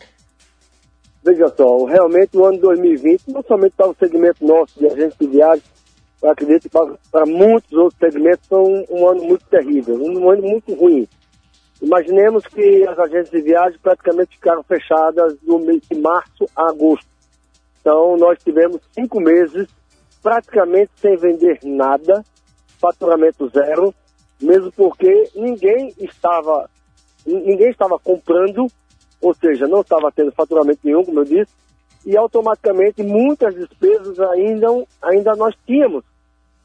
[1.23, 5.27] Veja só, realmente o ano 2020, não somente para o segmento nosso de agência de
[5.27, 5.65] viagem,
[6.23, 10.31] eu acredito que para, para muitos outros segmentos foi um, um, ano muito terrível, um
[10.31, 11.07] ano muito ruim.
[11.81, 17.09] Imaginemos que as agências de viagem praticamente ficaram fechadas do mês de março a agosto.
[17.81, 19.67] Então nós tivemos cinco meses
[20.23, 22.23] praticamente sem vender nada,
[22.79, 23.95] faturamento zero,
[24.41, 26.69] mesmo porque ninguém estava,
[27.27, 28.67] ninguém estava comprando,
[29.21, 31.53] ou seja, não estava tendo faturamento nenhum, como eu disse,
[32.05, 34.67] e automaticamente muitas despesas ainda,
[35.03, 36.05] ainda nós tínhamos.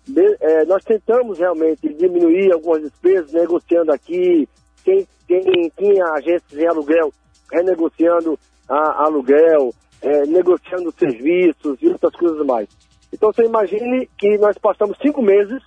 [0.07, 4.48] De, é, nós tentamos realmente diminuir algumas despesas, negociando aqui,
[4.84, 7.11] quem, quem tinha agências em aluguel,
[7.52, 12.69] renegociando a, aluguel, é, negociando serviços e outras coisas mais.
[13.11, 15.61] Então você imagine que nós passamos cinco meses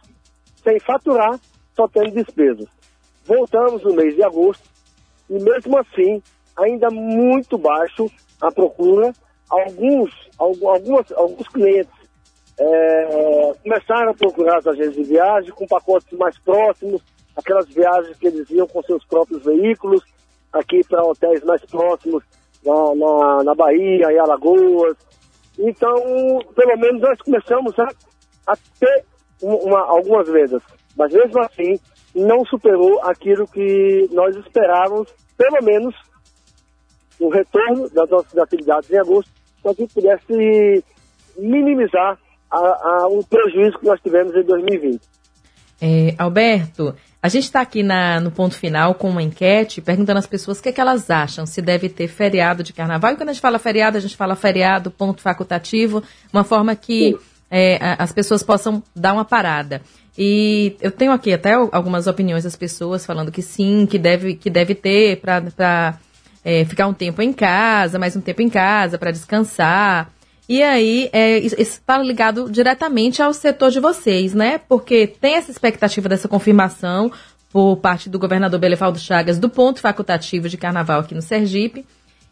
[0.62, 1.39] sem faturar,
[1.74, 2.69] só tendo despesas.
[3.27, 4.69] Voltamos no mês de agosto
[5.28, 6.23] e mesmo assim,
[6.59, 8.10] ainda muito baixo
[8.40, 9.12] a procura.
[9.48, 11.93] Alguns, algumas, alguns clientes
[12.59, 17.02] é, começaram a procurar as agências de viagem com pacotes mais próximos,
[17.36, 20.02] aquelas viagens que eles iam com seus próprios veículos,
[20.52, 22.22] aqui para hotéis mais próximos,
[22.64, 24.97] na, na, na Bahia, em Alagoas.
[25.59, 25.94] Então,
[26.55, 27.89] pelo menos nós começamos a,
[28.48, 29.05] a ter
[29.43, 30.62] uma, algumas vendas.
[30.97, 31.78] Mas mesmo assim,
[32.14, 35.94] não superou aquilo que nós esperávamos, pelo menos
[37.20, 39.30] no retorno das nossas atividades em agosto,
[39.62, 40.84] para que pudesse
[41.36, 42.18] minimizar
[42.50, 45.00] a, a, o prejuízo que nós tivemos em 2020.
[45.80, 50.26] É, Alberto, a gente está aqui na, no ponto final com uma enquete perguntando às
[50.26, 53.12] pessoas o que, é que elas acham, se deve ter feriado de carnaval.
[53.12, 57.16] E quando a gente fala feriado, a gente fala feriado, ponto facultativo, uma forma que
[57.50, 59.80] é, as pessoas possam dar uma parada.
[60.16, 64.50] E eu tenho aqui até algumas opiniões das pessoas falando que sim, que deve, que
[64.50, 65.98] deve ter para
[66.48, 70.10] é, ficar um tempo em casa, mais um tempo em casa, para descansar.
[70.48, 74.56] E aí, é, isso está ligado diretamente ao setor de vocês, né?
[74.56, 77.12] Porque tem essa expectativa dessa confirmação
[77.52, 81.84] por parte do governador Belevaldo Chagas do ponto facultativo de carnaval aqui no Sergipe.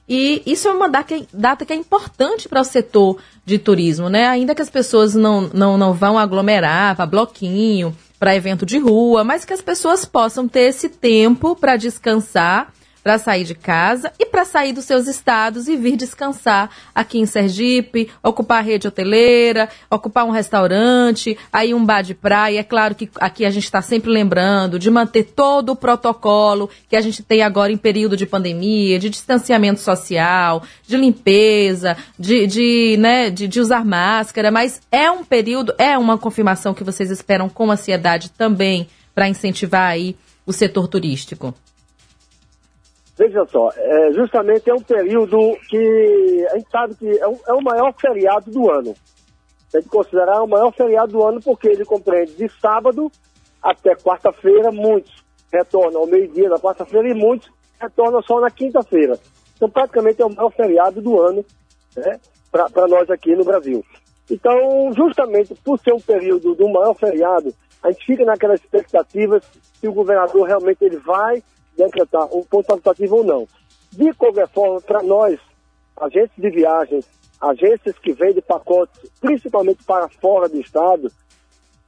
[0.09, 4.29] E isso é uma data que é importante para o setor de turismo, né?
[4.29, 9.23] Ainda que as pessoas não, não, não vão aglomerar para bloquinho, para evento de rua,
[9.25, 12.73] mas que as pessoas possam ter esse tempo para descansar
[13.07, 17.25] para sair de casa e para sair dos seus estados e vir descansar aqui em
[17.25, 22.59] Sergipe, ocupar a rede hoteleira, ocupar um restaurante, aí um bar de praia.
[22.59, 26.97] É claro que aqui a gente está sempre lembrando de manter todo o protocolo que
[26.97, 32.97] a gente tem agora em período de pandemia, de distanciamento social, de limpeza, de, de,
[32.99, 37.49] né, de, de usar máscara, mas é um período, é uma confirmação que vocês esperam
[37.49, 41.55] com ansiedade também para incentivar aí o setor turístico.
[43.19, 45.39] Veja só, é, justamente é um período
[45.69, 48.95] que a gente sabe que é, um, é o maior feriado do ano.
[49.73, 53.11] Tem que considerar o maior feriado do ano porque ele compreende de sábado
[53.63, 59.19] até quarta-feira, muitos retornam ao meio-dia da quarta-feira e muitos retornam só na quinta-feira.
[59.57, 61.45] Então, praticamente é o maior feriado do ano
[61.97, 62.21] né,
[62.51, 63.83] para nós aqui no Brasil.
[64.31, 69.43] Então, justamente por ser um período do maior feriado, a gente fica naquelas expectativas
[69.81, 71.43] que o governador realmente ele vai
[71.77, 73.49] decretar um ponto facultativo ou não.
[73.93, 75.39] De qualquer forma, para nós,
[75.97, 77.07] agências de viagens,
[77.41, 81.11] agências que vendem pacotes, principalmente para fora do estado,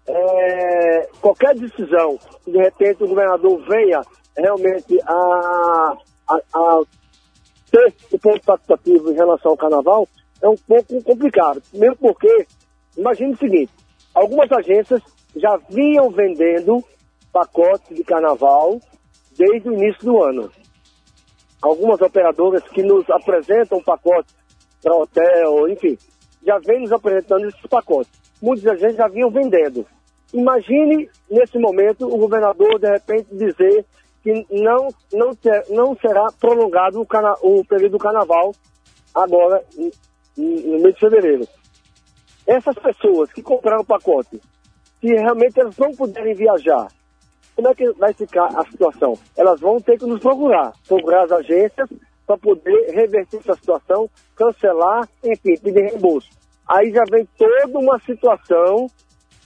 [0.07, 4.03] é, qualquer decisão, de repente o governador venha
[4.37, 5.97] realmente a,
[6.29, 6.83] a, a
[7.71, 10.09] ter o ponto facultativo em relação ao carnaval,
[10.41, 11.63] é um pouco complicado.
[11.75, 12.47] Mesmo porque,
[12.97, 13.73] imagine o seguinte,
[14.15, 15.03] algumas agências
[15.37, 16.83] já vinham vendendo
[17.33, 18.81] pacotes de carnaval
[19.39, 20.51] desde o início do ano.
[21.63, 24.35] Algumas operadoras que nos apresentam pacotes
[24.83, 25.97] para hotel, enfim,
[26.45, 28.11] já vêm nos apresentando esses pacotes.
[28.43, 29.87] Muitas vezes já vinham vendendo.
[30.33, 33.85] Imagine, nesse momento, o governador, de repente, dizer
[34.23, 38.53] que não, não, ter, não será prolongado o, cana, o período do carnaval
[39.15, 39.65] agora,
[40.37, 41.49] no mês de fevereiro.
[42.47, 44.41] Essas pessoas que compraram o pacote,
[45.01, 46.89] se realmente elas não puderem viajar,
[47.59, 49.19] como é que vai ficar a situação?
[49.37, 51.89] Elas vão ter que nos procurar, procurar as agências
[52.25, 56.29] para poder reverter essa situação, cancelar, enfim, pedir reembolso.
[56.69, 58.87] Aí já vem toda uma situação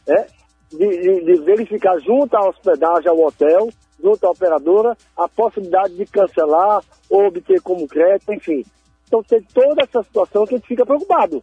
[0.07, 0.27] né,
[0.71, 6.05] de, de, de verificar junto à hospedagem, ao hotel, junto à operadora, a possibilidade de
[6.05, 8.63] cancelar ou obter como crédito, enfim.
[9.07, 11.43] Então tem toda essa situação que a gente fica preocupado.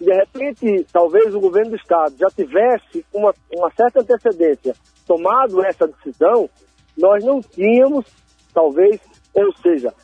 [0.00, 4.74] De repente, talvez o governo do estado já tivesse uma, uma certa antecedência
[5.06, 6.50] tomado essa decisão,
[6.96, 8.04] nós não tínhamos,
[8.52, 9.00] talvez,
[9.32, 9.94] ou seja,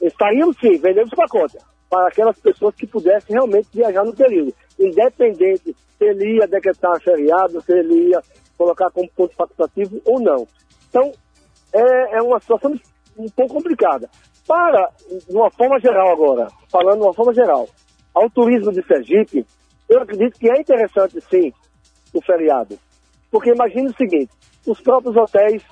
[0.00, 1.58] estaríamos sim, vendendo pacote
[1.90, 7.60] para aquelas pessoas que pudessem realmente viajar no período, independente se ele ia decretar feriado,
[7.62, 8.22] se ele ia
[8.56, 10.46] colocar como ponto facultativo ou não.
[10.88, 11.12] Então,
[11.72, 12.74] é, é uma situação
[13.18, 14.08] um pouco complicada.
[14.46, 14.90] Para,
[15.28, 17.68] de uma forma geral agora, falando de uma forma geral,
[18.14, 19.46] ao turismo de Sergipe,
[19.88, 21.52] eu acredito que é interessante sim
[22.12, 22.78] o feriado.
[23.30, 24.30] Porque imagine o seguinte,
[24.66, 25.62] os próprios hotéis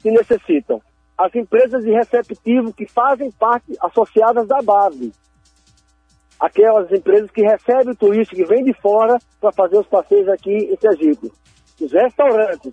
[0.00, 0.80] que necessitam,
[1.16, 5.12] as empresas de receptivo que fazem parte associadas da base,
[6.40, 10.50] aquelas empresas que recebem o turista que vem de fora para fazer os passeios aqui
[10.50, 11.30] em Sergipe,
[11.80, 12.72] os restaurantes.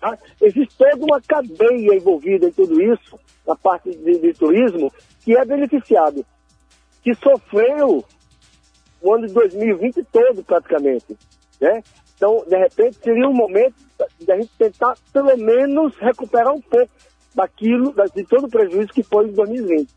[0.00, 0.16] Tá?
[0.40, 4.92] Existe toda uma cadeia envolvida em tudo isso, na parte de, de turismo,
[5.22, 6.24] que é beneficiado,
[7.02, 8.04] que sofreu
[9.00, 11.16] o ano de 2020 todo praticamente,
[11.60, 11.82] né?
[12.16, 13.74] Então, de repente, seria um momento
[14.18, 16.92] de a gente tentar, pelo menos, recuperar um pouco
[17.34, 19.88] daquilo, de todo o prejuízo que foi em 2020.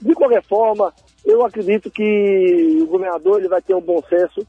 [0.00, 0.94] De qualquer forma,
[1.24, 4.46] eu acredito que o governador ele vai ter um bom senso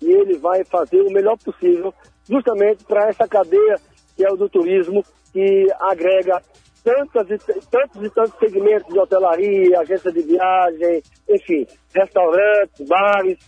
[0.00, 1.92] e ele vai fazer o melhor possível,
[2.28, 3.78] justamente para essa cadeia
[4.16, 6.42] que é o do turismo, que agrega
[6.84, 7.38] tantos e,
[7.70, 13.38] tantos e tantos segmentos de hotelaria, agência de viagem, enfim, restaurantes, bares,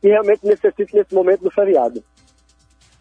[0.00, 2.02] que realmente necessitam nesse momento do feriado.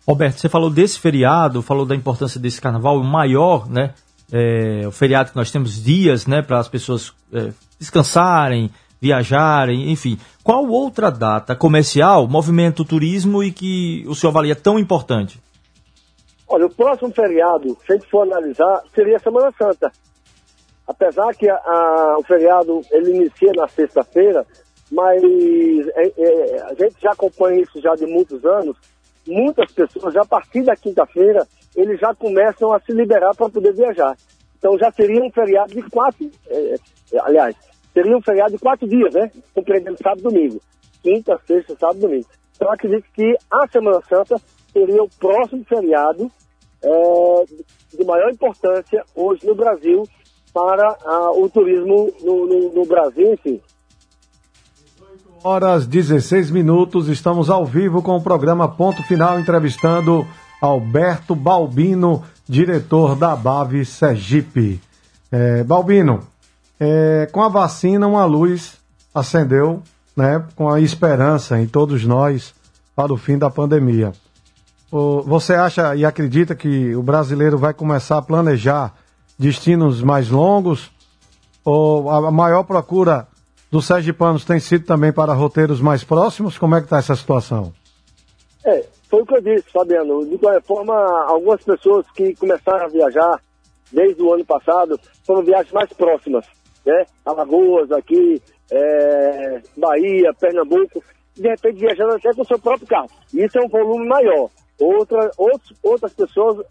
[0.07, 3.93] Roberto, você falou desse feriado, falou da importância desse carnaval, o maior, né?
[4.31, 8.69] É, o feriado que nós temos dias, né, para as pessoas é, descansarem,
[9.01, 10.19] viajarem, enfim.
[10.43, 15.39] Qual outra data comercial, movimento turismo e que o senhor avalia tão importante?
[16.52, 19.92] Olha, o próximo feriado, se a gente for analisar, seria a Semana Santa.
[20.88, 24.44] Apesar que a, a, o feriado ele inicia na sexta-feira,
[24.92, 28.76] mas é, é, a gente já acompanha isso já de muitos anos.
[29.28, 33.74] Muitas pessoas, já a partir da quinta-feira, eles já começam a se liberar para poder
[33.76, 34.18] viajar.
[34.58, 36.76] Então já seria um feriado de quatro, é,
[37.14, 37.56] é, aliás,
[37.94, 39.32] seria um feriado de quatro dias, né?
[39.54, 40.62] Compreendendo sábado e domingo.
[41.04, 42.28] Quinta, sexta, sábado e domingo.
[42.56, 44.38] Então acredito que a Semana Santa
[44.74, 46.32] seria o próximo feriado
[46.81, 47.45] é,
[47.97, 50.03] de maior importância hoje no Brasil
[50.53, 53.61] para a, o turismo no, no, no Brasil, enfim.
[55.43, 60.27] Horas 16 minutos, estamos ao vivo com o programa Ponto Final, entrevistando
[60.61, 64.81] Alberto Balbino, diretor da BAV Sergipe.
[65.31, 66.27] É, Balbino,
[66.80, 68.77] é, com a vacina uma luz
[69.14, 69.81] acendeu,
[70.15, 72.53] né, com a esperança em todos nós
[72.95, 74.11] para o fim da pandemia.
[74.91, 78.95] Você acha e acredita que o brasileiro vai começar a planejar
[79.38, 80.91] destinos mais longos?
[81.64, 83.28] Ou a maior procura
[83.72, 86.57] dos sergipanos tem sido também para roteiros mais próximos?
[86.57, 87.72] Como é que está essa situação?
[88.66, 90.26] É, foi o que eu disse, Fabiano.
[90.26, 90.95] De qualquer forma,
[91.28, 93.40] algumas pessoas que começaram a viajar
[93.91, 96.45] desde o ano passado foram viagens mais próximas,
[96.86, 97.06] né?
[97.26, 98.41] Alagoas, aqui,
[98.72, 101.03] é, Bahia, Pernambuco,
[101.36, 103.10] de repente viajando até com o seu próprio carro.
[103.34, 104.49] Isso é um volume maior.
[104.80, 106.65] Outra, outros, outras pessoas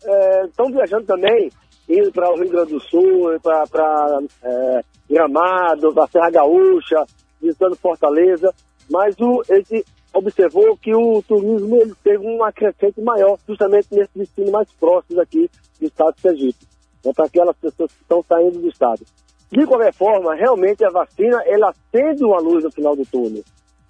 [0.47, 1.51] estão é, viajando também,
[1.89, 7.05] indo para o Rio Grande do Sul, para é, Gramado, para Serra Gaúcha,
[7.41, 8.53] visitando Fortaleza,
[8.91, 14.51] mas o, ele observou que o turismo ele teve um acrescente maior, justamente nesse destino
[14.51, 16.67] mais próximo aqui do estado de Sergipe,
[17.05, 19.05] né, para aquelas pessoas que estão saindo do estado.
[19.51, 23.43] De qualquer forma, realmente a vacina, ela acende uma luz no final do túnel.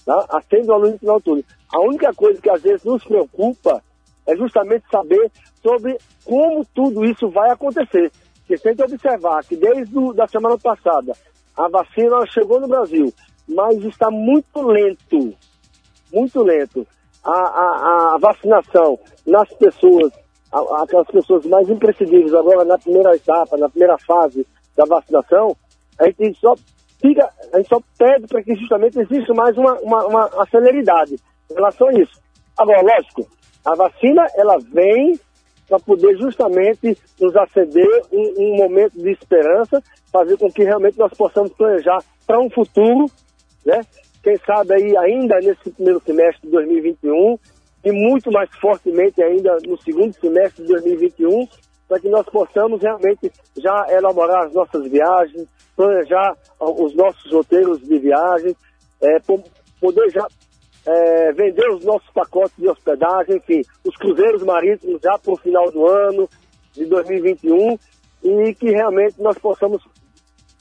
[0.04, 0.24] Tá?
[0.30, 1.44] Acende uma luz no final do túnel.
[1.72, 3.82] A única coisa que às vezes nos preocupa
[4.28, 5.30] é justamente saber
[5.62, 8.12] sobre como tudo isso vai acontecer.
[8.46, 11.12] Porque a gente observar que desde a da semana passada
[11.56, 13.12] a vacina chegou no Brasil,
[13.48, 15.34] mas está muito lento,
[16.12, 16.86] muito lento,
[17.24, 20.12] a, a, a vacinação nas pessoas,
[20.52, 24.46] aquelas pessoas mais imprescindíveis agora na primeira etapa, na primeira fase
[24.76, 25.56] da vacinação,
[25.98, 26.54] a gente só
[27.00, 31.16] fica, a gente só pede para que justamente exista mais uma, uma, uma celeridade
[31.50, 32.20] em relação a isso.
[32.56, 33.26] Agora, lógico,
[33.64, 35.18] a vacina, ela vem
[35.68, 41.12] para poder justamente nos acender um, um, momento de esperança, fazer com que realmente nós
[41.12, 43.06] possamos planejar para um futuro,
[43.64, 43.82] né?
[44.22, 47.38] Quem sabe aí ainda nesse primeiro semestre de 2021
[47.84, 51.46] e muito mais fortemente ainda no segundo semestre de 2021,
[51.86, 57.98] para que nós possamos realmente já elaborar as nossas viagens, planejar os nossos roteiros de
[57.98, 58.56] viagem,
[59.00, 59.18] é,
[59.80, 60.26] poder já
[60.88, 65.70] é, vender os nossos pacotes de hospedagem, enfim, os cruzeiros marítimos já para o final
[65.70, 66.26] do ano
[66.72, 67.78] de 2021
[68.22, 69.82] e que realmente nós possamos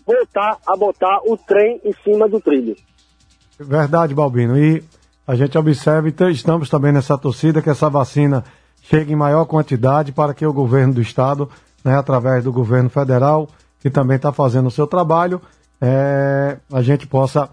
[0.05, 2.75] voltar a botar o trem em cima do trilho.
[3.57, 4.57] Verdade, Balbino.
[4.57, 4.83] E
[5.25, 8.43] a gente observa e estamos também nessa torcida que essa vacina
[8.81, 11.49] chegue em maior quantidade para que o governo do estado,
[11.83, 13.47] né, através do governo federal,
[13.79, 15.41] que também está fazendo o seu trabalho,
[15.79, 17.49] é, a gente possa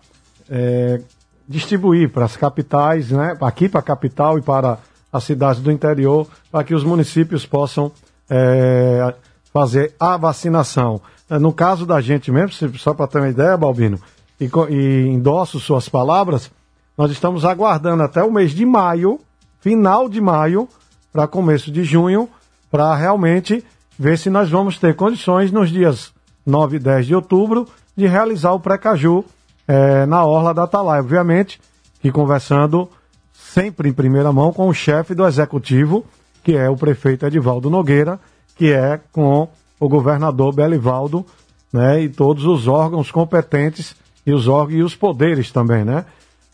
[0.51, 1.01] é,
[1.49, 4.79] distribuir para as capitais, né, aqui para a capital e para
[5.13, 7.93] as cidades do interior, para que os municípios possam
[8.29, 9.15] é,
[9.53, 11.01] fazer a vacinação.
[11.31, 14.01] É, no caso da gente mesmo, só para ter uma ideia, Balbino,
[14.41, 16.51] e, e endosso suas palavras,
[16.97, 19.21] nós estamos aguardando até o mês de maio,
[19.61, 20.69] final de maio,
[21.13, 22.29] para começo de junho,
[22.71, 23.65] para realmente
[23.99, 26.13] ver se nós vamos ter condições nos dias
[26.45, 29.25] 9 e 10 de outubro de realizar o pré-caju
[29.69, 31.01] eh, na Orla da Atalaia.
[31.01, 31.61] Obviamente
[32.01, 32.89] que conversando
[33.33, 36.05] sempre em primeira mão com o chefe do executivo,
[36.43, 38.21] que é o prefeito Edivaldo Nogueira,
[38.57, 39.49] que é com
[39.81, 41.25] o governador Belivaldo,
[41.73, 43.97] né, e todos os órgãos competentes
[44.27, 46.05] e os órgãos e os poderes também, né?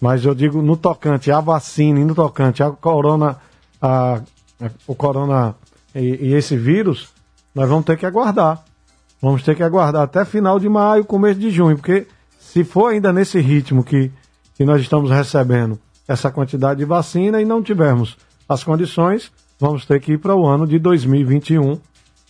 [0.01, 3.37] Mas eu digo no tocante à vacina e no tocante à corona,
[3.83, 5.55] a, a- o corona
[5.95, 7.09] e, e esse vírus,
[7.55, 8.65] nós vamos ter que aguardar.
[9.21, 12.07] Vamos ter que aguardar até final de maio, começo de junho, porque
[12.53, 14.11] se for ainda nesse ritmo que,
[14.57, 15.79] que nós estamos recebendo
[16.09, 18.17] essa quantidade de vacina e não tivermos
[18.49, 21.79] as condições, vamos ter que ir para o ano de 2021,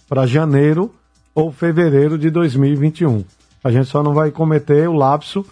[0.06, 0.92] para janeiro
[1.34, 3.24] ou fevereiro de 2021.
[3.64, 5.42] A gente só não vai cometer o lapso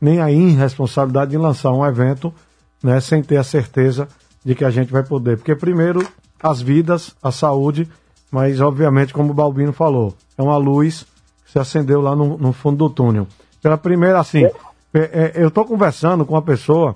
[0.00, 2.34] nem a irresponsabilidade de lançar um evento
[2.82, 4.08] né, sem ter a certeza
[4.44, 5.36] de que a gente vai poder.
[5.36, 6.04] Porque, primeiro,
[6.42, 7.88] as vidas, a saúde,
[8.28, 11.06] mas, obviamente, como o Balbino falou, é uma luz
[11.44, 13.28] que se acendeu lá no, no fundo do túnel.
[13.66, 14.52] Pela primeira, assim, é-
[14.94, 16.94] é, eu estou conversando com uma pessoa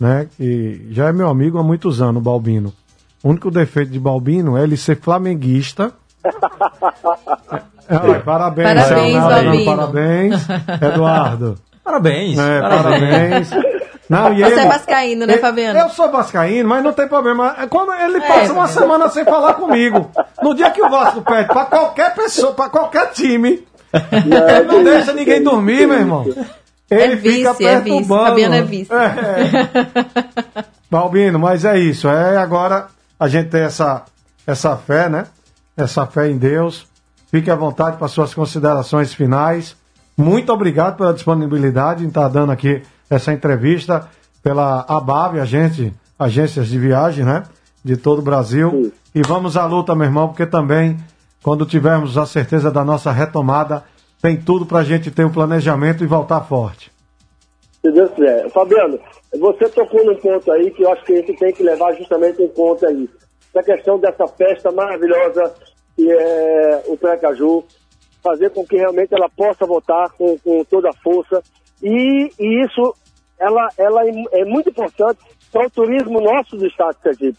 [0.00, 2.72] né, que já é meu amigo há muitos anos, Balbino.
[3.22, 5.92] O único defeito de Balbino é ele ser flamenguista.
[7.86, 9.64] É, olha, parabéns, Parabéns, Leonardo, Balbino.
[9.76, 10.46] Parabéns,
[10.80, 11.58] Eduardo.
[11.84, 12.38] Parabéns.
[12.38, 13.50] É, parabéns.
[14.08, 15.78] Não, e Você ele- é vascaíno, né, Fabiano?
[15.78, 17.56] Eu sou vascaíno, mas não tem problema.
[17.58, 20.10] É Quando ele passa uma semana sem falar comigo.
[20.42, 23.66] No dia que o Vasco pede pra qualquer pessoa, pra qualquer time,
[24.12, 26.24] ele não deixa ninguém dormir, meu irmão.
[26.90, 27.82] Ele É vice, fica é vice.
[27.82, 28.24] perturbando.
[28.28, 28.90] Fabiano é vice.
[30.90, 32.08] Balbino, mas é isso.
[32.08, 32.86] É agora
[33.18, 34.04] a gente tem essa,
[34.46, 35.26] essa fé, né?
[35.76, 36.86] Essa fé em Deus.
[37.30, 39.76] Fique à vontade para suas considerações finais.
[40.16, 44.08] Muito obrigado pela disponibilidade em estar dando aqui essa entrevista
[44.42, 47.42] pela ABAV, agente, agências de viagem, né?
[47.84, 48.92] De todo o Brasil.
[49.14, 50.96] E vamos à luta, meu irmão, porque também,
[51.46, 53.84] quando tivermos a certeza da nossa retomada,
[54.20, 56.90] tem tudo para a gente ter um planejamento e voltar forte.
[57.80, 58.50] Se Deus quiser.
[58.50, 58.98] Fabiano,
[59.38, 62.42] você tocou num ponto aí que eu acho que a gente tem que levar justamente
[62.42, 63.08] em conta aí.
[63.54, 65.54] Essa questão dessa festa maravilhosa
[65.94, 67.62] que é o Precaju,
[68.20, 71.40] fazer com que realmente ela possa voltar com, com toda a força.
[71.80, 72.92] E, e isso
[73.38, 75.20] ela, ela é, é muito importante
[75.52, 77.38] para o turismo nosso do estado de Sergipe.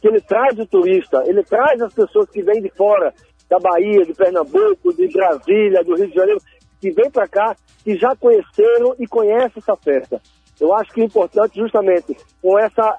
[0.00, 3.12] Que ele traz o turista, ele traz as pessoas que vêm de fora,
[3.54, 6.40] da Bahia, de Pernambuco, de Brasília, do Rio de Janeiro,
[6.80, 10.20] que vêm para cá, que já conheceram e conhecem essa festa.
[10.60, 12.96] Eu acho que é importante, justamente, com essa,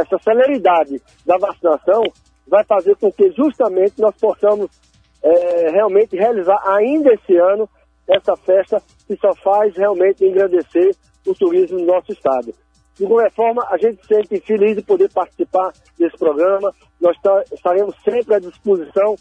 [0.00, 2.02] essa celeridade da vacinação,
[2.46, 4.70] vai fazer com que justamente nós possamos
[5.22, 7.68] eh, realmente realizar ainda esse ano
[8.08, 10.94] essa festa que só faz realmente engrandecer
[11.26, 12.54] o turismo no nosso estado.
[12.98, 16.72] De qualquer forma, a gente se sente feliz de poder participar desse programa.
[17.00, 19.14] Nós ta- estaremos sempre à disposição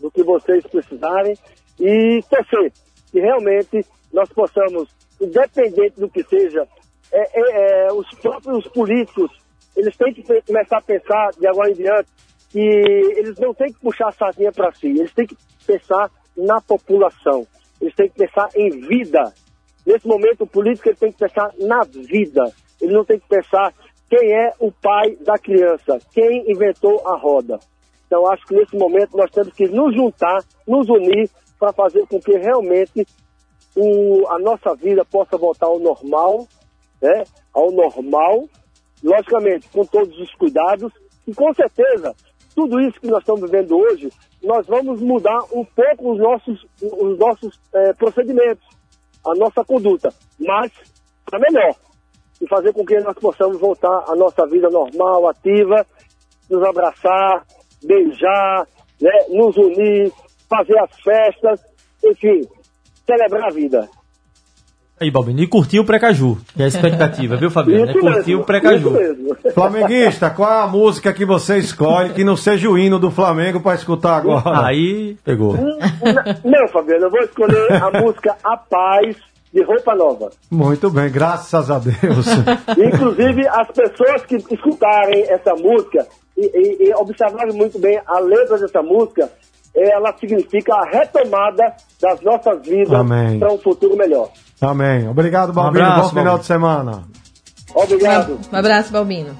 [0.00, 1.36] do que vocês precisarem
[1.78, 2.72] e torcer
[3.14, 4.88] que realmente nós possamos,
[5.20, 6.66] independente do que seja,
[7.12, 9.30] é, é, é, os próprios políticos,
[9.76, 12.08] eles têm que começar a pensar de agora em diante
[12.50, 16.60] que eles não têm que puxar a sardinha para si, eles têm que pensar na
[16.60, 17.46] população,
[17.80, 19.32] eles têm que pensar em vida.
[19.86, 23.72] Nesse momento, o político ele tem que pensar na vida, ele não tem que pensar
[24.08, 27.58] quem é o pai da criança, quem inventou a roda.
[28.14, 30.38] Então, acho que nesse momento nós temos que nos juntar,
[30.68, 31.28] nos unir,
[31.58, 33.04] para fazer com que realmente
[33.76, 36.46] o- a nossa vida possa voltar ao normal,
[37.02, 37.24] né?
[37.52, 38.48] Ao normal,
[39.02, 40.92] logicamente, com todos os cuidados,
[41.26, 42.14] e com certeza,
[42.54, 44.12] tudo isso que nós estamos vivendo hoje,
[44.44, 48.64] nós vamos mudar um pouco os nossos, os nossos eh, procedimentos,
[49.26, 50.70] a nossa conduta, mas
[51.26, 51.74] para melhor,
[52.40, 55.84] e fazer com que nós possamos voltar à nossa vida normal, ativa,
[56.48, 57.44] nos abraçar,
[57.86, 58.66] beijar,
[59.00, 60.12] né, nos unir,
[60.48, 61.60] fazer as festas,
[62.04, 62.42] enfim,
[63.06, 63.88] celebrar a vida.
[65.00, 67.86] Aí, Balbino, e curtiu o Precaju, que é a expectativa, viu, Fabiano?
[67.86, 68.92] É Isso mesmo, o Precaju.
[69.52, 73.60] Flamenguista, qual é a música que você escolhe que não seja o hino do Flamengo
[73.60, 74.66] para escutar agora?
[74.66, 75.54] Aí, pegou.
[75.54, 79.16] Não, Fabiano, eu vou escolher a música A Paz,
[79.54, 80.30] de Roupa Nova.
[80.50, 82.26] Muito bem, graças a Deus.
[82.76, 86.06] Inclusive, as pessoas que escutarem essa música
[86.36, 89.30] e, e, e observarem muito bem a letra dessa música,
[89.74, 93.38] ela significa a retomada das nossas vidas Amém.
[93.38, 94.30] para um futuro melhor.
[94.60, 95.08] Amém.
[95.08, 95.84] Obrigado, Balbino.
[95.84, 96.40] abraço, Bom final Balbino.
[96.40, 97.04] de semana.
[97.74, 98.38] Obrigado.
[98.52, 99.36] Um abraço, Balbino.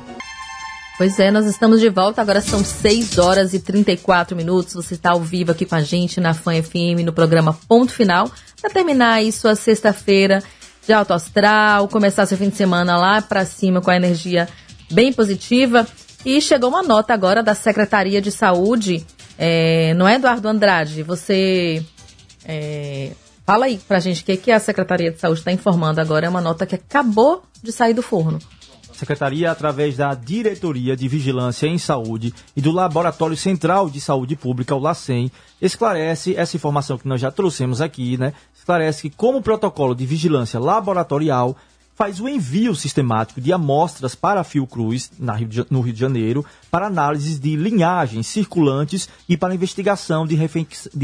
[0.96, 2.22] Pois é, nós estamos de volta.
[2.22, 4.74] Agora são 6 horas e 34 minutos.
[4.74, 8.30] Você está ao vivo aqui com a gente na Fã FM no programa Ponto Final.
[8.60, 10.42] Para terminar aí sua sexta-feira
[10.86, 14.48] de alto astral, começar seu fim de semana lá para cima com a energia
[14.92, 15.86] bem positiva.
[16.24, 19.04] E chegou uma nota agora da Secretaria de Saúde,
[19.38, 21.02] é, não é, Eduardo Andrade?
[21.02, 21.84] Você
[22.46, 23.12] é,
[23.44, 26.24] fala aí pra gente o que, que a Secretaria de Saúde está informando agora.
[26.24, 28.38] É uma nota que acabou de sair do forno.
[28.90, 34.36] A Secretaria, através da Diretoria de Vigilância em Saúde e do Laboratório Central de Saúde
[34.36, 35.30] Pública, o LACEN,
[35.60, 38.32] esclarece essa informação que nós já trouxemos aqui, né?
[38.56, 41.56] Esclarece que, como protocolo de vigilância laboratorial,
[41.94, 45.10] faz o envio sistemático de amostras para a Fiocruz,
[45.70, 50.34] no Rio de Janeiro, para análises de linhagens circulantes e para investigação de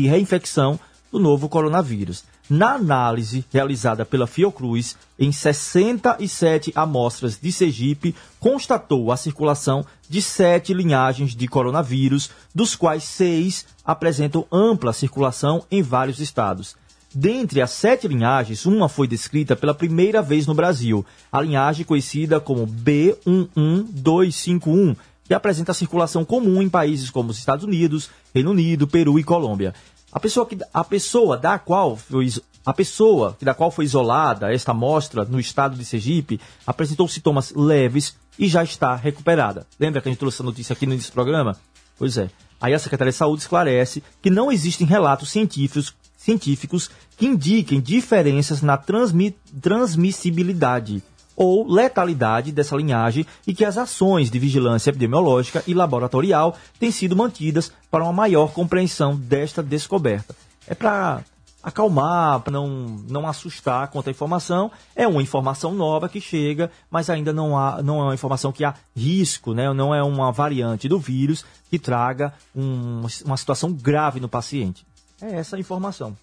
[0.06, 0.78] reinfecção
[1.10, 2.24] do novo coronavírus.
[2.48, 10.74] Na análise realizada pela Fiocruz, em 67 amostras de Sergipe, constatou a circulação de sete
[10.74, 16.74] linhagens de coronavírus, dos quais seis apresentam ampla circulação em vários estados.
[17.12, 22.38] Dentre as sete linhagens, uma foi descrita pela primeira vez no Brasil, a linhagem conhecida
[22.38, 29.18] como B11251, que apresenta circulação comum em países como os Estados Unidos, Reino Unido, Peru
[29.18, 29.74] e Colômbia.
[30.12, 32.32] A pessoa, que, a pessoa da qual foi,
[32.64, 38.16] a pessoa da qual foi isolada esta amostra no estado de Sergipe apresentou sintomas leves
[38.38, 39.66] e já está recuperada.
[39.80, 41.56] Lembra que a gente trouxe essa notícia aqui no início do programa?
[41.98, 42.30] Pois é.
[42.60, 48.60] Aí a Secretaria de Saúde esclarece que não existem relatos científicos científicos que indiquem diferenças
[48.60, 51.02] na transmi transmissibilidade
[51.34, 57.16] ou letalidade dessa linhagem e que as ações de vigilância epidemiológica e laboratorial têm sido
[57.16, 60.36] mantidas para uma maior compreensão desta descoberta.
[60.66, 61.24] É para
[61.62, 62.68] acalmar, para não,
[63.08, 64.70] não assustar quanto à informação.
[64.94, 68.64] É uma informação nova que chega, mas ainda não, há, não é uma informação que
[68.64, 69.72] há risco, né?
[69.72, 74.84] não é uma variante do vírus que traga um, uma situação grave no paciente.
[75.22, 76.16] É essa a informação.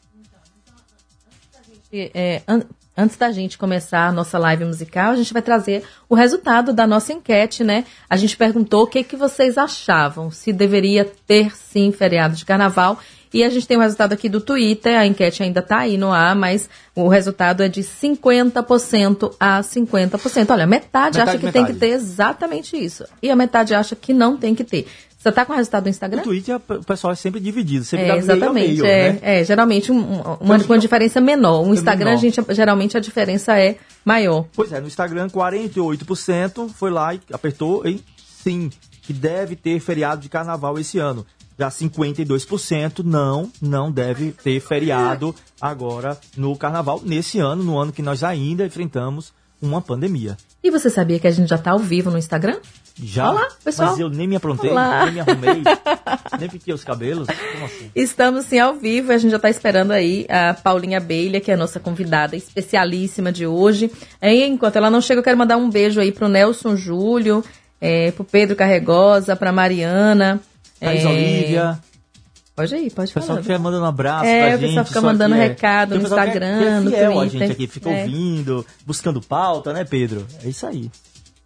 [1.91, 2.63] É, an
[2.97, 6.87] antes da gente começar a nossa live musical, a gente vai trazer o resultado da
[6.87, 7.85] nossa enquete, né?
[8.09, 12.97] A gente perguntou o que, que vocês achavam, se deveria ter sim feriado de carnaval.
[13.31, 16.11] E a gente tem o resultado aqui do Twitter, a enquete ainda está aí no
[16.11, 20.49] ar, mas o resultado é de 50% a 50%.
[20.49, 21.65] Olha, metade, metade acha que metade.
[21.65, 23.03] tem que ter exatamente isso.
[23.21, 24.87] E a metade acha que não tem que ter.
[25.27, 26.19] Você tá com o resultado do Instagram?
[26.19, 29.19] No Twitter o pessoal é sempre dividido, sempre é, dá exatamente, meio, é, né?
[29.21, 31.67] é, geralmente um, uma, uma diferença menor.
[31.67, 32.17] O Instagram, menor.
[32.17, 33.75] A gente, geralmente a diferença é
[34.05, 34.45] maior.
[34.55, 38.69] Pois é, no Instagram 48% foi lá e apertou em sim,
[39.01, 41.25] que deve ter feriado de carnaval esse ano.
[41.59, 48.01] Já 52% não, não deve ter feriado agora no carnaval, nesse ano, no ano que
[48.01, 50.37] nós ainda enfrentamos uma pandemia.
[50.63, 52.59] E você sabia que a gente já está ao vivo no Instagram?
[53.01, 53.29] Já?
[53.29, 53.91] Olá, pessoal.
[53.91, 55.05] Mas eu nem me aprontei, Olá.
[55.05, 55.61] nem me arrumei,
[56.39, 57.27] nem piquei os cabelos.
[57.27, 57.91] Como assim?
[57.95, 61.53] Estamos sim ao vivo, a gente já está esperando aí a Paulinha Beilha, que é
[61.53, 63.91] a nossa convidada especialíssima de hoje.
[64.21, 67.43] E enquanto ela não chega, eu quero mandar um beijo aí pro Nelson Júlio,
[67.79, 70.39] é, pro Pedro Carregosa, pra Mariana.
[70.79, 71.07] Thaís é...
[71.07, 71.79] Olivia.
[72.55, 73.25] Pode ir, pode falar.
[73.25, 74.63] O pessoal fica mandando um abraço é, pra gente.
[74.63, 77.21] o pessoal fica mandando é, recado no Instagram, que é, no fiel Twitter.
[77.21, 78.01] a gente aqui, fica é.
[78.01, 80.25] ouvindo, buscando pauta, né, Pedro?
[80.43, 80.89] É isso aí.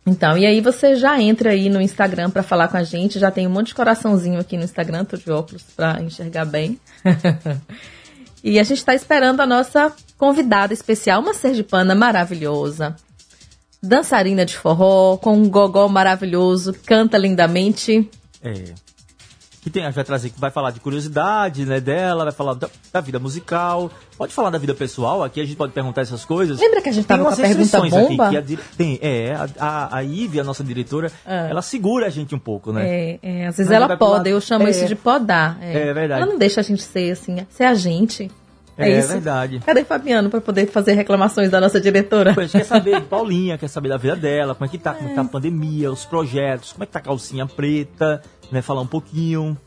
[0.05, 3.19] Então, e aí você já entra aí no Instagram para falar com a gente.
[3.19, 6.79] Já tem um monte de coraçãozinho aqui no Instagram, tô de óculos para enxergar bem.
[8.43, 12.95] e a gente está esperando a nossa convidada especial, uma sergipana maravilhosa.
[13.81, 18.09] Dançarina de forró, com um gogó maravilhoso, canta lindamente.
[18.43, 18.73] É.
[19.61, 23.19] Que tem, vai trazer, vai falar de curiosidade, né, dela, vai falar da, da, vida
[23.19, 26.59] musical, pode falar da vida pessoal, aqui a gente pode perguntar essas coisas.
[26.59, 28.27] Lembra que a gente tava com a pergunta bomba?
[28.27, 31.51] Aqui, a, tem, é, a, a, a Ivy, a nossa diretora, é.
[31.51, 32.87] ela segura a gente um pouco, né?
[32.87, 35.59] É, é às vezes Mas ela poda, eu chamo é, isso de podar.
[35.61, 35.89] É.
[35.89, 35.93] é.
[35.93, 36.23] verdade.
[36.23, 38.31] Ela não deixa a gente ser assim, ser a gente.
[38.77, 39.09] É, é isso.
[39.09, 39.59] verdade.
[39.65, 42.33] Cadê Fabiano para poder fazer reclamações da nossa diretora?
[42.35, 44.93] A gente quer saber de Paulinha, quer saber da vida dela, como é que tá,
[44.93, 48.21] como é que tá a pandemia, os projetos, como é que tá a calcinha preta,
[48.51, 48.61] né?
[48.61, 49.57] Falar um pouquinho.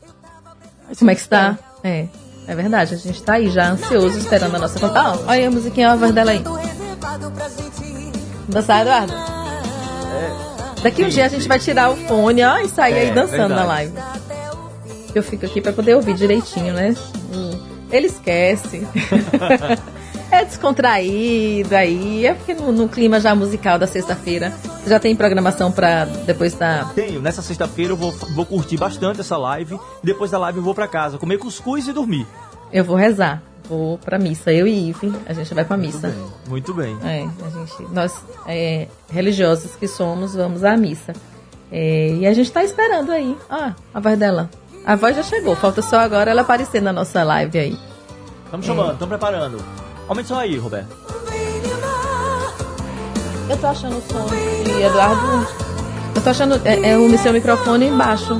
[0.97, 1.57] Como é que está?
[1.83, 2.07] É,
[2.47, 2.93] é verdade.
[2.93, 4.99] A gente tá aí já ansioso esperando a nossa conta.
[4.99, 6.43] Ah, olha a musiquinha, a voz dela aí.
[8.47, 9.13] Dançar, Eduardo?
[9.13, 10.81] É.
[10.83, 13.47] Daqui um dia a gente vai tirar o fone ó, e sair é, aí dançando
[13.47, 13.59] verdade.
[13.59, 13.93] na live.
[15.15, 16.93] Eu fico aqui para poder ouvir direitinho, né?
[17.91, 18.85] Ele esquece.
[20.35, 22.25] é descontraído aí.
[22.25, 24.53] É porque no, no clima já musical da sexta-feira.
[24.85, 26.85] Já tem programação pra depois da.
[26.95, 27.21] Tenho.
[27.21, 29.79] Nessa sexta-feira eu vou, vou curtir bastante essa live.
[30.03, 32.27] Depois da live eu vou pra casa comer cuscuz e dormir.
[32.71, 33.41] Eu vou rezar.
[33.67, 34.51] Vou pra missa.
[34.51, 36.13] Eu e Ive, a gente vai pra missa.
[36.47, 36.93] Muito bem.
[36.93, 37.09] Muito bem.
[37.09, 41.13] É, a gente, nós, é, religiosos que somos, vamos à missa.
[41.71, 43.35] É, e a gente tá esperando aí.
[43.49, 44.49] Ah, a voz dela.
[44.85, 47.79] A voz já chegou, falta só agora ela aparecer na nossa live aí.
[48.45, 49.17] Estamos chamando, estamos é.
[49.17, 49.84] preparando.
[50.07, 50.95] Aumenta só aí, Roberto.
[53.49, 55.47] Eu tô achando o som de Eduardo
[56.15, 58.39] Eu tô achando é, é o seu microfone baixo.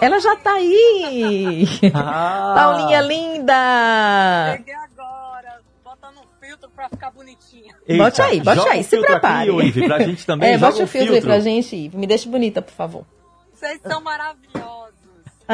[0.00, 1.64] Ela já tá aí!
[1.94, 2.54] Ah.
[2.56, 4.56] Paulinha linda!
[4.56, 7.72] Cheguei agora, botando um filtro pra ficar bonitinha.
[7.86, 9.50] Eita, bote aí, bote aí, o se filtro prepare.
[9.50, 10.52] Aqui, Ive, pra gente também.
[10.52, 11.96] É, bote o filtro, aí pra gente, Ive.
[11.96, 13.06] Me deixe bonita, por favor.
[13.54, 14.91] Vocês são maravilhosos.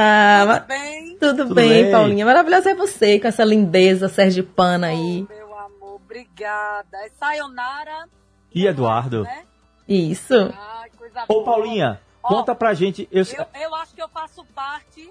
[0.01, 1.17] Ah, Tudo bem?
[1.19, 1.93] Tudo, Tudo bem, bem.
[1.93, 2.25] Paulinha.
[2.25, 5.27] Maravilhosa é você, com essa lindeza sergipana aí.
[5.29, 6.97] Meu amor, obrigada.
[7.05, 8.09] É Sayonara,
[8.55, 9.25] E Eduardo.
[9.25, 9.45] né?
[9.89, 10.35] Isso.
[10.57, 11.45] Ai, coisa Ô, boa.
[11.45, 13.09] Paulinha, Ó, conta pra gente.
[13.11, 15.11] Eu, Eu, eu acho que eu faço parte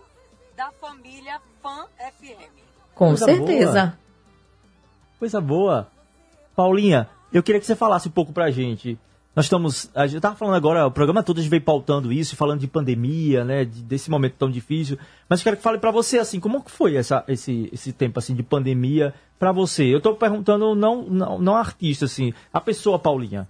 [0.55, 1.85] da família Fã
[2.19, 2.39] FM.
[2.95, 3.97] Com Coisa certeza.
[5.19, 5.88] Coisa boa.
[6.55, 8.97] Paulinha, eu queria que você falasse um pouco pra gente.
[9.38, 9.91] Nós estamos.
[9.93, 12.68] A gente tava falando agora, o programa todo a gente veio pautando isso, falando de
[12.68, 13.65] pandemia, né?
[13.65, 14.97] de- desse momento tão difícil.
[15.30, 18.41] Mas quero que fale pra você, assim, como foi essa, esse, esse tempo assim de
[18.41, 19.84] pandemia pra você?
[19.93, 23.47] Eu tô perguntando não, não, não artista, assim, a pessoa, Paulinha.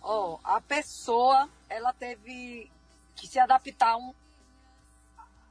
[0.00, 2.70] Ó, a pessoa, ela teve
[3.16, 4.14] que se adaptar a um,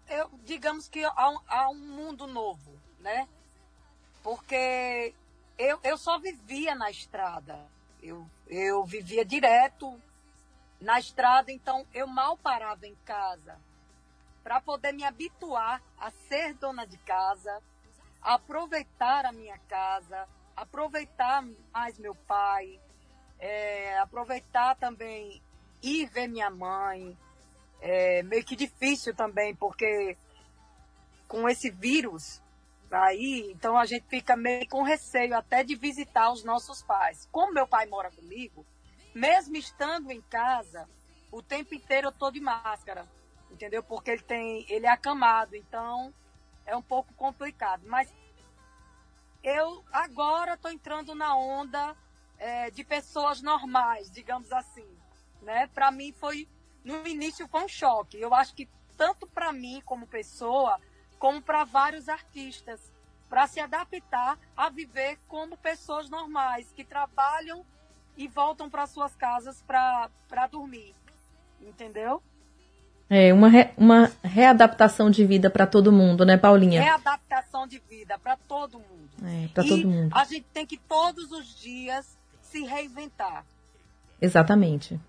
[0.10, 2.72] eu, digamos que a um, a um mundo novo,
[3.02, 3.28] né?
[4.24, 5.14] Porque
[5.58, 7.60] eu, eu só vivia na estrada.
[8.02, 10.02] Eu, eu vivia direto
[10.80, 13.60] na estrada, então eu mal parava em casa
[14.44, 17.62] para poder me habituar a ser dona de casa,
[18.22, 22.80] a aproveitar a minha casa, aproveitar mais meu pai,
[23.38, 25.42] é, aproveitar também
[25.82, 27.18] ir ver minha mãe.
[27.82, 30.18] É meio que difícil também, porque
[31.28, 32.42] com esse vírus
[32.92, 37.28] aí, então a gente fica meio com receio até de visitar os nossos pais.
[37.32, 38.66] Como meu pai mora comigo,
[39.14, 40.88] mesmo estando em casa,
[41.32, 43.08] o tempo inteiro eu tô de máscara,
[43.52, 43.84] entendeu?
[43.84, 46.14] Porque ele tem, ele é acamado, então
[46.66, 47.84] é um pouco complicado.
[47.86, 48.14] Mas
[49.44, 51.96] eu agora estou entrando na onda
[52.38, 54.88] é, de pessoas normais, digamos assim,
[55.42, 55.68] né?
[55.68, 56.48] Para mim foi
[56.84, 58.20] no início foi um choque.
[58.20, 58.68] Eu acho que
[58.98, 60.80] tanto para mim como pessoa,
[61.20, 62.80] como para vários artistas,
[63.30, 67.64] para se adaptar a viver como pessoas normais que trabalham
[68.18, 70.10] e voltam para suas casas para
[70.50, 70.96] dormir,
[71.62, 72.24] entendeu?
[73.10, 76.82] É uma, re- uma readaptação de vida pra todo mundo, né, Paulinha?
[76.82, 79.10] Readaptação de vida para todo mundo.
[79.26, 80.16] É, pra e todo mundo.
[80.16, 83.46] a gente tem que todos os dias se reinventar.
[84.22, 85.00] Exatamente.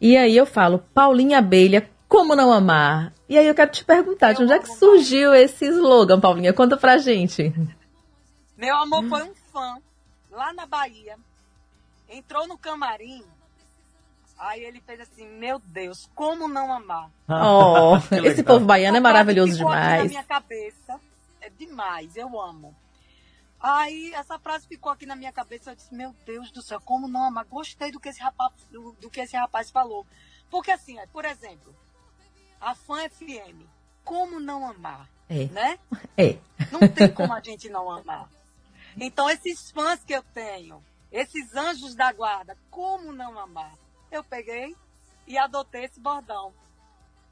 [0.00, 3.12] E aí eu falo, Paulinha Abelha, como não amar?
[3.30, 6.52] E aí eu quero te perguntar, de onde é que surgiu esse slogan, Paulinha?
[6.52, 7.54] Conta pra gente.
[8.56, 9.80] Meu amor foi um fã
[10.32, 11.16] lá na Bahia.
[12.08, 13.22] Entrou no camarim.
[14.36, 17.08] Aí ele fez assim: Meu Deus, como não amar?
[17.28, 20.10] Oh, Que esse povo baiano é maravilhoso Ficou aqui na demais.
[20.10, 21.00] minha cabeça.
[21.40, 22.74] É demais, eu amo.
[23.60, 25.70] Aí essa frase ficou aqui na minha cabeça.
[25.70, 27.44] Eu disse: Meu Deus do céu, como não amar?
[27.44, 30.04] Gostei do que esse rapaz, do, do que esse rapaz falou.
[30.50, 31.72] Porque assim, por exemplo,
[32.60, 33.64] a fã FM,
[34.04, 35.08] como não amar?
[35.28, 35.46] É.
[35.46, 35.78] Né?
[36.16, 36.38] É.
[36.70, 38.28] Não tem como a gente não amar.
[38.96, 40.82] Então, esses fãs que eu tenho,
[41.12, 43.72] esses anjos da guarda, como não amar?
[44.10, 44.76] Eu peguei
[45.26, 46.52] e adotei esse bordão.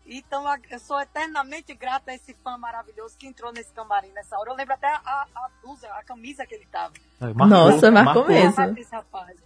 [0.07, 4.51] Então, eu sou eternamente grata a esse fã maravilhoso que entrou nesse camarim nessa hora.
[4.51, 6.95] Eu lembro até a, a blusa, a camisa que ele tava.
[7.21, 8.55] Marcou, Nossa, marcou mesmo.
[8.59, 9.37] Ah, esse rapaz.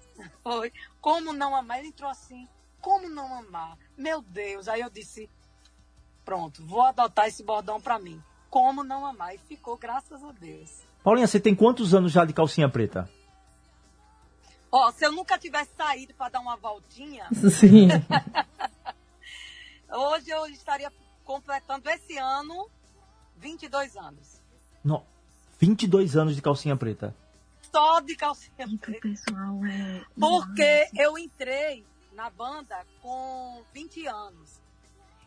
[0.43, 0.73] Foi.
[1.01, 1.81] Como não amar?
[1.81, 2.47] Ele entrou assim.
[2.81, 3.77] Como não amar?
[3.97, 4.69] Meu Deus.
[4.69, 5.29] Aí eu disse,
[6.25, 8.23] pronto, vou adotar esse bordão pra mim.
[8.51, 9.35] Como não amar?
[9.35, 10.83] E ficou, graças a Deus.
[11.03, 13.09] Paulinha, você tem quantos anos já de calcinha preta?
[14.71, 17.89] Ó, se eu nunca tivesse saído para dar uma voltinha, Sim.
[19.91, 20.91] hoje eu estaria
[21.25, 22.71] completando esse ano
[23.37, 24.41] 22 anos.
[24.83, 25.05] No,
[25.59, 27.15] 22 anos de calcinha preta.
[27.71, 29.09] Só de calcinha preta.
[30.19, 31.85] Porque eu entrei
[32.15, 34.62] na banda com 20 anos.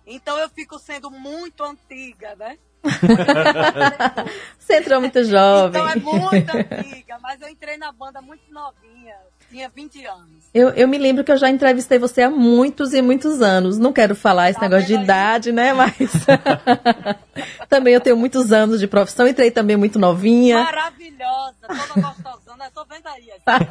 [0.07, 2.57] Então eu fico sendo muito antiga, né?
[4.59, 5.81] Você entrou muito jovem.
[5.81, 9.15] Então é muito antiga, mas eu entrei na banda muito novinha,
[9.49, 10.43] tinha 20 anos.
[10.53, 13.77] Eu, eu me lembro que eu já entrevistei você há muitos e muitos anos.
[13.79, 15.03] Não quero falar esse Tá negócio de aí?
[15.03, 15.73] idade, né?
[15.73, 15.95] Mas
[17.67, 19.27] também eu tenho muitos anos de profissão.
[19.27, 20.63] Entrei também muito novinha.
[20.63, 23.29] Maravilhosa, toda gostosona, eu tô vendo aí.
[23.31, 23.65] assim.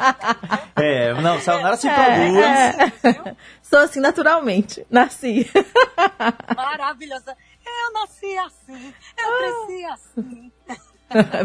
[0.76, 2.36] É, não, Sayonara se É, produz.
[3.26, 3.36] é.
[3.62, 4.84] Sou assim naturalmente.
[4.90, 5.48] Nasci.
[6.56, 7.36] Maravilhosa.
[7.64, 10.52] Eu nasci assim, eu cresci assim.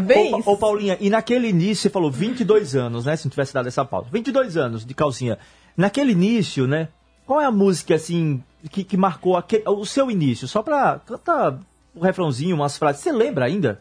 [0.02, 3.16] Bem Ô, ô, Paulinha, e naquele início, você falou 22 anos, né?
[3.16, 4.08] Se não tivesse dado essa pauta.
[4.12, 5.38] 22 anos de calcinha.
[5.76, 6.88] Naquele início, né?
[7.24, 10.48] Qual é a música, assim, que, que marcou aque- o seu início?
[10.48, 11.58] Só pra cantar
[11.94, 13.02] um refrãozinho, umas frases.
[13.02, 13.80] Você lembra ainda?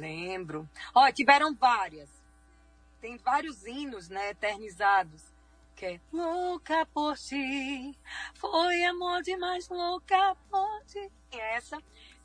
[0.00, 0.68] Lembro.
[0.94, 2.08] Ó, tiveram várias.
[3.00, 5.22] tem vários hinos, né, eternizados.
[5.76, 7.96] Que é louca por ti,
[8.34, 11.10] foi amor demais, louca por ti.
[11.32, 11.78] E essa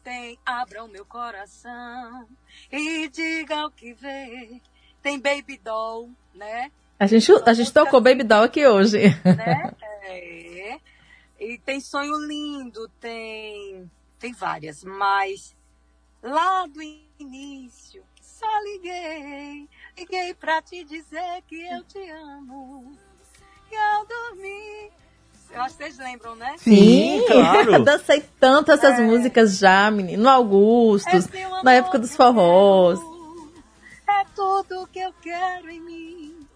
[0.04, 2.28] tem abra o meu coração
[2.72, 4.62] e diga o que vê.
[5.02, 6.72] Tem Baby Doll, né?
[7.00, 9.00] A gente, a gente tocou Baby Doll aqui hoje.
[9.24, 9.74] Né?
[10.08, 10.80] É.
[11.40, 13.90] E tem Sonho Lindo, tem,
[14.20, 15.56] tem várias, mas
[16.22, 16.80] lá do
[17.20, 18.04] início
[18.36, 22.98] só liguei, liguei pra te dizer que eu te amo.
[23.72, 24.92] E ao dormir,
[25.52, 26.56] eu acho que vocês lembram, né?
[26.58, 27.82] Sim, claro.
[27.86, 29.02] Dancei tanto essas é.
[29.02, 30.24] músicas já, menino.
[30.24, 33.00] No Augustus, é na época dos forrós.
[34.08, 36.48] É tudo que eu quero em mim.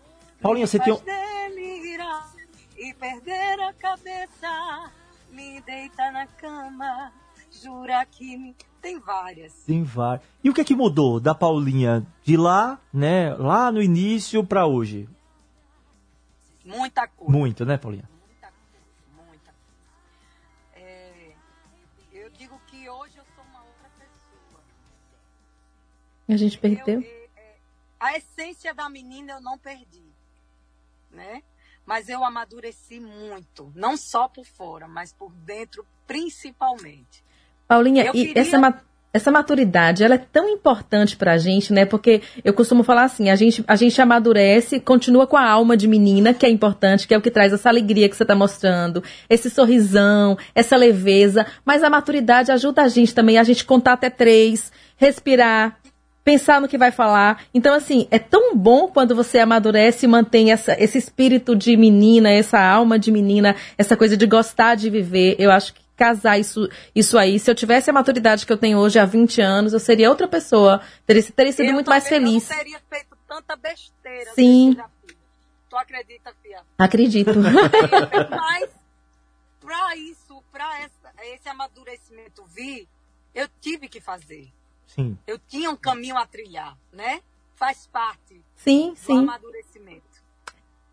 [0.42, 1.00] Paulinha, você tem um...
[2.78, 4.92] E perder a cabeça,
[5.32, 7.12] me deita na cama,
[7.62, 8.56] jura que me...
[8.82, 9.54] Tem várias.
[9.66, 10.26] Tem várias.
[10.44, 14.66] E o que é que mudou da Paulinha de lá, né, lá no início para
[14.66, 15.08] hoje?
[16.64, 17.32] Muita coisa.
[17.32, 18.10] Muito, né, Paulinha?
[18.26, 19.54] Muita coisa, muita.
[20.74, 21.34] É,
[22.14, 24.64] eu digo que hoje eu sou uma outra pessoa.
[26.30, 27.02] A gente perdeu?
[27.02, 27.56] Eu, é,
[28.00, 30.06] a essência da menina eu não perdi,
[31.12, 31.44] né?
[31.86, 37.24] Mas eu amadureci muito, não só por fora, mas por dentro principalmente.
[37.70, 38.42] Paulinha, eu e queria...
[38.42, 38.58] essa
[39.12, 41.84] essa maturidade, ela é tão importante pra gente, né?
[41.84, 45.88] Porque eu costumo falar assim, a gente, a gente amadurece, continua com a alma de
[45.88, 49.04] menina, que é importante, que é o que traz essa alegria que você tá mostrando,
[49.28, 54.12] esse sorrisão, essa leveza, mas a maturidade ajuda a gente também, a gente contar até
[54.12, 55.80] três, respirar,
[56.24, 57.42] pensar no que vai falar.
[57.52, 62.30] Então, assim, é tão bom quando você amadurece e mantém essa, esse espírito de menina,
[62.30, 65.36] essa alma de menina, essa coisa de gostar de viver.
[65.40, 67.38] Eu acho que casar isso, isso aí.
[67.38, 70.30] Se eu tivesse a maturidade que eu tenho hoje há 20 anos, eu seria outra
[70.30, 70.82] pessoa.
[71.06, 72.50] Teria, teria sido eu muito mais feliz.
[72.50, 74.32] Eu não teria feito tanta besteira.
[74.34, 74.78] Sim.
[75.70, 76.64] Tu acredita, Fia?
[76.78, 77.32] Acredito.
[78.32, 78.70] Mas,
[79.60, 82.88] pra isso, pra essa, esse amadurecimento vir,
[83.36, 84.48] eu tive que fazer.
[84.88, 85.18] Sim.
[85.28, 87.22] Eu tinha um caminho a trilhar, né?
[87.56, 89.20] Faz parte sim, do sim.
[89.20, 90.09] amadurecimento.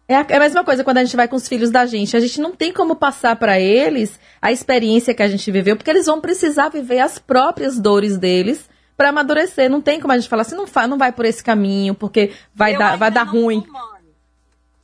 [0.08, 2.16] É a, é a, mesma coisa quando a gente vai com os filhos da gente.
[2.16, 5.90] A gente não tem como passar para eles a experiência que a gente viveu, porque
[5.90, 9.68] eles vão precisar viver as próprias dores deles para amadurecer.
[9.68, 12.32] Não tem como a gente falar assim, não, fa, não vai por esse caminho, porque
[12.54, 13.66] vai eu dar, vai dar ruim.
[13.66, 14.14] Mãe,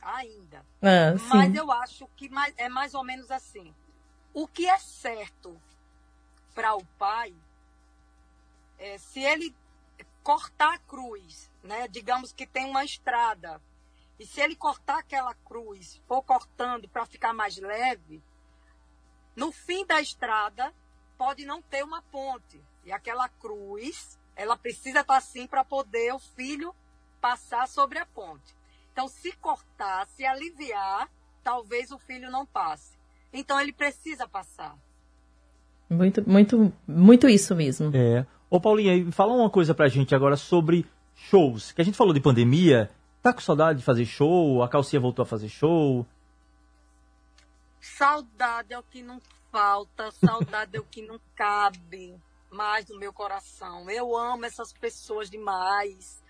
[0.01, 0.61] ainda.
[0.81, 3.73] Ah, Mas eu acho que mais, é mais ou menos assim.
[4.33, 5.55] O que é certo
[6.53, 7.33] para o pai,
[8.77, 9.55] é, se ele
[10.21, 11.87] cortar a cruz, né?
[11.89, 13.61] Digamos que tem uma estrada
[14.23, 18.23] e se ele cortar aquela cruz, for cortando para ficar mais leve,
[19.35, 20.73] no fim da estrada
[21.17, 22.63] pode não ter uma ponte.
[22.85, 26.73] E aquela cruz, ela precisa estar assim para poder o filho
[27.19, 28.55] passar sobre a ponte.
[28.93, 31.09] Então, se cortar, se aliviar,
[31.43, 32.97] talvez o filho não passe.
[33.33, 34.73] Então, ele precisa passar.
[35.89, 37.91] Muito, muito, muito isso mesmo.
[37.93, 38.25] É.
[38.49, 41.73] Ô, Paulinha, fala uma coisa pra gente agora sobre shows.
[41.73, 42.89] Que a gente falou de pandemia
[43.23, 44.61] Tá com saudade de fazer show?
[44.61, 46.05] A calcinha voltou a fazer show?
[47.79, 52.21] Saudade é o que não falta, saudade é o que não cabe
[52.51, 53.89] mais no meu coração.
[53.89, 56.21] Eu amo essas pessoas demais.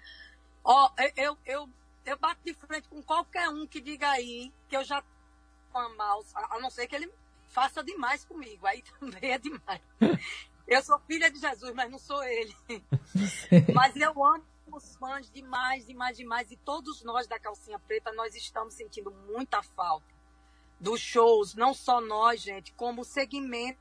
[0.64, 1.70] Ó, oh, eu, eu,
[2.06, 5.04] eu bato de frente com qualquer um que diga aí que eu já
[5.74, 7.12] amar, a não ser que ele
[7.48, 8.68] faça demais comigo.
[8.68, 9.82] Aí também é demais.
[10.68, 12.56] Eu sou filha de Jesus, mas não sou ele.
[13.74, 16.52] mas eu amo somos fãs demais, demais, demais.
[16.52, 20.14] E todos nós da Calcinha Preta, nós estamos sentindo muita falta
[20.80, 21.54] dos shows.
[21.54, 23.78] Não só nós, gente, como o segmento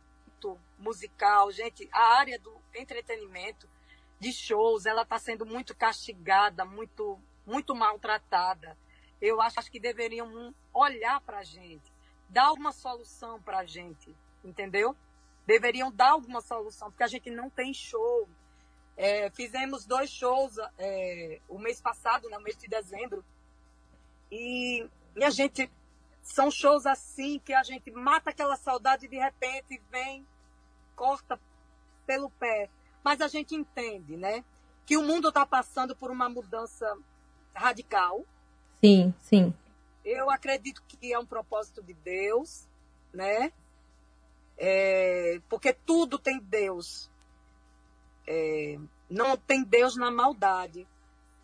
[0.78, 1.50] musical.
[1.50, 3.68] Gente, a área do entretenimento,
[4.20, 8.76] de shows, ela está sendo muito castigada, muito, muito maltratada.
[9.20, 11.92] Eu acho que deveriam olhar para a gente,
[12.28, 14.14] dar uma solução para a gente,
[14.44, 14.96] entendeu?
[15.46, 18.28] Deveriam dar alguma solução, porque a gente não tem show,
[18.96, 23.24] é, fizemos dois shows é, o mês passado, no né, mês de dezembro.
[24.30, 24.86] E,
[25.16, 25.70] e a gente.
[26.22, 30.24] São shows assim que a gente mata aquela saudade de repente vem,
[30.94, 31.38] corta
[32.06, 32.70] pelo pé.
[33.02, 34.44] Mas a gente entende, né?
[34.86, 36.96] Que o mundo está passando por uma mudança
[37.52, 38.24] radical.
[38.80, 39.52] Sim, sim.
[40.04, 42.68] Eu acredito que é um propósito de Deus,
[43.12, 43.52] né?
[44.56, 47.10] É, porque tudo tem Deus
[48.26, 48.78] é,
[49.08, 50.86] não tem Deus na maldade,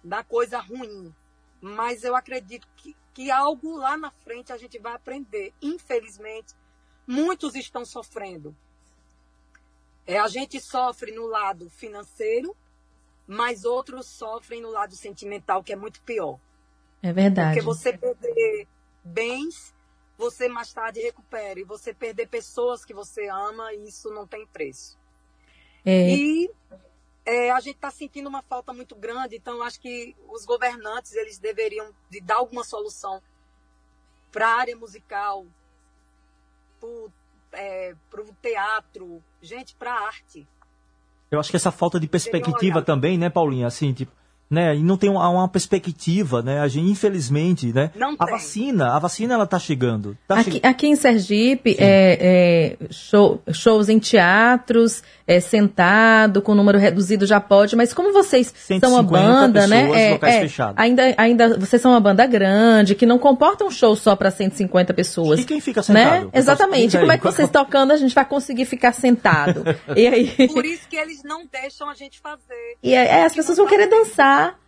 [0.02, 1.14] na coisa ruim.
[1.60, 5.52] Mas eu acredito que, que algo lá na frente a gente vai aprender.
[5.60, 6.54] Infelizmente,
[7.06, 8.56] muitos estão sofrendo.
[10.06, 12.56] É, a gente sofre no lado financeiro,
[13.26, 16.38] mas outros sofrem no lado sentimental, que é muito pior.
[17.02, 17.48] É verdade.
[17.48, 18.66] Porque você perder
[19.04, 19.74] bens,
[20.16, 21.60] você mais tarde recupera.
[21.60, 24.98] E você perder pessoas que você ama, isso não tem preço.
[25.88, 26.10] É.
[26.14, 26.50] E
[27.24, 31.38] é, a gente está sentindo uma falta muito grande, então acho que os governantes eles
[31.38, 33.20] deveriam de dar alguma solução
[34.32, 35.44] para a área musical,
[36.80, 40.46] para o teatro, gente, para a arte.
[41.30, 43.66] Eu acho que essa falta de perspectiva também, né, Paulinha?
[43.66, 44.12] Assim, tipo,
[44.50, 44.74] né?
[44.76, 46.60] E não tem uma, uma perspectiva, né?
[46.60, 47.90] A gente, infelizmente, né?
[47.94, 48.34] Não a tem.
[48.34, 50.16] vacina, a vacina ela tá chegando.
[50.26, 56.54] Tá Aqui, che- aqui em Sergipe, é, é, show- shows em teatros, é, sentado, com
[56.54, 58.46] número reduzido já pode, mas como vocês
[58.80, 59.82] são uma 150 banda, né?
[59.82, 60.74] pessoas, é, locais é, fechados.
[60.78, 64.94] ainda, ainda vocês são uma banda grande, que não comporta um show só para 150
[64.94, 65.40] pessoas.
[65.40, 66.24] E quem fica sentado?
[66.24, 66.30] Né?
[66.32, 66.96] Exatamente.
[66.98, 69.62] Como é que qual- vocês tocando, a gente vai conseguir ficar sentado?
[69.94, 72.76] e aí, Por isso que eles não deixam a gente fazer.
[72.82, 74.58] e aí as pessoas vão querer dançar.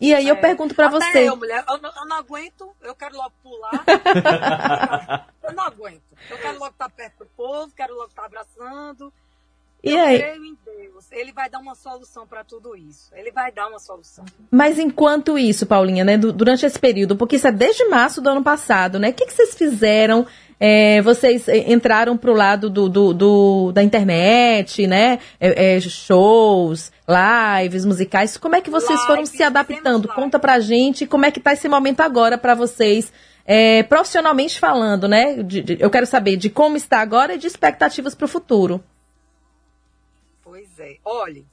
[0.00, 1.28] E aí eu É, pergunto para você.
[1.28, 3.84] Eu, mulher, eu, não- eu não aguento, eu quero logo pular.
[5.42, 6.02] eu não aguento.
[6.30, 9.12] Eu quero logo estar perto do povo, quero logo estar abraçando.
[9.90, 10.18] E eu aí?
[10.22, 11.04] creio em Deus.
[11.10, 13.10] Ele vai dar uma solução para tudo isso.
[13.14, 14.24] Ele vai dar uma solução.
[14.50, 18.28] Mas enquanto isso, Paulinha, né, du- durante esse período, porque isso é desde março do
[18.28, 19.10] ano passado, né?
[19.10, 20.26] O que, que vocês fizeram?
[20.60, 25.20] É, vocês é, entraram pro lado do, do- do- da internet, né?
[25.40, 28.36] É, é, shows, lives, musicais.
[28.36, 30.08] Como é que vocês foram se adaptando?
[30.08, 33.12] Conta pra gente como é que tá esse momento agora pra vocês,
[33.46, 35.42] é, profissionalmente falando, né?
[35.42, 38.82] De- de- eu quero saber de como está agora e de expectativas pro futuro.
[40.58, 40.98] Pois é.
[41.04, 41.46] Olhe,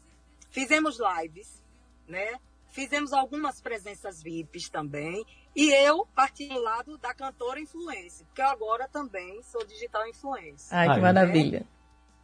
[0.49, 1.63] fizemos lives,
[2.07, 2.39] né?
[2.69, 5.23] Fizemos algumas presenças VIPs também.
[5.55, 10.75] E eu parti do lado da cantora influencer, porque eu agora também sou digital influencer.
[10.75, 11.01] Ai, que né?
[11.01, 11.67] maravilha.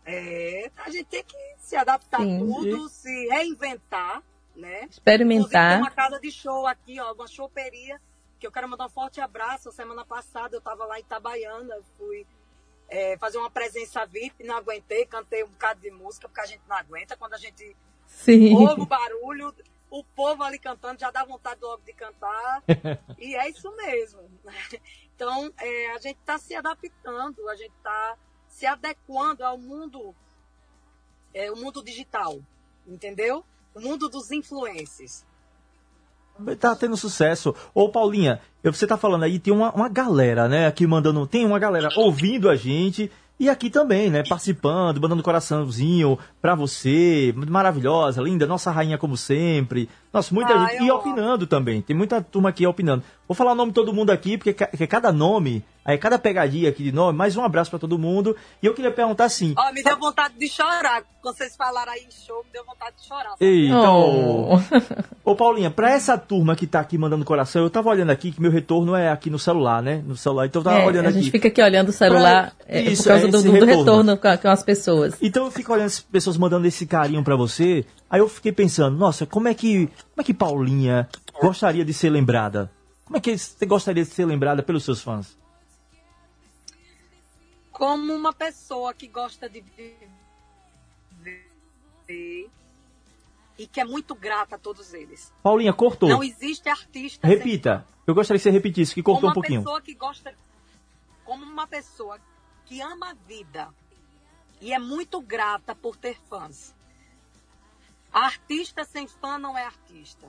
[0.04, 2.40] É, a gente tem que se adaptar a Sim.
[2.40, 4.24] tudo, se reinventar,
[4.56, 4.86] né?
[4.86, 5.46] Experimentar.
[5.46, 8.02] Inclusive, tem uma casa de show aqui, ó, uma choperia,
[8.40, 9.72] que eu quero mandar um forte abraço.
[9.72, 12.26] Semana passada eu estava lá em Itabaiana, fui
[12.92, 16.62] é, fazer uma presença VIP, não aguentei, cantei um bocado de música, porque a gente
[16.68, 17.16] não aguenta.
[17.16, 18.54] Quando a gente Sim.
[18.54, 19.56] ouve o barulho,
[19.90, 22.62] o povo ali cantando, já dá vontade logo de cantar.
[23.18, 24.30] E é isso mesmo.
[25.16, 30.14] Então, é, a gente está se adaptando, a gente está se adequando ao mundo,
[31.34, 32.42] é, o mundo digital,
[32.86, 33.46] entendeu?
[33.74, 35.26] O mundo dos influencers.
[36.60, 37.54] Tá tendo sucesso.
[37.74, 41.26] Ô, Paulinha, você tá falando aí, tem uma, uma galera, né, aqui mandando.
[41.28, 43.12] Tem uma galera ouvindo a gente.
[43.40, 47.34] E aqui também, né, participando, mandando coraçãozinho pra você.
[47.36, 49.88] Maravilhosa, linda, nossa rainha como sempre.
[50.14, 50.84] Nossa, muita Ah, gente.
[50.84, 51.82] E opinando também.
[51.82, 53.04] Tem muita turma aqui opinando.
[53.28, 56.68] Vou falar o nome de todo mundo aqui, porque porque cada nome, aí cada pegadinha
[56.70, 58.36] aqui de nome, mais um abraço pra todo mundo.
[58.62, 59.54] E eu queria perguntar assim.
[59.58, 61.04] Ó, me deu vontade de chorar.
[61.22, 63.30] Quando vocês falaram aí em show, me deu vontade de chorar.
[63.30, 63.46] sabe?
[63.46, 64.60] Eita, Oh.
[65.32, 65.36] ô.
[65.36, 68.52] Paulinha, pra essa turma que tá aqui mandando coração, eu tava olhando aqui que meu
[68.52, 70.04] retorno é aqui no celular, né?
[70.06, 70.48] No celular.
[70.48, 71.20] Então eu tava É, olhando a aqui.
[71.20, 73.78] gente fica aqui olhando o celular Pra- é, Isso, por causa é do, do retorno.
[73.78, 75.16] retorno com, a- com as pessoas.
[75.22, 77.86] Então eu fico olhando as pessoas mandando esse carinho pra você.
[78.10, 81.10] Aí eu fiquei pensando, nossa, como é que, como é que Paulinha
[81.42, 82.72] gostaria de ser lembrada?
[83.06, 85.38] Como é que você gostaria de ser lembrada pelos seus fãs?
[87.72, 90.10] Como uma pessoa que gosta de viver
[93.58, 95.32] e que é muito grata a todos eles.
[95.44, 96.10] Paulinha, cortou.
[96.10, 97.86] Não existe artista Repita.
[98.08, 99.62] Eu gostaria que você repetisse, que como cortou um uma pouquinho.
[99.62, 100.34] pessoa que gosta
[101.24, 102.20] como uma pessoa
[102.66, 103.70] que ama a vida
[104.62, 106.74] e é muito grata por ter fãs.
[108.14, 110.28] Artista sem fã não é artista.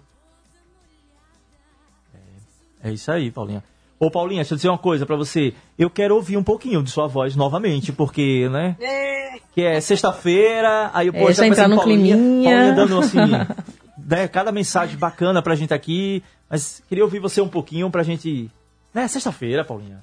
[2.82, 3.62] É isso aí, Paulinha.
[3.98, 5.54] Ô, Paulinha, deixa eu dizer uma coisa pra você.
[5.78, 8.76] Eu quero ouvir um pouquinho de sua voz novamente, porque, né?
[8.80, 12.50] É, Que é sexta-feira, aí eu É, pô, já entrar no Paulinha, climinha.
[12.50, 13.18] Paulinha dando assim,
[13.96, 16.22] né, cada mensagem bacana pra gente aqui.
[16.50, 18.50] Mas queria ouvir você um pouquinho pra gente.
[18.92, 20.00] Né, sexta-feira, Paulinha.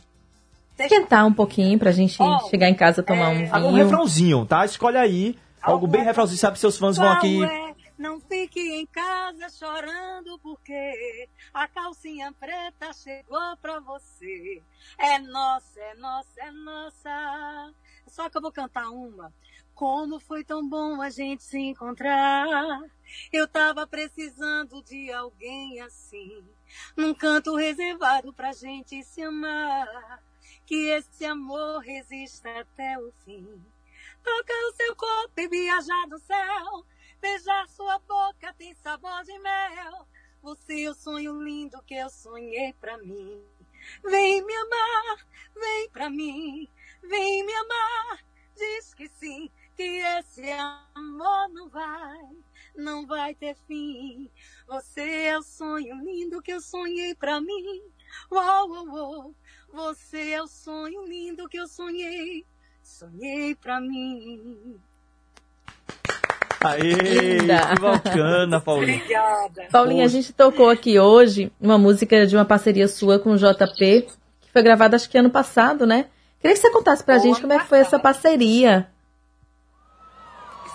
[0.85, 3.83] Esquentar um pouquinho pra gente Oh, chegar em casa tomar um Algum vinho.
[3.83, 4.65] refrãozinho, tá?
[4.65, 5.37] Escolhe aí.
[5.61, 6.57] Algo bem refrãozinho, sabe?
[6.59, 7.43] Seus fãs vão aqui.
[7.43, 7.69] É?
[7.97, 14.61] Não fique em casa chorando porque a calcinha preta chegou pra você.
[14.97, 17.73] É nossa, é nossa, é nossa.
[18.07, 19.33] Só que eu vou cantar uma.
[19.75, 22.79] Como foi tão bom a gente se encontrar.
[23.33, 26.41] Eu tava precisando de alguém assim.
[26.95, 29.87] Num canto reservado pra gente se amar.
[30.69, 33.59] Que esse amor resista até o fim.
[34.23, 36.85] Tocar o seu corpo e viajar no céu.
[37.19, 40.07] Beijar sua boca tem sabor de mel.
[40.43, 43.43] Você é o sonho lindo que eu sonhei pra mim.
[44.03, 46.69] Vem me amar, vem pra mim.
[47.01, 48.23] Vem me amar,
[48.55, 49.49] diz que sim.
[49.75, 52.29] Que esse amor não vai,
[52.79, 54.29] não vai ter fim.
[54.67, 57.81] Você é o sonho lindo que eu sonhei pra mim.
[58.31, 59.35] Uau, uau, uau.
[59.71, 62.45] Você é o sonho lindo que eu sonhei.
[62.81, 64.79] Sonhei pra mim.
[66.61, 67.67] Aê, Linda.
[67.67, 68.95] que bacana, Paulinha.
[68.97, 69.67] Obrigada.
[69.71, 74.07] Paulinha, a gente tocou aqui hoje uma música de uma parceria sua com o JP,
[74.41, 76.07] que foi gravada acho que ano passado, né?
[76.41, 78.89] Queria que você contasse pra Foi gente como é que foi essa parceria.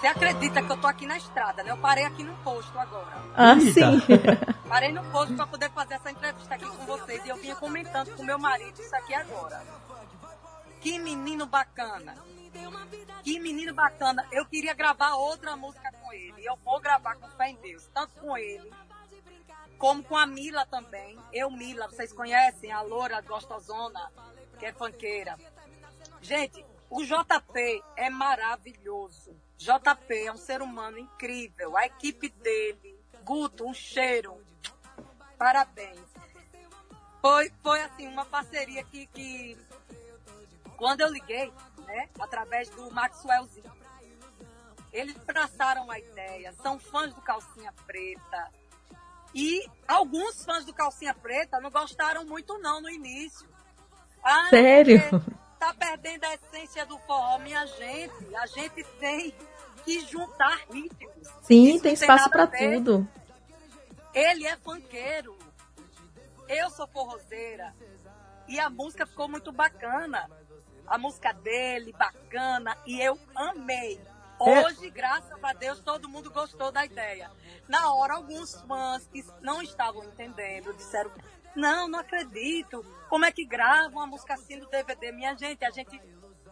[0.05, 1.71] Você acredita que eu tô aqui na estrada, né?
[1.71, 3.25] Eu parei aqui no posto agora.
[3.35, 3.73] Ah, Eita.
[3.73, 4.03] sim.
[4.69, 7.25] Parei no posto pra poder fazer essa entrevista aqui com vocês.
[7.25, 9.63] E eu vinha comentando com meu marido isso aqui agora.
[10.83, 12.17] Que menino bacana.
[13.23, 14.27] Que menino bacana.
[14.31, 16.35] Eu queria gravar outra música com ele.
[16.37, 17.89] E eu vou gravar com fé em Deus.
[17.95, 18.71] Tanto com ele,
[19.79, 21.19] como com a Mila também.
[21.33, 22.71] Eu, Mila, vocês conhecem?
[22.71, 24.13] A loura gostosona,
[24.59, 25.39] que é fanqueira.
[26.21, 29.44] Gente, o JP é maravilhoso.
[29.65, 31.75] JP é um ser humano incrível.
[31.75, 34.37] A equipe dele, Guto, um cheiro.
[35.39, 35.99] Parabéns.
[37.23, 39.57] Foi, foi assim, uma parceria que, que
[40.77, 41.51] quando eu liguei,
[41.87, 43.73] né, através do Maxwellzinho,
[44.93, 48.51] eles traçaram a ideia, são fãs do Calcinha Preta.
[49.35, 53.49] E alguns fãs do Calcinha Preta não gostaram muito não no início.
[54.23, 55.01] Ah, Sério?
[55.09, 58.37] porque Tá perdendo a essência do forró, minha gente.
[58.37, 59.35] A gente tem
[59.85, 61.29] que juntar ritmos.
[61.43, 62.77] Sim, tem espaço a ver.
[62.77, 63.09] tudo.
[64.13, 65.37] Ele é funkeiro.
[66.49, 67.75] Eu sou forrozeira.
[68.47, 70.31] E a música ficou muito bacana.
[70.87, 72.77] A música dele, bacana.
[72.87, 74.01] E eu amei.
[74.41, 74.67] É.
[74.67, 77.31] Hoje, graças a Deus, todo mundo gostou da ideia.
[77.69, 81.11] Na hora, alguns fãs que não estavam entendendo disseram:
[81.55, 82.85] Não, não acredito.
[83.09, 85.13] Como é que gravam uma música assim no DVD?
[85.13, 86.01] Minha gente, a gente.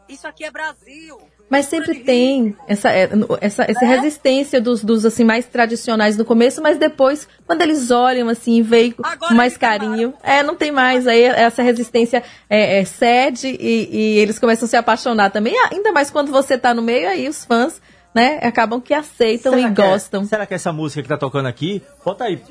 [0.09, 1.19] Isso aqui é Brasil.
[1.49, 3.09] Mas sempre tem essa, é,
[3.41, 8.29] essa, essa resistência dos, dos assim mais tradicionais no começo, mas depois, quando eles olham
[8.29, 9.03] assim e veem com
[9.35, 11.07] mais carinho, é, não tem mais.
[11.07, 15.55] Aí essa resistência é, é, cede e, e eles começam a se apaixonar também.
[15.59, 17.81] Ah, Ainda mais quando você tá no meio, aí os fãs,
[18.15, 20.25] né, acabam que aceitam e que é- gostam.
[20.25, 21.83] será que essa música que tá tocando aqui.
[22.05, 22.43] Bota aí.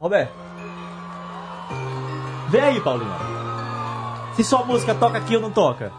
[0.00, 0.32] Roberto.
[2.48, 3.16] Vem aí, Paulinha.
[4.34, 5.92] Se só música toca aqui ou não toca?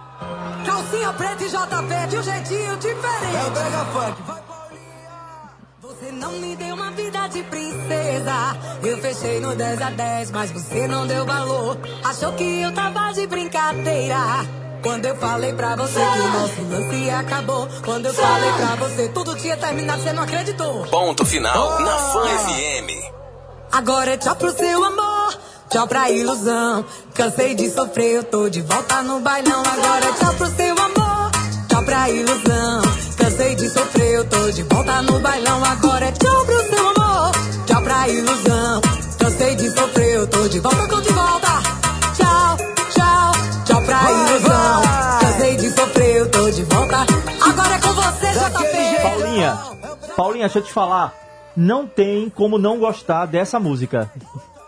[0.65, 3.35] Calcinha preta e JP de um jeitinho diferente.
[3.35, 4.21] É o Brega Funk.
[4.23, 5.49] Vai, Paulinha.
[5.81, 8.57] Você não me deu uma vida de princesa.
[8.83, 11.77] Eu fechei no 10 a 10, mas você não deu valor.
[12.03, 14.17] Achou que eu tava de brincadeira.
[14.81, 17.67] Quando eu falei pra você que o nosso lance acabou.
[17.83, 20.85] Quando eu falei pra você tudo tinha terminado, você não acreditou.
[20.87, 23.09] Ponto final na Fã FM.
[23.71, 25.37] Agora é tchau pro seu amor,
[25.69, 26.85] tchau pra ilusão.
[27.13, 29.61] Cansei de sofrer, eu tô de volta no bailão.
[29.61, 31.31] Agora é tchau pro seu amor,
[31.67, 32.81] tchau pra ilusão.
[33.17, 35.63] Cansei de sofrer, eu tô de volta no bailão.
[35.63, 37.31] Agora é tchau pro seu amor,
[37.65, 38.81] tchau pra ilusão.
[39.19, 41.47] Cansei de sofrer, eu tô de volta, tô de volta.
[42.15, 42.57] Tchau,
[42.91, 43.31] tchau,
[43.65, 44.81] tchau pra ilusão.
[45.19, 47.05] Cansei de sofrer, eu tô de volta.
[47.47, 49.01] Agora é com você, JP.
[49.01, 49.59] Paulinha,
[50.15, 51.13] Paulinha, deixa eu te falar.
[51.55, 54.09] Não tem como não gostar dessa música.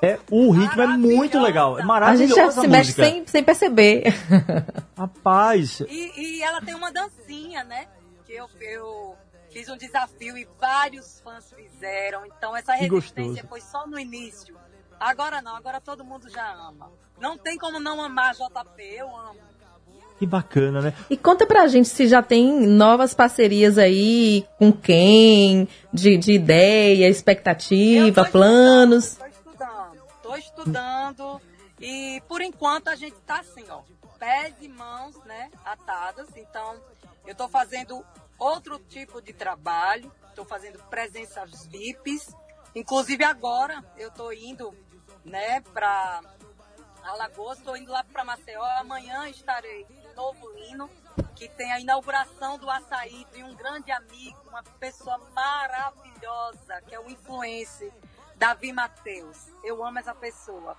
[0.01, 1.79] É, o ritmo é muito legal.
[1.79, 4.05] É A gente já a se mexe sem, sem perceber.
[4.97, 7.85] Rapaz, E, e ela tem uma dancinha, né?
[8.25, 9.15] Que eu, eu
[9.51, 12.25] fiz um desafio e vários fãs fizeram.
[12.25, 14.55] Então essa resistência foi só no início.
[14.99, 16.91] Agora não, agora todo mundo já ama.
[17.19, 19.39] Não tem como não amar JP, eu amo.
[20.17, 20.93] que bacana, né?
[21.09, 27.09] E conta pra gente se já tem novas parcerias aí com quem, de, de ideia,
[27.09, 29.17] expectativa, planos.
[30.61, 31.41] Estudando.
[31.79, 33.81] E por enquanto a gente tá assim, ó,
[34.19, 36.29] pés e mãos, né, atadas.
[36.35, 36.79] Então,
[37.25, 38.05] eu tô fazendo
[38.37, 42.35] outro tipo de trabalho, tô fazendo presenças VIPs.
[42.75, 44.73] Inclusive agora eu tô indo,
[45.25, 46.21] né, pra
[47.03, 48.63] Alagoas, tô indo lá pra Maceió.
[48.79, 50.89] Amanhã estarei em Novo Lino,
[51.35, 56.99] que tem a inauguração do açaí de um grande amigo, uma pessoa maravilhosa, que é
[56.99, 57.91] o influencer
[58.41, 59.37] Davi Matheus.
[59.63, 60.75] Eu amo essa pessoa.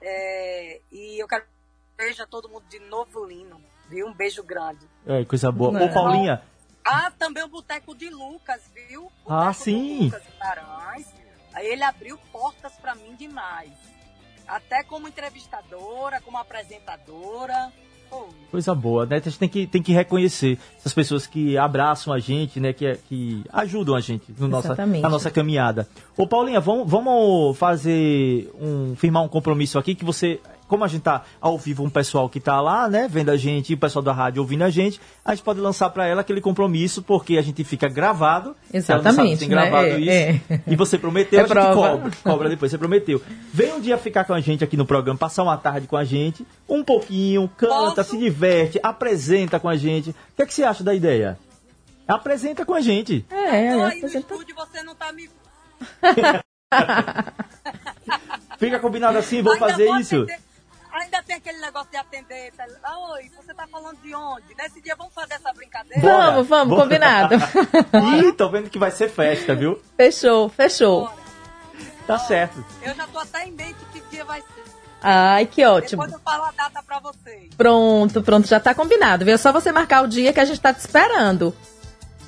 [0.00, 1.48] É, e eu quero que
[1.96, 4.08] veja todo mundo de Novo Lino, viu?
[4.08, 4.84] Um beijo grande.
[5.06, 5.70] É, coisa boa.
[5.70, 5.84] Não.
[5.86, 6.42] Ô, Paulinha,
[6.84, 9.12] Ah, também o Boteco de Lucas, viu?
[9.28, 10.04] Ah, Boteco do sim.
[10.06, 11.06] Lucas Guimarães.
[11.54, 13.70] Aí ele abriu portas pra mim demais.
[14.48, 17.72] Até como entrevistadora, como apresentadora.
[18.50, 19.16] Coisa boa, né?
[19.16, 22.74] A gente tem que, tem que reconhecer essas pessoas que abraçam a gente, né?
[22.74, 25.88] Que, que ajudam a gente no nossa, na nossa caminhada.
[26.18, 28.94] Ô, Paulinha, vamos, vamos fazer um.
[28.94, 30.38] firmar um compromisso aqui que você.
[30.72, 33.70] Como a gente tá ao vivo, um pessoal que tá lá, né, vendo a gente,
[33.70, 36.40] e o pessoal da rádio ouvindo a gente, a gente pode lançar para ela aquele
[36.40, 38.56] compromisso, porque a gente fica gravado.
[38.68, 39.54] Sabe Exatamente, tem né?
[39.54, 40.10] gravado É, isso.
[40.48, 40.60] é.
[40.66, 41.74] E você prometeu, É a gente prova.
[41.74, 42.10] cobra.
[42.24, 43.20] Cobra depois, você prometeu.
[43.52, 46.04] Vem um dia ficar com a gente aqui no programa, passar uma tarde com a
[46.04, 50.08] gente, um pouquinho, canta, se diverte, apresenta com a gente.
[50.08, 51.38] O que, é que você acha da ideia?
[52.08, 53.26] Apresenta com a gente.
[53.28, 55.28] É, Tô ela aí no apresenta- estúdio, você não tá me.
[58.58, 60.16] Fica combinado assim, vou Ainda fazer vou isso.
[60.22, 60.40] atender-
[60.92, 62.52] Ainda tem aquele negócio de atender.
[62.52, 62.64] tá?
[63.14, 64.54] Oi, você tá falando de onde?
[64.56, 66.00] Nesse dia vamos fazer essa brincadeira?
[66.02, 66.82] Vamos, vamos, Bora.
[66.82, 67.34] combinado.
[68.28, 69.80] Ih, tô vendo que vai ser festa, viu?
[69.96, 71.10] fechou, fechou.
[72.06, 72.64] Tá certo.
[72.82, 74.64] Eu já tô até em mente que dia vai ser.
[75.00, 76.02] Ai, que ótimo.
[76.02, 77.50] Depois eu falo a data pra vocês.
[77.56, 79.34] Pronto, pronto, já tá combinado, viu?
[79.34, 81.54] É só você marcar o dia que a gente tá te esperando,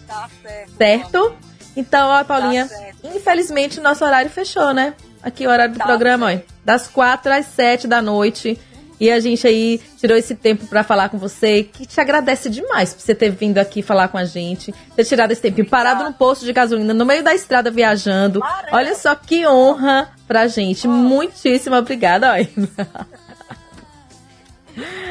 [0.08, 0.76] Tá certo.
[0.76, 1.36] certo?
[1.76, 3.06] Então, ó, Paulinha, Tá certo.
[3.06, 4.94] infelizmente nosso horário fechou, né?
[5.24, 8.60] Aqui o horário do Tá programa, ó, das quatro às sete da noite.
[9.00, 12.94] E a gente aí tirou esse tempo pra falar com você, que te agradece demais
[12.94, 16.12] por você ter vindo aqui falar com a gente, ter tirado esse tempo parado no
[16.12, 18.40] posto de gasolina, no meio da estrada viajando.
[18.70, 20.86] Olha só que honra pra gente.
[20.86, 22.34] Muitíssimo obrigada, ó.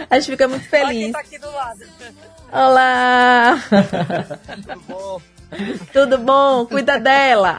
[0.09, 1.11] A gente fica muito feliz.
[1.11, 1.79] tá aqui do lado.
[2.51, 3.63] Olá!
[4.61, 5.21] Tudo bom?
[5.91, 6.65] Tudo bom?
[6.65, 7.57] Cuida dela.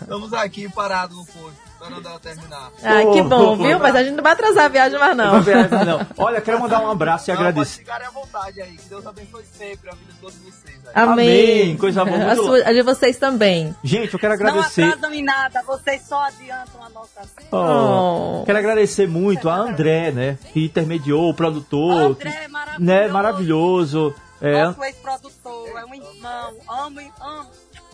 [0.00, 2.70] Estamos aqui parados no posto, esperando ela terminar.
[2.82, 3.78] Ai, que bom, viu?
[3.78, 5.32] Mas a gente não vai atrasar a viagem mais não.
[5.34, 6.06] Não, viagem, não.
[6.16, 7.82] Olha, quero mandar um abraço e Não, agradecer.
[7.84, 8.76] Pode ficarem à vontade aí.
[8.76, 10.76] Que Deus abençoe sempre a vida de todos vocês.
[10.86, 10.92] Aí.
[10.94, 11.62] Amém.
[11.62, 13.74] Amém, coisa boa, A, sua, a de vocês também.
[13.82, 14.82] Gente, eu quero Não agradecer.
[14.84, 17.48] atrasam em nada, vocês só adiantam a nossa vida.
[17.50, 18.44] Oh, Oh.
[18.44, 20.38] Quero agradecer muito a André, né?
[20.52, 21.92] Que intermediou o produtor.
[22.12, 22.84] André é maravilhoso.
[22.84, 24.14] né, maravilhoso.
[24.40, 26.52] É, Nosso ex-produtor, é um irmão.
[26.68, 27.46] Amo, amo.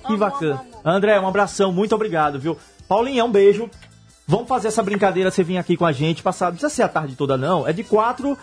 [0.08, 0.60] Que bacana.
[0.84, 2.58] André, um abração, muito obrigado, viu?
[2.88, 3.70] Paulinha, um beijo.
[4.26, 6.88] Vamos fazer essa brincadeira, você vir aqui com a gente, passar, não precisa ser a
[6.88, 8.36] tarde toda não, é de quatro,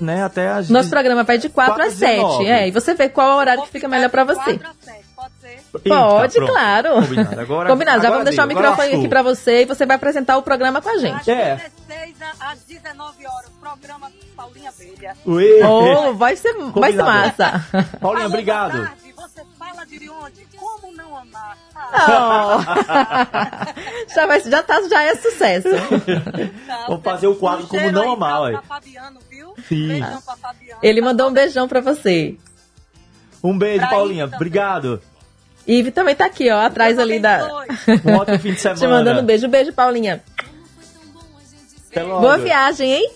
[0.00, 0.70] né, até as...
[0.70, 2.14] Nosso programa vai de 4 Quatro às às 7.
[2.16, 2.46] 19.
[2.46, 4.50] É, e você vê qual é o horário que fica melhor pra de você.
[4.52, 4.72] a
[5.16, 5.58] Pode ser?
[5.84, 6.52] Eita, Pode, pronto.
[6.52, 6.88] claro.
[6.94, 7.40] Combinado.
[7.40, 9.84] Agora, Combinado, já agora vamos deixar o deu, agora microfone aqui pra você e você
[9.84, 11.30] vai apresentar o programa com a gente.
[11.30, 11.56] É.
[11.88, 15.16] 16 a- às 19 horas, programa Paulinha Abelha.
[15.26, 15.60] Uê.
[15.64, 17.64] Oh, vai ser, vai ser massa.
[18.00, 18.88] Paulinha, obrigado.
[19.88, 20.46] De onde?
[20.56, 21.56] Como não amar?
[21.74, 22.62] Oh.
[24.14, 25.68] já, vai, já, tá, já é sucesso.
[26.66, 28.52] Tá, Vamos fazer o quadro Um Como Não aí Amar, pra- ué.
[28.52, 29.54] pra Fabiano, viu?
[29.68, 29.88] Sim.
[29.88, 30.80] Beijão pra Fabiano.
[30.82, 32.36] Ele mandou um beijão pra você.
[33.42, 35.02] Um beijo, Pra Paulinha, Ita obrigado.
[35.66, 37.46] Ive também tá aqui, ó, atrás ali da.
[38.04, 38.80] Um ótimo fim de semana.
[38.80, 39.48] Te mandando um beijo.
[39.48, 40.22] Beijo, Paulinha.
[41.90, 42.20] Até logo.
[42.20, 43.10] Boa viagem, hein?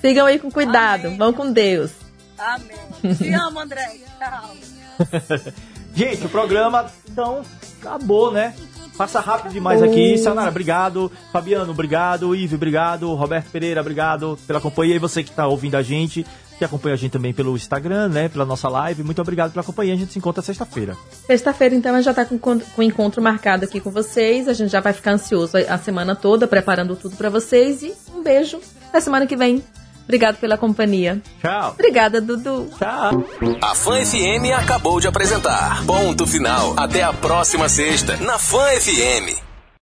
[0.00, 1.06] Sigam aí com cuidado.
[1.06, 1.18] Amém.
[1.18, 1.90] Vão com Deus.
[2.38, 3.14] Amém.
[3.16, 3.96] Te amo, André.
[4.18, 4.56] Tchau.
[5.98, 7.42] Gente, o programa, então,
[7.80, 8.54] acabou, né?
[8.96, 10.16] Passa rápido demais aqui.
[10.16, 11.10] Sanara, obrigado.
[11.32, 12.36] Fabiano, obrigado.
[12.36, 13.12] Ive, obrigado.
[13.14, 14.94] Roberto Pereira, obrigado pela companhia.
[14.94, 16.24] E você que está ouvindo a gente,
[16.56, 18.28] que acompanha a gente também pelo Instagram, né?
[18.28, 19.02] Pela nossa live.
[19.02, 19.94] Muito obrigado pela companhia.
[19.94, 20.96] A gente se encontra sexta-feira.
[21.26, 24.46] Sexta-feira, então, a gente já tá com, com o encontro marcado aqui com vocês.
[24.46, 27.82] A gente já vai ficar ansioso a, a semana toda, preparando tudo pra vocês.
[27.82, 28.60] E um beijo.
[28.88, 29.64] Até semana que vem.
[30.08, 31.20] Obrigado pela companhia.
[31.42, 31.72] Tchau.
[31.72, 32.70] Obrigada, Dudu.
[32.78, 33.24] Tchau.
[33.60, 35.84] A Fã FM acabou de apresentar.
[35.84, 36.72] Ponto final.
[36.78, 39.47] Até a próxima sexta, na Fã FM.